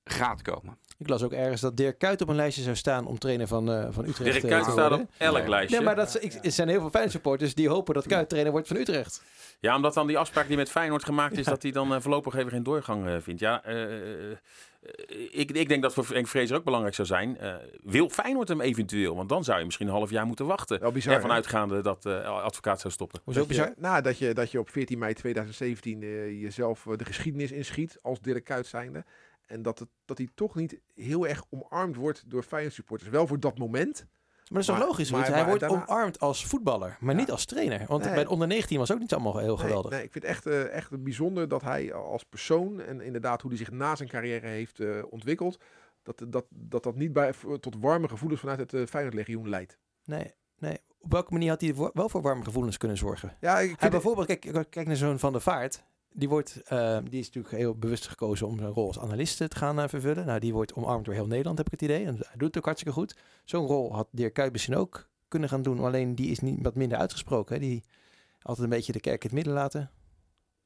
gaat 0.04 0.42
komen. 0.42 0.78
Ik 0.98 1.10
las 1.10 1.24
ook 1.24 1.32
ergens 1.32 1.62
dat 1.62 1.78
Dirk 1.78 1.98
Kuyt 1.98 2.22
op 2.22 2.28
een 2.30 2.36
lijstje 2.36 2.64
zou 2.64 2.76
staan 2.76 3.06
om 3.06 3.18
trainer 3.20 3.48
van, 3.48 3.72
eh, 3.72 3.88
van 3.90 4.06
Utrecht 4.06 4.32
Dirk 4.32 4.44
eh, 4.44 4.50
Kuyt 4.50 4.64
te 4.64 4.72
staat 4.72 4.92
op 4.92 5.10
elk 5.18 5.38
Nee. 5.38 5.50
lijstje. 5.50 5.76
Nee, 5.78 5.86
maar 5.86 5.96
dat, 5.96 6.24
ik, 6.24 6.34
er 6.46 6.52
zijn 6.52 6.68
heel 6.68 6.80
veel 6.80 6.90
fijne 6.90 7.10
supporters 7.10 7.56
die 7.56 7.70
hopen 7.70 7.94
dat 7.94 8.08
Kuyt 8.08 8.30
trainer 8.30 8.52
wordt 8.52 8.68
van 8.68 8.78
Utrecht. 8.78 9.24
Ja, 9.60 9.76
omdat 9.76 9.94
dan 9.94 10.08
die 10.08 10.18
afspraak 10.18 10.48
die 10.48 10.58
met 10.58 10.70
Feyenoord 10.70 11.04
gemaakt 11.04 11.38
is, 11.38 11.46
dat 11.46 11.62
hij 11.64 11.72
dan 11.72 12.02
voorlopig 12.02 12.36
even 12.36 12.52
geen 12.52 12.64
doorgang 12.64 13.08
eh, 13.08 13.16
vindt. 13.20 13.40
Ja, 13.40 13.62
ik, 15.32 15.52
ik 15.52 15.68
denk 15.68 15.82
dat 15.82 15.94
voor 15.94 16.04
Frank 16.04 16.28
Fraser 16.28 16.58
ook 16.58 16.64
belangrijk 16.64 16.96
zou 16.96 17.08
zijn. 17.08 17.38
eh, 17.38 17.56
wil 17.84 18.10
Feyenoord 18.10 18.48
hem 18.48 18.62
eventueel? 18.62 19.16
Want 19.16 19.30
dan 19.30 19.44
zou 19.44 19.60
je 19.60 19.66
misschien 19.66 19.88
een 19.88 19.94
half 19.94 20.10
jaar 20.10 20.26
moeten 20.26 20.46
wachten. 20.46 20.80
Wel 20.80 20.92
bizar, 20.92 21.14
Ervan 21.14 21.30
hè? 21.30 21.36
uitgaande 21.36 21.82
dat 21.82 22.04
de 22.04 22.24
advocaat 22.24 22.80
zou 22.80 22.94
stoppen. 22.94 23.22
Hoezo 23.24 23.40
Dat 23.40 23.48
bizar? 23.48 23.68
je, 23.68 23.74
nou, 23.78 24.02
dat 24.02 24.18
je, 24.18 24.34
dat 24.34 24.52
je 24.52 24.60
op 24.60 24.70
14 24.70 25.00
mei 25.00 25.14
2017 25.14 26.02
eh, 26.02 26.42
jezelf 26.42 26.88
eh, 26.88 26.98
de 26.98 27.06
geschiedenis 27.06 27.52
inschiet 27.52 27.98
als 28.02 28.20
Dirk 28.20 28.44
Kuyt 28.44 28.66
zijnde. 28.66 29.06
En 29.46 29.62
dat, 29.62 29.80
het, 29.80 29.90
dat 30.06 30.18
hij 30.18 30.28
toch 30.36 30.56
niet 30.56 30.80
heel 30.96 31.28
erg 31.28 31.44
omarmd 31.50 31.96
wordt 31.96 32.24
door 32.28 32.44
Feyenoord 32.44 32.74
supporters. 32.74 33.10
Wel 33.10 33.28
voor 33.28 33.40
dat 33.40 33.58
moment. 33.58 34.06
Maar 34.50 34.62
dat 34.66 34.70
is 34.76 34.80
toch 34.80 34.88
logisch, 34.90 35.12
maar-? 35.12 35.22
Hij 35.26 35.32
maar 35.32 35.46
wordt 35.46 35.60
daarna- 35.60 35.86
omarmd 35.88 36.20
als 36.20 36.46
voetballer, 36.46 36.98
maar 37.00 37.14
Ja. 37.14 37.20
niet 37.20 37.32
als 37.32 37.46
trainer. 37.46 37.86
Want 37.88 38.04
Nee. 38.04 38.14
bij 38.14 38.24
de 38.24 38.30
onder 38.30 38.48
19 38.48 38.78
was 38.78 38.92
ook 38.92 39.00
niet 39.00 39.14
allemaal 39.14 39.38
heel 39.38 39.56
Nee, 39.56 39.66
geweldig. 39.66 39.92
nee, 39.92 40.04
ik 40.04 40.12
vind 40.12 40.24
het 40.24 40.34
echt, 40.34 40.46
eh, 40.46 40.74
echt 40.74 41.04
bijzonder 41.04 41.48
dat 41.48 41.62
hij 41.62 41.94
als 41.94 42.24
persoon 42.24 42.80
en 42.82 43.02
inderdaad 43.02 43.42
hoe 43.42 43.50
hij 43.52 43.60
zich 43.60 43.72
na 43.72 43.96
zijn 43.96 44.10
carrière 44.10 44.48
heeft 44.48 44.80
eh, 44.80 44.90
ontwikkeld. 45.10 45.58
Dat 46.04 46.24
dat, 46.28 46.46
dat, 46.50 46.84
dat 46.84 46.96
niet 46.96 47.14
bij, 47.14 47.34
tot 47.60 47.76
warme 47.80 48.08
gevoelens 48.08 48.40
vanuit 48.42 48.60
het 48.60 48.74
uh, 48.74 48.86
Feyenoord-legioen 48.86 49.50
leidt. 49.50 49.78
Nee, 50.06 50.34
nee. 50.58 50.78
Op 51.00 51.12
welke 51.12 51.32
manier 51.34 51.50
had 51.50 51.62
hij 51.62 51.76
wel 51.94 52.10
voor 52.10 52.22
warme 52.22 52.44
gevoelens 52.44 52.78
kunnen 52.78 52.98
zorgen? 52.98 53.38
Ja, 53.40 53.60
ik 53.60 53.80
Hij 53.80 53.90
bijvoorbeeld, 53.90 54.28
kijk, 54.28 54.70
kijk 54.70 54.88
naar 54.88 54.96
zo'n 54.96 55.20
Van 55.20 55.32
der 55.32 55.42
Vaart. 55.42 55.84
Die, 56.14 56.30
wordt, 56.30 56.62
eh, 56.66 56.98
die 57.10 57.20
is 57.20 57.26
natuurlijk 57.26 57.56
heel 57.56 57.76
bewust 57.76 58.08
gekozen 58.08 58.48
om 58.48 58.58
zijn 58.58 58.72
rol 58.72 58.88
als 58.88 59.00
analist 59.00 59.38
te 59.38 59.48
gaan 59.50 59.80
eh, 59.80 59.88
vervullen. 59.88 60.26
Nou, 60.26 60.40
die 60.40 60.54
wordt 60.54 60.74
omarmd 60.74 61.06
door 61.06 61.14
heel 61.14 61.28
Nederland, 61.28 61.58
heb 61.58 61.66
ik 61.66 61.80
het 61.80 61.82
idee. 61.82 62.06
En 62.06 62.16
hij 62.16 62.38
doet 62.38 62.48
het 62.48 62.58
ook 62.58 62.66
hartstikke 62.66 63.00
goed. 63.00 63.16
Zo'n 63.44 63.66
rol 63.66 63.94
had 63.94 64.08
Dirk 64.12 64.34
Kuyt 64.34 64.52
misschien 64.52 64.76
ook 64.76 65.10
kunnen 65.28 65.50
gaan 65.50 65.62
doen. 65.62 65.80
Alleen 65.80 66.16
die 66.16 66.32
is 66.32 66.40
niet 66.40 66.62
wat 66.62 66.76
minder 66.76 66.98
uitgesproken. 66.98 67.56
Hè. 67.56 67.62
Die 67.62 67.84
altijd 68.42 68.68
een 68.68 68.76
beetje 68.76 68.92
de 68.92 69.00
kerk 69.00 69.24
in 69.24 69.28
het 69.28 69.36
midden 69.36 69.54
laten. 69.54 69.92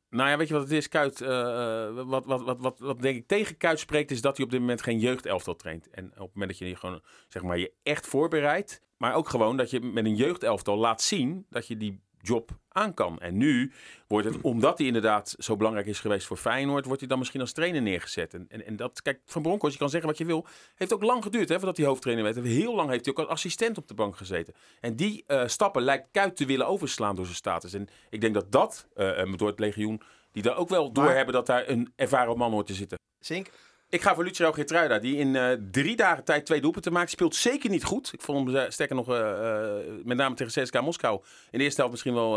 Nou 0.09 0.29
ja, 0.29 0.37
weet 0.37 0.47
je 0.47 0.53
wat 0.53 0.63
het 0.63 0.71
is? 0.71 0.87
Kuit, 0.87 1.21
eh, 1.21 1.93
wat, 1.93 2.25
wat, 2.25 2.41
wat, 2.41 2.59
wat, 2.59 2.79
wat 2.79 3.01
denk 3.01 3.17
ik 3.17 3.27
tegen 3.27 3.57
Kuit 3.57 3.79
spreekt, 3.79 4.11
is 4.11 4.21
dat 4.21 4.35
hij 4.35 4.45
op 4.45 4.51
dit 4.51 4.59
moment 4.59 4.81
geen 4.81 4.99
jeugdelftal 4.99 5.55
traint. 5.55 5.89
En 5.89 6.05
op 6.05 6.11
het 6.11 6.33
moment 6.33 6.49
dat 6.49 6.57
je 6.57 6.67
je 6.67 6.75
gewoon, 6.75 7.01
zeg 7.27 7.43
maar, 7.43 7.57
je 7.57 7.71
echt 7.83 8.07
voorbereidt, 8.07 8.81
maar 8.97 9.13
ook 9.13 9.29
gewoon 9.29 9.57
dat 9.57 9.69
je 9.69 9.79
met 9.79 10.05
een 10.05 10.15
jeugdelftal 10.15 10.77
laat 10.77 11.01
zien 11.01 11.45
dat 11.49 11.67
je 11.67 11.77
die 11.77 12.01
job 12.21 12.51
aan 12.69 12.93
kan. 12.93 13.19
En 13.19 13.37
nu 13.37 13.71
wordt 14.07 14.27
het, 14.27 14.41
omdat 14.41 14.77
hij 14.77 14.87
inderdaad 14.87 15.35
zo 15.37 15.55
belangrijk 15.55 15.87
is 15.87 15.99
geweest 15.99 16.27
voor 16.27 16.37
Feyenoord, 16.37 16.85
wordt 16.85 16.99
hij 16.99 17.09
dan 17.09 17.19
misschien 17.19 17.41
als 17.41 17.51
trainer 17.51 17.81
neergezet. 17.81 18.33
En, 18.33 18.45
en, 18.49 18.65
en 18.65 18.75
dat, 18.75 19.01
kijk, 19.01 19.19
Van 19.25 19.41
Bronckhorst, 19.41 19.73
je 19.73 19.81
kan 19.81 19.89
zeggen 19.89 20.09
wat 20.09 20.17
je 20.17 20.25
wil, 20.25 20.45
heeft 20.75 20.93
ook 20.93 21.03
lang 21.03 21.23
geduurd 21.23 21.49
hè, 21.49 21.55
voordat 21.55 21.77
hij 21.77 21.85
hoofdtrainer 21.85 22.23
werd. 22.23 22.47
Heel 22.47 22.75
lang 22.75 22.89
heeft 22.89 23.05
hij 23.05 23.13
ook 23.13 23.19
als 23.19 23.29
assistent 23.29 23.77
op 23.77 23.87
de 23.87 23.93
bank 23.93 24.17
gezeten. 24.17 24.53
En 24.79 24.95
die 24.95 25.23
eh, 25.27 25.47
stappen 25.47 25.81
lijkt 25.81 26.07
Kuit 26.11 26.35
te 26.35 26.45
willen 26.45 26.67
overslaan 26.67 27.15
door 27.15 27.25
zijn 27.25 27.37
status. 27.37 27.73
En 27.73 27.87
ik 28.09 28.21
denk 28.21 28.33
dat 28.33 28.51
dat, 28.51 28.87
eh, 28.93 29.21
eh, 29.21 29.33
door 29.35 29.47
het 29.47 29.59
legioen, 29.59 30.01
die 30.31 30.43
daar 30.43 30.57
ook 30.57 30.69
wel 30.69 30.91
door 30.91 31.11
hebben 31.11 31.33
dat 31.33 31.45
daar 31.45 31.67
een 31.67 31.93
ervaren 31.95 32.37
man 32.37 32.51
hoort 32.51 32.67
te 32.67 32.73
zitten. 32.73 32.99
Zink. 33.19 33.51
Ik 33.91 34.01
ga 34.01 34.15
voor 34.15 34.23
Lucio 34.23 34.51
Geertruida, 34.51 34.99
die 34.99 35.17
in 35.17 35.35
eh, 35.35 35.51
drie 35.71 35.95
dagen 35.95 36.23
tijd 36.23 36.45
twee 36.45 36.61
doelpunten 36.61 36.93
maakt. 36.93 37.09
Speelt 37.09 37.35
zeker 37.35 37.69
niet 37.69 37.83
goed. 37.83 38.13
Ik 38.13 38.21
vond 38.21 38.47
hem 38.47 38.55
eh, 38.55 38.69
sterker 38.69 38.95
nog, 38.95 39.09
eh, 39.09 39.69
met 40.03 40.17
name 40.17 40.35
tegen 40.35 40.63
CSKA 40.63 40.81
Moskou, 40.81 41.21
in 41.49 41.57
de 41.57 41.63
eerste 41.63 41.81
helft 41.81 41.91
misschien 41.91 42.13
wel 42.13 42.31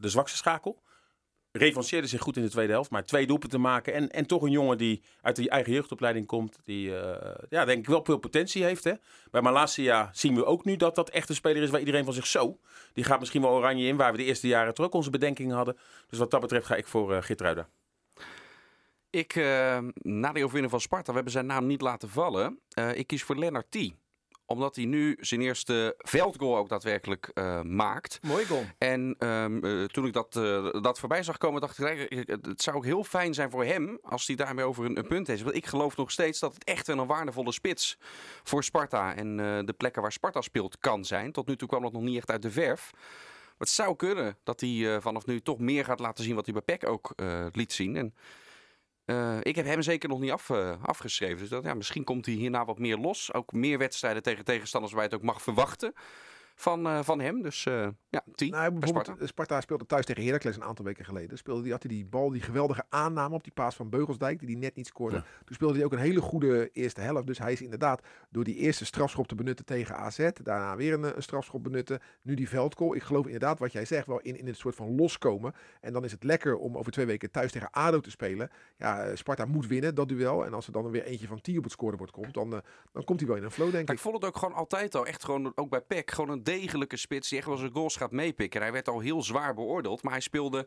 de 0.00 0.08
zwakste 0.08 0.36
schakel. 0.36 0.82
revanceerde 1.52 2.06
zich 2.06 2.20
goed 2.20 2.36
in 2.36 2.42
de 2.42 2.50
tweede 2.50 2.72
helft. 2.72 2.90
Maar 2.90 3.04
twee 3.04 3.26
doelpunten 3.26 3.60
maken. 3.60 3.92
En, 3.94 4.10
en 4.10 4.26
toch 4.26 4.42
een 4.42 4.50
jongen 4.50 4.78
die 4.78 5.02
uit 5.22 5.36
de 5.36 5.48
eigen 5.48 5.72
jeugdopleiding 5.72 6.26
komt. 6.26 6.58
Die, 6.64 6.92
ja, 7.48 7.64
denk 7.64 7.78
ik 7.78 7.86
wel 7.86 8.04
veel 8.04 8.18
potentie 8.18 8.64
heeft. 8.64 8.84
Hè? 8.84 8.92
Bij 9.30 9.40
Malasia 9.40 10.10
zien 10.12 10.34
we 10.34 10.44
ook 10.44 10.64
nu 10.64 10.76
dat 10.76 10.94
dat 10.94 11.10
echt 11.10 11.28
een 11.28 11.34
speler 11.34 11.62
is 11.62 11.70
waar 11.70 11.80
iedereen 11.80 12.04
van 12.04 12.14
zich 12.14 12.26
zo. 12.26 12.58
Die 12.92 13.04
gaat 13.04 13.18
misschien 13.18 13.42
wel 13.42 13.50
oranje 13.50 13.86
in. 13.86 13.96
Waar 13.96 14.12
we 14.12 14.18
de 14.18 14.24
eerste 14.24 14.48
jaren 14.48 14.74
toch 14.74 14.86
ook 14.86 14.94
onze 14.94 15.10
bedenkingen 15.10 15.56
hadden. 15.56 15.76
Dus 16.08 16.18
wat 16.18 16.30
dat 16.30 16.40
betreft 16.40 16.66
ga 16.66 16.76
ik 16.76 16.86
voor 16.86 17.12
uh. 17.12 17.58
Ik, 19.16 19.34
uh, 19.34 19.78
na 19.94 20.32
de 20.32 20.40
overwinning 20.40 20.70
van 20.70 20.80
Sparta, 20.80 21.08
we 21.08 21.14
hebben 21.14 21.32
zijn 21.32 21.46
naam 21.46 21.66
niet 21.66 21.80
laten 21.80 22.08
vallen. 22.08 22.60
Uh, 22.78 22.96
ik 22.96 23.06
kies 23.06 23.22
voor 23.22 23.36
Lennart 23.36 23.70
T 23.70 23.76
omdat 24.48 24.76
hij 24.76 24.84
nu 24.84 25.16
zijn 25.20 25.40
eerste 25.40 25.94
veldgoal 25.98 26.56
ook 26.56 26.68
daadwerkelijk 26.68 27.30
uh, 27.34 27.60
maakt. 27.62 28.18
Mooi 28.22 28.46
goal. 28.46 28.64
En 28.78 29.16
um, 29.18 29.64
uh, 29.64 29.84
toen 29.84 30.06
ik 30.06 30.12
dat, 30.12 30.32
dat 30.82 30.98
voorbij 30.98 31.22
zag 31.22 31.38
komen, 31.38 31.60
dacht 31.60 31.78
ik, 31.78 32.28
het 32.28 32.62
zou 32.62 32.76
ook 32.76 32.84
heel 32.84 33.04
fijn 33.04 33.34
zijn 33.34 33.50
voor 33.50 33.64
hem 33.64 33.98
als 34.02 34.26
hij 34.26 34.36
daarmee 34.36 34.64
over 34.64 34.84
een, 34.84 34.98
een 34.98 35.06
punt 35.06 35.28
is. 35.28 35.42
Want 35.42 35.56
ik 35.56 35.66
geloof 35.66 35.96
nog 35.96 36.10
steeds 36.10 36.38
dat 36.38 36.54
het 36.54 36.64
echt 36.64 36.86
wel 36.86 36.98
een 36.98 37.06
waardevolle 37.06 37.52
spits 37.52 37.98
voor 38.42 38.64
Sparta 38.64 39.14
en 39.14 39.36
de 39.66 39.74
plekken 39.76 40.02
waar 40.02 40.12
Sparta 40.12 40.40
speelt 40.40 40.78
kan 40.78 41.04
zijn. 41.04 41.32
Tot 41.32 41.46
nu 41.46 41.56
toe 41.56 41.68
kwam 41.68 41.82
dat 41.82 41.92
nog 41.92 42.02
niet 42.02 42.16
echt 42.16 42.30
uit 42.30 42.42
de 42.42 42.50
verf. 42.50 42.90
Maar 42.92 43.66
het 43.66 43.68
zou 43.68 43.96
kunnen 43.96 44.36
dat 44.42 44.60
hij 44.60 45.00
vanaf 45.00 45.26
nu 45.26 45.40
toch 45.40 45.58
meer 45.58 45.84
gaat 45.84 46.00
laten 46.00 46.24
zien 46.24 46.34
wat 46.34 46.44
hij 46.44 46.54
bij 46.54 46.76
PEC 46.76 46.88
ook 46.88 47.14
liet 47.52 47.72
zien. 47.72 47.96
En 47.96 48.14
uh, 49.06 49.36
ik 49.42 49.56
heb 49.56 49.66
hem 49.66 49.82
zeker 49.82 50.08
nog 50.08 50.20
niet 50.20 50.30
af, 50.30 50.48
uh, 50.48 50.74
afgeschreven. 50.82 51.38
Dus 51.38 51.48
dat, 51.48 51.64
ja, 51.64 51.74
misschien 51.74 52.04
komt 52.04 52.26
hij 52.26 52.34
hierna 52.34 52.64
wat 52.64 52.78
meer 52.78 52.96
los. 52.96 53.32
Ook 53.32 53.52
meer 53.52 53.78
wedstrijden 53.78 54.22
tegen 54.22 54.44
tegenstanders 54.44 54.92
waar 54.92 55.02
je 55.02 55.08
het 55.08 55.18
ook 55.18 55.24
mag 55.24 55.42
verwachten 55.42 55.94
van, 56.58 56.86
uh, 56.86 57.02
van 57.02 57.20
hem. 57.20 57.42
Dus 57.42 57.64
uh, 57.64 57.88
ja, 58.08 58.22
10 58.34 58.50
nou, 58.50 58.70
bijvoorbeeld 58.70 59.06
Sparta. 59.06 59.26
Sparta 59.26 59.60
speelde 59.60 59.86
thuis 59.86 60.06
tegen 60.06 60.24
Heracles 60.24 60.56
een 60.56 60.64
aantal 60.64 60.84
weken 60.84 61.04
geleden. 61.04 61.38
Speelde 61.38 61.62
die, 61.62 61.72
had 61.72 61.82
hij 61.82 61.92
die 61.92 62.06
bal, 62.06 62.30
die 62.30 62.40
geweldige 62.40 62.84
aanname 62.88 63.34
op 63.34 63.42
die 63.44 63.52
paas 63.52 63.76
van 63.76 63.90
Beugelsdijk, 63.90 64.38
die 64.38 64.48
hij 64.48 64.58
net 64.58 64.74
niet 64.74 64.86
scoorde. 64.86 65.16
Ja. 65.16 65.24
Toen 65.44 65.54
speelde 65.54 65.74
hij 65.74 65.84
ook 65.84 65.92
een 65.92 65.98
hele 65.98 66.20
goede 66.20 66.70
eerste 66.72 67.00
helft. 67.00 67.26
Dus 67.26 67.38
hij 67.38 67.52
is 67.52 67.62
inderdaad 67.62 68.02
door 68.30 68.44
die 68.44 68.54
eerste 68.54 68.84
strafschop 68.84 69.26
te 69.26 69.34
benutten 69.34 69.64
tegen 69.64 69.96
AZ. 69.96 70.30
Daarna 70.42 70.76
weer 70.76 70.92
een, 70.92 71.16
een 71.16 71.22
strafschop 71.22 71.62
benutten. 71.62 72.00
Nu 72.22 72.34
die 72.34 72.48
veldgoal. 72.48 72.94
Ik 72.94 73.02
geloof 73.02 73.24
inderdaad 73.24 73.58
wat 73.58 73.72
jij 73.72 73.84
zegt, 73.84 74.06
wel 74.06 74.20
in, 74.20 74.38
in 74.38 74.48
een 74.48 74.54
soort 74.54 74.74
van 74.74 74.94
loskomen. 74.94 75.54
En 75.80 75.92
dan 75.92 76.04
is 76.04 76.12
het 76.12 76.24
lekker 76.24 76.56
om 76.56 76.76
over 76.76 76.92
twee 76.92 77.06
weken 77.06 77.30
thuis 77.30 77.52
tegen 77.52 77.70
ADO 77.70 78.00
te 78.00 78.10
spelen. 78.10 78.50
Ja, 78.76 79.16
Sparta 79.16 79.44
moet 79.44 79.66
winnen, 79.66 79.94
dat 79.94 80.08
duel. 80.08 80.44
En 80.44 80.54
als 80.54 80.66
er 80.66 80.72
dan 80.72 80.90
weer 80.90 81.04
eentje 81.04 81.26
van 81.26 81.40
10 81.40 81.56
op 81.58 81.62
het 81.62 81.72
scorebord 81.72 82.10
komt, 82.10 82.34
dan, 82.34 82.54
uh, 82.54 82.58
dan 82.92 83.04
komt 83.04 83.20
hij 83.20 83.28
wel 83.28 83.38
in 83.38 83.44
een 83.44 83.50
flow, 83.50 83.70
denk 83.70 83.88
ik. 83.88 83.94
Ik 83.94 84.00
vond 84.00 84.14
het 84.14 84.24
ook 84.24 84.36
gewoon 84.36 84.54
altijd 84.54 84.94
al, 84.94 85.06
echt 85.06 85.24
gewoon, 85.24 85.52
ook 85.54 85.70
bij 85.70 85.80
PEC, 85.80 86.10
gewoon 86.10 86.30
een 86.30 86.42
degelijke 86.46 86.96
spits 86.96 87.28
die 87.28 87.38
echt 87.38 87.46
wel 87.46 87.56
zijn 87.56 87.72
goals 87.72 87.96
gaat 87.96 88.10
meepikken. 88.10 88.60
Hij 88.60 88.72
werd 88.72 88.88
al 88.88 89.00
heel 89.00 89.22
zwaar 89.22 89.54
beoordeeld, 89.54 90.02
maar 90.02 90.12
hij 90.12 90.20
speelde 90.20 90.66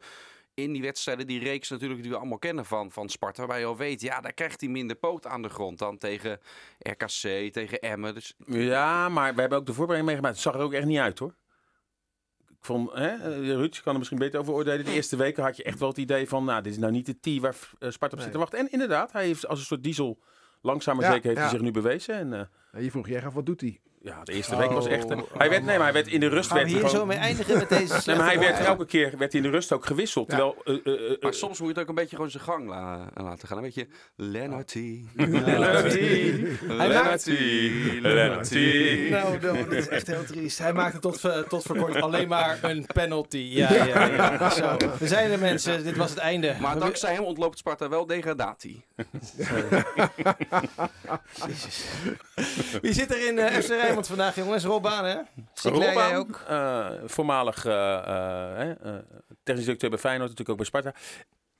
in 0.53 0.71
die 0.73 0.81
wedstrijden, 0.81 1.27
die 1.27 1.39
reeks 1.39 1.69
natuurlijk 1.69 2.01
die 2.01 2.11
we 2.11 2.17
allemaal 2.17 2.37
kennen 2.37 2.65
van, 2.65 2.91
van 2.91 3.09
Sparta. 3.09 3.37
Waarbij 3.37 3.59
je 3.59 3.65
al 3.65 3.77
weet, 3.77 4.01
ja, 4.01 4.21
daar 4.21 4.33
krijgt 4.33 4.61
hij 4.61 4.69
minder 4.69 4.95
poot 4.95 5.27
aan 5.27 5.41
de 5.41 5.49
grond 5.49 5.79
dan 5.79 5.97
tegen 5.97 6.39
RKC, 6.79 7.51
tegen 7.53 7.79
Emmen. 7.79 8.13
Dus... 8.13 8.33
Ja, 8.45 9.09
maar 9.09 9.35
we 9.35 9.39
hebben 9.39 9.57
ook 9.57 9.65
de 9.65 9.73
voorbereiding 9.73 10.05
meegemaakt. 10.05 10.33
Het 10.33 10.43
zag 10.43 10.53
er 10.53 10.65
ook 10.65 10.73
echt 10.73 10.85
niet 10.85 10.99
uit 10.99 11.19
hoor. 11.19 11.35
Ik 12.47 12.65
vond, 12.65 12.91
hè, 12.93 13.15
Ruud, 13.55 13.75
je 13.75 13.81
kan 13.81 13.91
er 13.91 13.97
misschien 13.97 14.19
beter 14.19 14.39
over 14.39 14.53
oordelen. 14.53 14.85
De 14.85 14.91
eerste 14.91 15.15
weken 15.15 15.43
had 15.43 15.57
je 15.57 15.63
echt 15.63 15.79
wel 15.79 15.89
het 15.89 15.97
idee 15.97 16.27
van, 16.27 16.45
nou, 16.45 16.61
dit 16.61 16.71
is 16.71 16.79
nou 16.79 16.91
niet 16.91 17.05
de 17.05 17.37
T 17.37 17.41
waar 17.41 17.55
Sparta 17.79 18.15
op 18.15 18.21
zit 18.21 18.31
te 18.31 18.37
wachten. 18.37 18.59
En 18.59 18.71
inderdaad, 18.71 19.11
hij 19.11 19.25
heeft 19.25 19.47
als 19.47 19.59
een 19.59 19.65
soort 19.65 19.83
diesel 19.83 20.19
langzaam 20.61 20.95
maar 20.95 21.05
Ja, 21.05 21.11
zeker 21.11 21.25
heeft 21.25 21.37
ja. 21.37 21.47
hij 21.47 21.53
zich 21.53 21.65
nu 21.65 21.71
bewezen. 21.71 22.15
En 22.15 22.49
uh, 22.73 22.83
je 22.83 22.91
vroeg 22.91 23.07
je 23.07 23.25
af, 23.25 23.33
wat 23.33 23.45
doet 23.45 23.61
hij? 23.61 23.79
Ja, 24.01 24.23
de 24.23 24.33
eerste 24.33 24.57
week 24.57 24.71
was 24.71 24.87
echt... 24.87 25.09
een- 25.09 25.25
hij 25.37 25.49
werd, 25.49 25.63
nee, 25.63 25.75
maar 25.75 25.83
hij 25.85 25.93
werd 25.93 26.07
in 26.07 26.19
de 26.19 26.27
rust... 26.27 26.47
Gaan 26.49 26.57
we 26.57 26.63
werd 26.63 26.75
hier 26.75 26.85
gewoon- 26.89 26.99
zo 27.01 27.05
mee 27.05 27.17
eindigen 27.17 27.57
met 27.57 27.69
deze 27.69 28.01
Nee, 28.05 28.15
maar 28.15 28.25
hij 28.25 28.39
werd 28.39 28.59
elke 28.59 28.85
keer 28.85 29.13
werd 29.17 29.31
hij 29.31 29.41
in 29.41 29.47
de 29.47 29.53
rust 29.53 29.71
ook 29.71 29.85
gewisseld. 29.85 30.31
Ja. 30.31 30.37
Terwijl, 30.37 30.81
eh, 30.85 30.93
eh, 30.93 31.11
eh, 31.11 31.21
Maar 31.21 31.33
soms 31.33 31.59
moet 31.59 31.67
je 31.67 31.73
het 31.73 31.83
ook 31.83 31.89
een 31.89 31.95
beetje 31.95 32.15
gewoon 32.15 32.31
zijn 32.31 32.43
gang 32.43 32.67
la- 32.67 33.09
laten 33.15 33.47
gaan. 33.47 33.57
Een 33.57 33.63
beetje 33.63 33.87
Lennarty. 34.15 35.03
Lennarty, 35.15 36.45
Lennarty. 38.01 39.07
Nou, 39.09 39.39
no, 39.41 39.53
dat 39.63 39.71
is 39.71 39.87
echt 39.87 40.07
heel 40.07 40.23
triest. 40.23 40.57
Hij 40.57 40.73
maakte 40.73 40.99
tot, 40.99 41.21
tot 41.49 41.63
voor 41.63 41.77
kort 41.77 42.01
alleen 42.01 42.27
maar 42.27 42.57
een 42.61 42.85
penalty. 42.93 43.37
Ja, 43.37 43.73
ja, 43.73 44.05
ja. 44.15 44.49
Zo. 44.49 44.77
We 44.99 45.07
zijn 45.07 45.31
er 45.31 45.39
mensen, 45.39 45.83
dit 45.83 45.97
was 45.97 46.09
het 46.09 46.19
einde. 46.19 46.55
Maar 46.61 46.79
dankzij 46.79 47.13
hem 47.13 47.23
ontloopt 47.23 47.57
Sparta 47.57 47.89
wel 47.89 48.05
degradatie. 48.05 48.83
Wie 52.81 52.93
zit 52.93 53.11
er 53.13 53.27
in 53.27 53.39
eh, 53.39 53.57
FC 53.57 53.69
Rijnmond 53.89 54.07
vandaag, 54.07 54.35
jongens? 54.35 54.63
Rob 54.63 54.83
Baan, 54.83 55.05
hè? 55.05 55.15
Sinclair, 55.53 55.93
jij 55.93 56.03
Robaan, 56.11 56.19
ook? 56.19 56.43
eh, 56.47 56.87
voormalig 57.09 57.65
eh, 57.65 57.93
eh, 57.93 58.57
hè, 58.57 58.71
eh, 58.73 58.93
technisch 59.43 59.63
directeur 59.65 59.89
bij 59.89 59.99
Feyenoord, 59.99 60.29
natuurlijk 60.29 60.49
ook 60.49 60.57
bij 60.71 60.81
Sparta. 60.81 60.93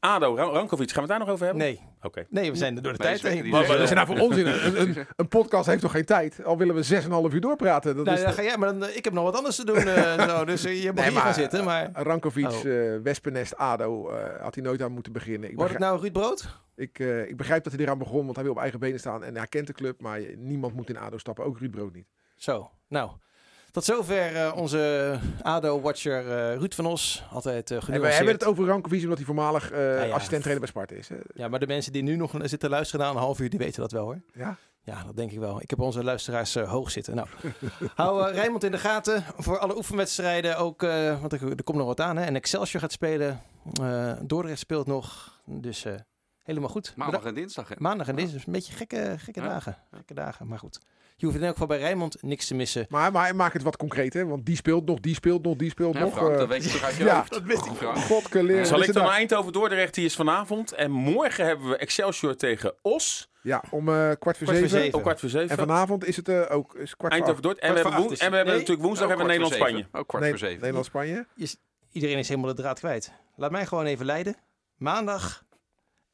Ado, 0.01 0.35
Ra- 0.35 0.43
Rankovic, 0.43 0.91
gaan 0.91 0.95
we 0.95 0.99
het 1.01 1.09
daar 1.09 1.19
nog 1.19 1.29
over 1.29 1.45
hebben? 1.45 1.63
Nee. 1.63 1.79
Oké. 2.01 2.25
Nee, 2.29 2.51
we 2.51 2.57
zijn 2.57 2.75
er 2.75 2.81
door 2.81 2.91
de 2.91 2.97
tijd 2.97 3.21
heen. 3.21 3.45
is 3.45 3.89
er 3.89 3.95
nou 3.95 4.07
voor 4.07 4.19
onzin? 4.19 4.47
Een, 4.47 4.81
een, 4.81 5.05
een 5.15 5.27
podcast 5.27 5.65
heeft 5.65 5.81
toch 5.81 5.91
geen 5.91 6.05
tijd? 6.05 6.43
Al 6.43 6.57
willen 6.57 6.75
we 6.75 7.01
6,5 7.29 7.33
uur 7.33 7.41
doorpraten. 7.41 7.95
Dat 7.95 8.05
Nou, 8.05 8.17
is 8.17 8.23
dan 8.23 8.33
ga 8.33 8.41
jij, 8.43 8.57
maar 8.57 8.79
dan, 8.79 8.89
ik 8.89 9.03
heb 9.03 9.13
nog 9.13 9.23
wat 9.23 9.35
anders 9.35 9.55
te 9.55 9.65
doen. 9.65 9.77
eh, 9.87 10.27
zo, 10.29 10.45
dus 10.45 10.61
je 10.61 10.69
mag 10.69 10.93
Nee, 10.95 11.03
hier 11.03 11.13
maar, 11.13 11.21
gaan 11.23 11.33
zitten. 11.33 11.63
Maar 11.63 11.89
Rankovic, 11.93 12.51
Oh. 12.51 12.65
eh, 12.65 13.01
Wespennest, 13.03 13.55
ADO, 13.57 14.09
eh, 14.09 14.41
had 14.41 14.55
hij 14.55 14.63
nooit 14.63 14.81
aan 14.81 14.91
moeten 14.91 15.11
beginnen. 15.11 15.49
Ik 15.49 15.55
wordt 15.55 15.71
het 15.71 15.81
nou 15.81 15.99
Ruud 16.01 16.11
Brood? 16.13 16.47
ik, 16.75 16.99
eh, 16.99 17.27
ik 17.29 17.37
begrijp 17.37 17.63
dat 17.63 17.73
hij 17.73 17.81
eraan 17.81 17.97
begon, 17.97 18.23
want 18.23 18.35
hij 18.35 18.43
wil 18.43 18.53
op 18.53 18.59
eigen 18.59 18.79
benen 18.79 18.99
staan 18.99 19.23
en 19.23 19.35
hij 19.37 19.47
kent 19.47 19.67
de 19.67 19.73
club. 19.73 20.01
Maar 20.01 20.19
niemand 20.37 20.73
moet 20.73 20.89
in 20.89 20.97
ADO 20.97 21.17
stappen, 21.17 21.45
ook 21.45 21.59
Ruud 21.59 21.71
Brood 21.71 21.93
niet. 21.93 22.07
Zo, 22.39 22.69
nou. 22.88 23.12
Tot 23.71 23.84
zover 23.86 24.36
eh, 24.36 24.52
onze 24.56 25.19
ADO-watcher 25.41 26.19
eh, 26.32 26.58
Ruud 26.58 26.73
van 26.73 26.86
Os. 26.86 27.23
Altijd 27.32 27.71
eh 27.71 27.78
En 27.78 27.80
we 27.80 27.86
genuanceerd. 27.86 28.15
hebben 28.15 28.34
het 28.34 28.43
over 28.45 28.65
Rankovic 28.65 29.02
omdat 29.04 29.17
hij 29.17 29.25
voormalig 29.25 29.69
Ja, 29.71 29.78
ja. 30.04 30.13
assistent-trainer 30.13 30.60
bij 30.60 30.67
Sparta 30.67 30.95
is. 30.95 31.08
hè. 31.10 31.15
Ja, 31.34 31.47
maar 31.47 31.60
de 31.60 31.67
mensen 31.67 31.91
die 31.93 32.04
nu 32.04 32.15
nog 32.15 32.32
zitten 32.43 32.69
luisteren 32.69 33.06
na 33.06 33.12
een 33.12 33.17
half 33.17 33.39
uur, 33.39 33.49
die 33.49 33.60
weten 33.60 33.82
dat 33.82 33.91
wel 33.91 34.04
hoor. 34.04 34.21
Ja? 34.34 34.58
Ja, 34.82 35.04
dat 35.04 35.15
denk 35.15 35.32
ik 35.32 35.39
wel. 35.39 35.62
Ik 35.62 35.69
heb 35.69 35.80
onze 35.80 36.04
luisteraars 36.04 36.56
hoog 36.56 36.91
zitten. 36.91 37.15
Nou, 37.15 37.28
hou 37.95 38.32
Rijnmond 38.32 38.63
in 38.63 38.71
de 38.71 38.78
gaten 38.78 39.23
voor 39.38 39.60
alle 39.60 39.75
oefenwedstrijden. 39.78 40.58
Ook, 40.58 40.82
want 41.21 41.34
er, 41.34 41.49
er 41.49 41.63
komt 41.63 41.78
nog 41.78 41.88
wat 41.88 41.99
aan. 42.02 42.17
Hè? 42.17 42.23
En 42.25 42.36
Excelsior 42.36 42.82
gaat 42.82 42.91
spelen. 42.91 43.41
Dordrecht 44.21 44.60
speelt 44.60 44.88
nog. 44.88 45.38
Dus 45.45 45.86
helemaal 46.49 46.69
goed. 46.69 46.93
Maandag 46.95 47.23
en 47.23 47.33
dinsdag. 47.33 47.67
Hè? 47.69 47.75
Maandag 47.77 48.07
en 48.07 48.15
dinsdag. 48.15 48.45
Een 48.45 48.53
beetje 48.53 48.73
gekke, 48.73 49.15
gekke 49.17 49.41
Ja. 49.41 49.47
dagen. 49.47 49.77
Gekke 49.95 50.13
dagen, 50.13 50.47
maar 50.47 50.59
goed. 50.59 50.79
Je 51.15 51.25
hoeft 51.25 51.38
in 51.38 51.43
elk 51.43 51.51
geval 51.53 51.67
bij 51.67 51.77
Rijnmond 51.79 52.21
niks 52.23 52.47
te 52.47 52.55
missen. 52.55 52.85
Maar, 52.89 53.12
maar 53.12 53.35
maak 53.35 53.53
het 53.53 53.63
wat 53.63 53.77
concreet, 53.77 54.13
hè? 54.13 54.25
Want 54.25 54.45
die 54.45 54.55
speelt 54.55 54.85
nog, 54.85 54.99
die 54.99 55.15
speelt 55.15 55.43
nog, 55.43 55.55
die 55.55 55.69
speelt 55.69 55.93
Ja, 55.93 55.99
nog. 55.99 56.13
Frank, 56.13 56.31
eh, 56.31 56.38
dat 56.38 56.47
weet 56.47 56.63
je 56.63 56.69
toch 56.71 56.83
uit 56.83 56.95
je 56.95 57.03
ja, 57.03 57.15
hoofd. 57.17 57.31
dat 57.31 57.43
wist 57.43 57.65
ik. 57.65 57.71
Frank. 57.73 57.97
Godkeleer. 57.97 58.65
Zal 58.65 58.79
ik 58.81 58.85
dan 58.85 58.95
het- 58.95 59.03
naar 59.03 59.13
Eindhoven 59.19 59.51
Dordrecht, 59.53 59.93
die 59.93 60.05
is 60.05 60.15
vanavond. 60.15 60.71
En 60.71 60.91
morgen 60.91 61.45
hebben 61.45 61.69
we 61.69 61.77
Excelsior 61.77 62.35
tegen 62.35 62.73
Os. 62.81 63.29
Ja, 63.41 63.63
om 63.71 63.89
eh, 63.89 64.12
kwart 64.19 64.38
voor 64.38 64.47
zeven. 64.47 64.69
zeven. 64.69 64.93
Ook 64.95 65.01
kwart 65.01 65.19
voor 65.19 65.29
zeven. 65.29 65.49
En 65.49 65.57
vanavond 65.57 66.05
is 66.05 66.15
het 66.15 66.29
eh, 66.29 66.41
ook 66.49 66.75
is 66.75 66.95
kwart 66.95 66.97
voor 66.97 67.09
Eindhoven. 67.09 67.41
Dordrecht. 67.41 67.67
En 67.67 67.83
we 67.83 67.89
hebben, 67.89 68.12
is 68.12 68.19
en 68.19 68.29
we 68.29 68.35
hebben 68.35 68.53
natuurlijk 68.53 68.81
woensdag 68.81 69.03
Ook 69.03 69.09
hebben 69.17 69.27
we 69.27 69.33
kwart 69.33 69.51
voor 69.51 69.67
Nederland-Spanje. 69.67 69.77
zeven. 69.83 69.99
Ook 69.99 70.07
kwart 70.07 70.21
Nee, 70.23 70.31
voor 70.31 70.39
zeven. 70.39 70.59
Nederland-Spanje. 70.59 71.25
Iedereen 71.91 72.17
is 72.17 72.27
helemaal 72.27 72.55
de 72.55 72.62
draad 72.62 72.79
kwijt. 72.79 73.12
Laat 73.35 73.51
mij 73.51 73.65
gewoon 73.65 73.85
even 73.85 74.05
leiden. 74.05 74.35
Maandag, 74.77 75.43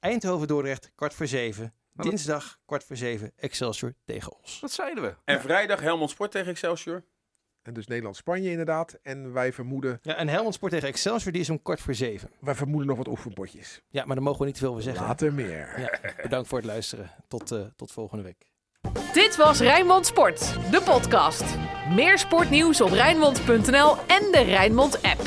Eindhoven 0.06 0.48
Dordrecht, 0.48 0.91
kwart 0.96 1.13
voor 1.13 1.28
zeven. 1.28 1.74
dat- 1.94 2.06
Dinsdag, 2.06 2.58
kwart 2.65 2.84
voor 2.84 2.96
zeven, 2.96 3.32
Excelsior 3.36 3.94
tegen 4.06 4.39
Os. 4.44 4.60
Wat 4.62 4.72
zeiden 4.72 5.04
we? 5.04 5.15
En 5.26 5.41
vrijdag 5.41 5.80
Helmond 5.80 6.10
Sport 6.10 6.32
tegen 6.32 6.52
Excelsior. 6.52 7.04
En 7.62 7.74
dus 7.74 7.88
Nederland-Spanje 7.88 8.50
inderdaad. 8.50 8.98
En 9.02 9.34
wij 9.34 9.54
vermoeden, 9.54 10.00
Ja, 10.02 10.15
en 10.15 10.28
Helmond 10.28 10.54
Sport 10.54 10.72
tegen 10.72 10.88
Excelsior, 10.88 11.32
die 11.32 11.41
is 11.41 11.50
om 11.50 11.62
kwart 11.62 11.82
voor 11.82 11.94
zeven. 11.94 12.30
wij 12.39 12.56
vermoeden 12.56 12.88
nog 12.88 12.98
wat 12.98 13.08
oefenpotjes. 13.08 13.82
Ja, 13.89 14.06
maar 14.06 14.15
daar 14.15 14.24
mogen 14.26 14.39
we 14.39 14.46
niet 14.46 14.54
te 14.54 14.60
veel 14.60 14.70
over 14.70 14.84
zeggen. 14.84 15.06
Later 15.06 15.34
meer. 15.34 15.80
Ja, 15.80 16.00
bedankt 16.22 16.48
voor 16.48 16.58
het 16.58 16.68
luisteren. 16.68 17.12
Tot, 17.28 17.52
eh, 17.52 17.62
tot 17.76 17.91
volgende 17.91 18.24
week. 18.24 18.46
Dit 19.13 19.36
was 19.36 19.60
Rijnmond 19.60 20.06
Sport, 20.06 20.39
de 20.72 20.82
podcast. 20.86 21.44
Meer 21.89 22.18
sportnieuws 22.18 22.82
op 22.82 22.89
Rijnmond.nl 22.91 23.98
en 23.98 24.32
de 24.32 24.41
Rijnmond 24.46 25.02
app. 25.02 25.22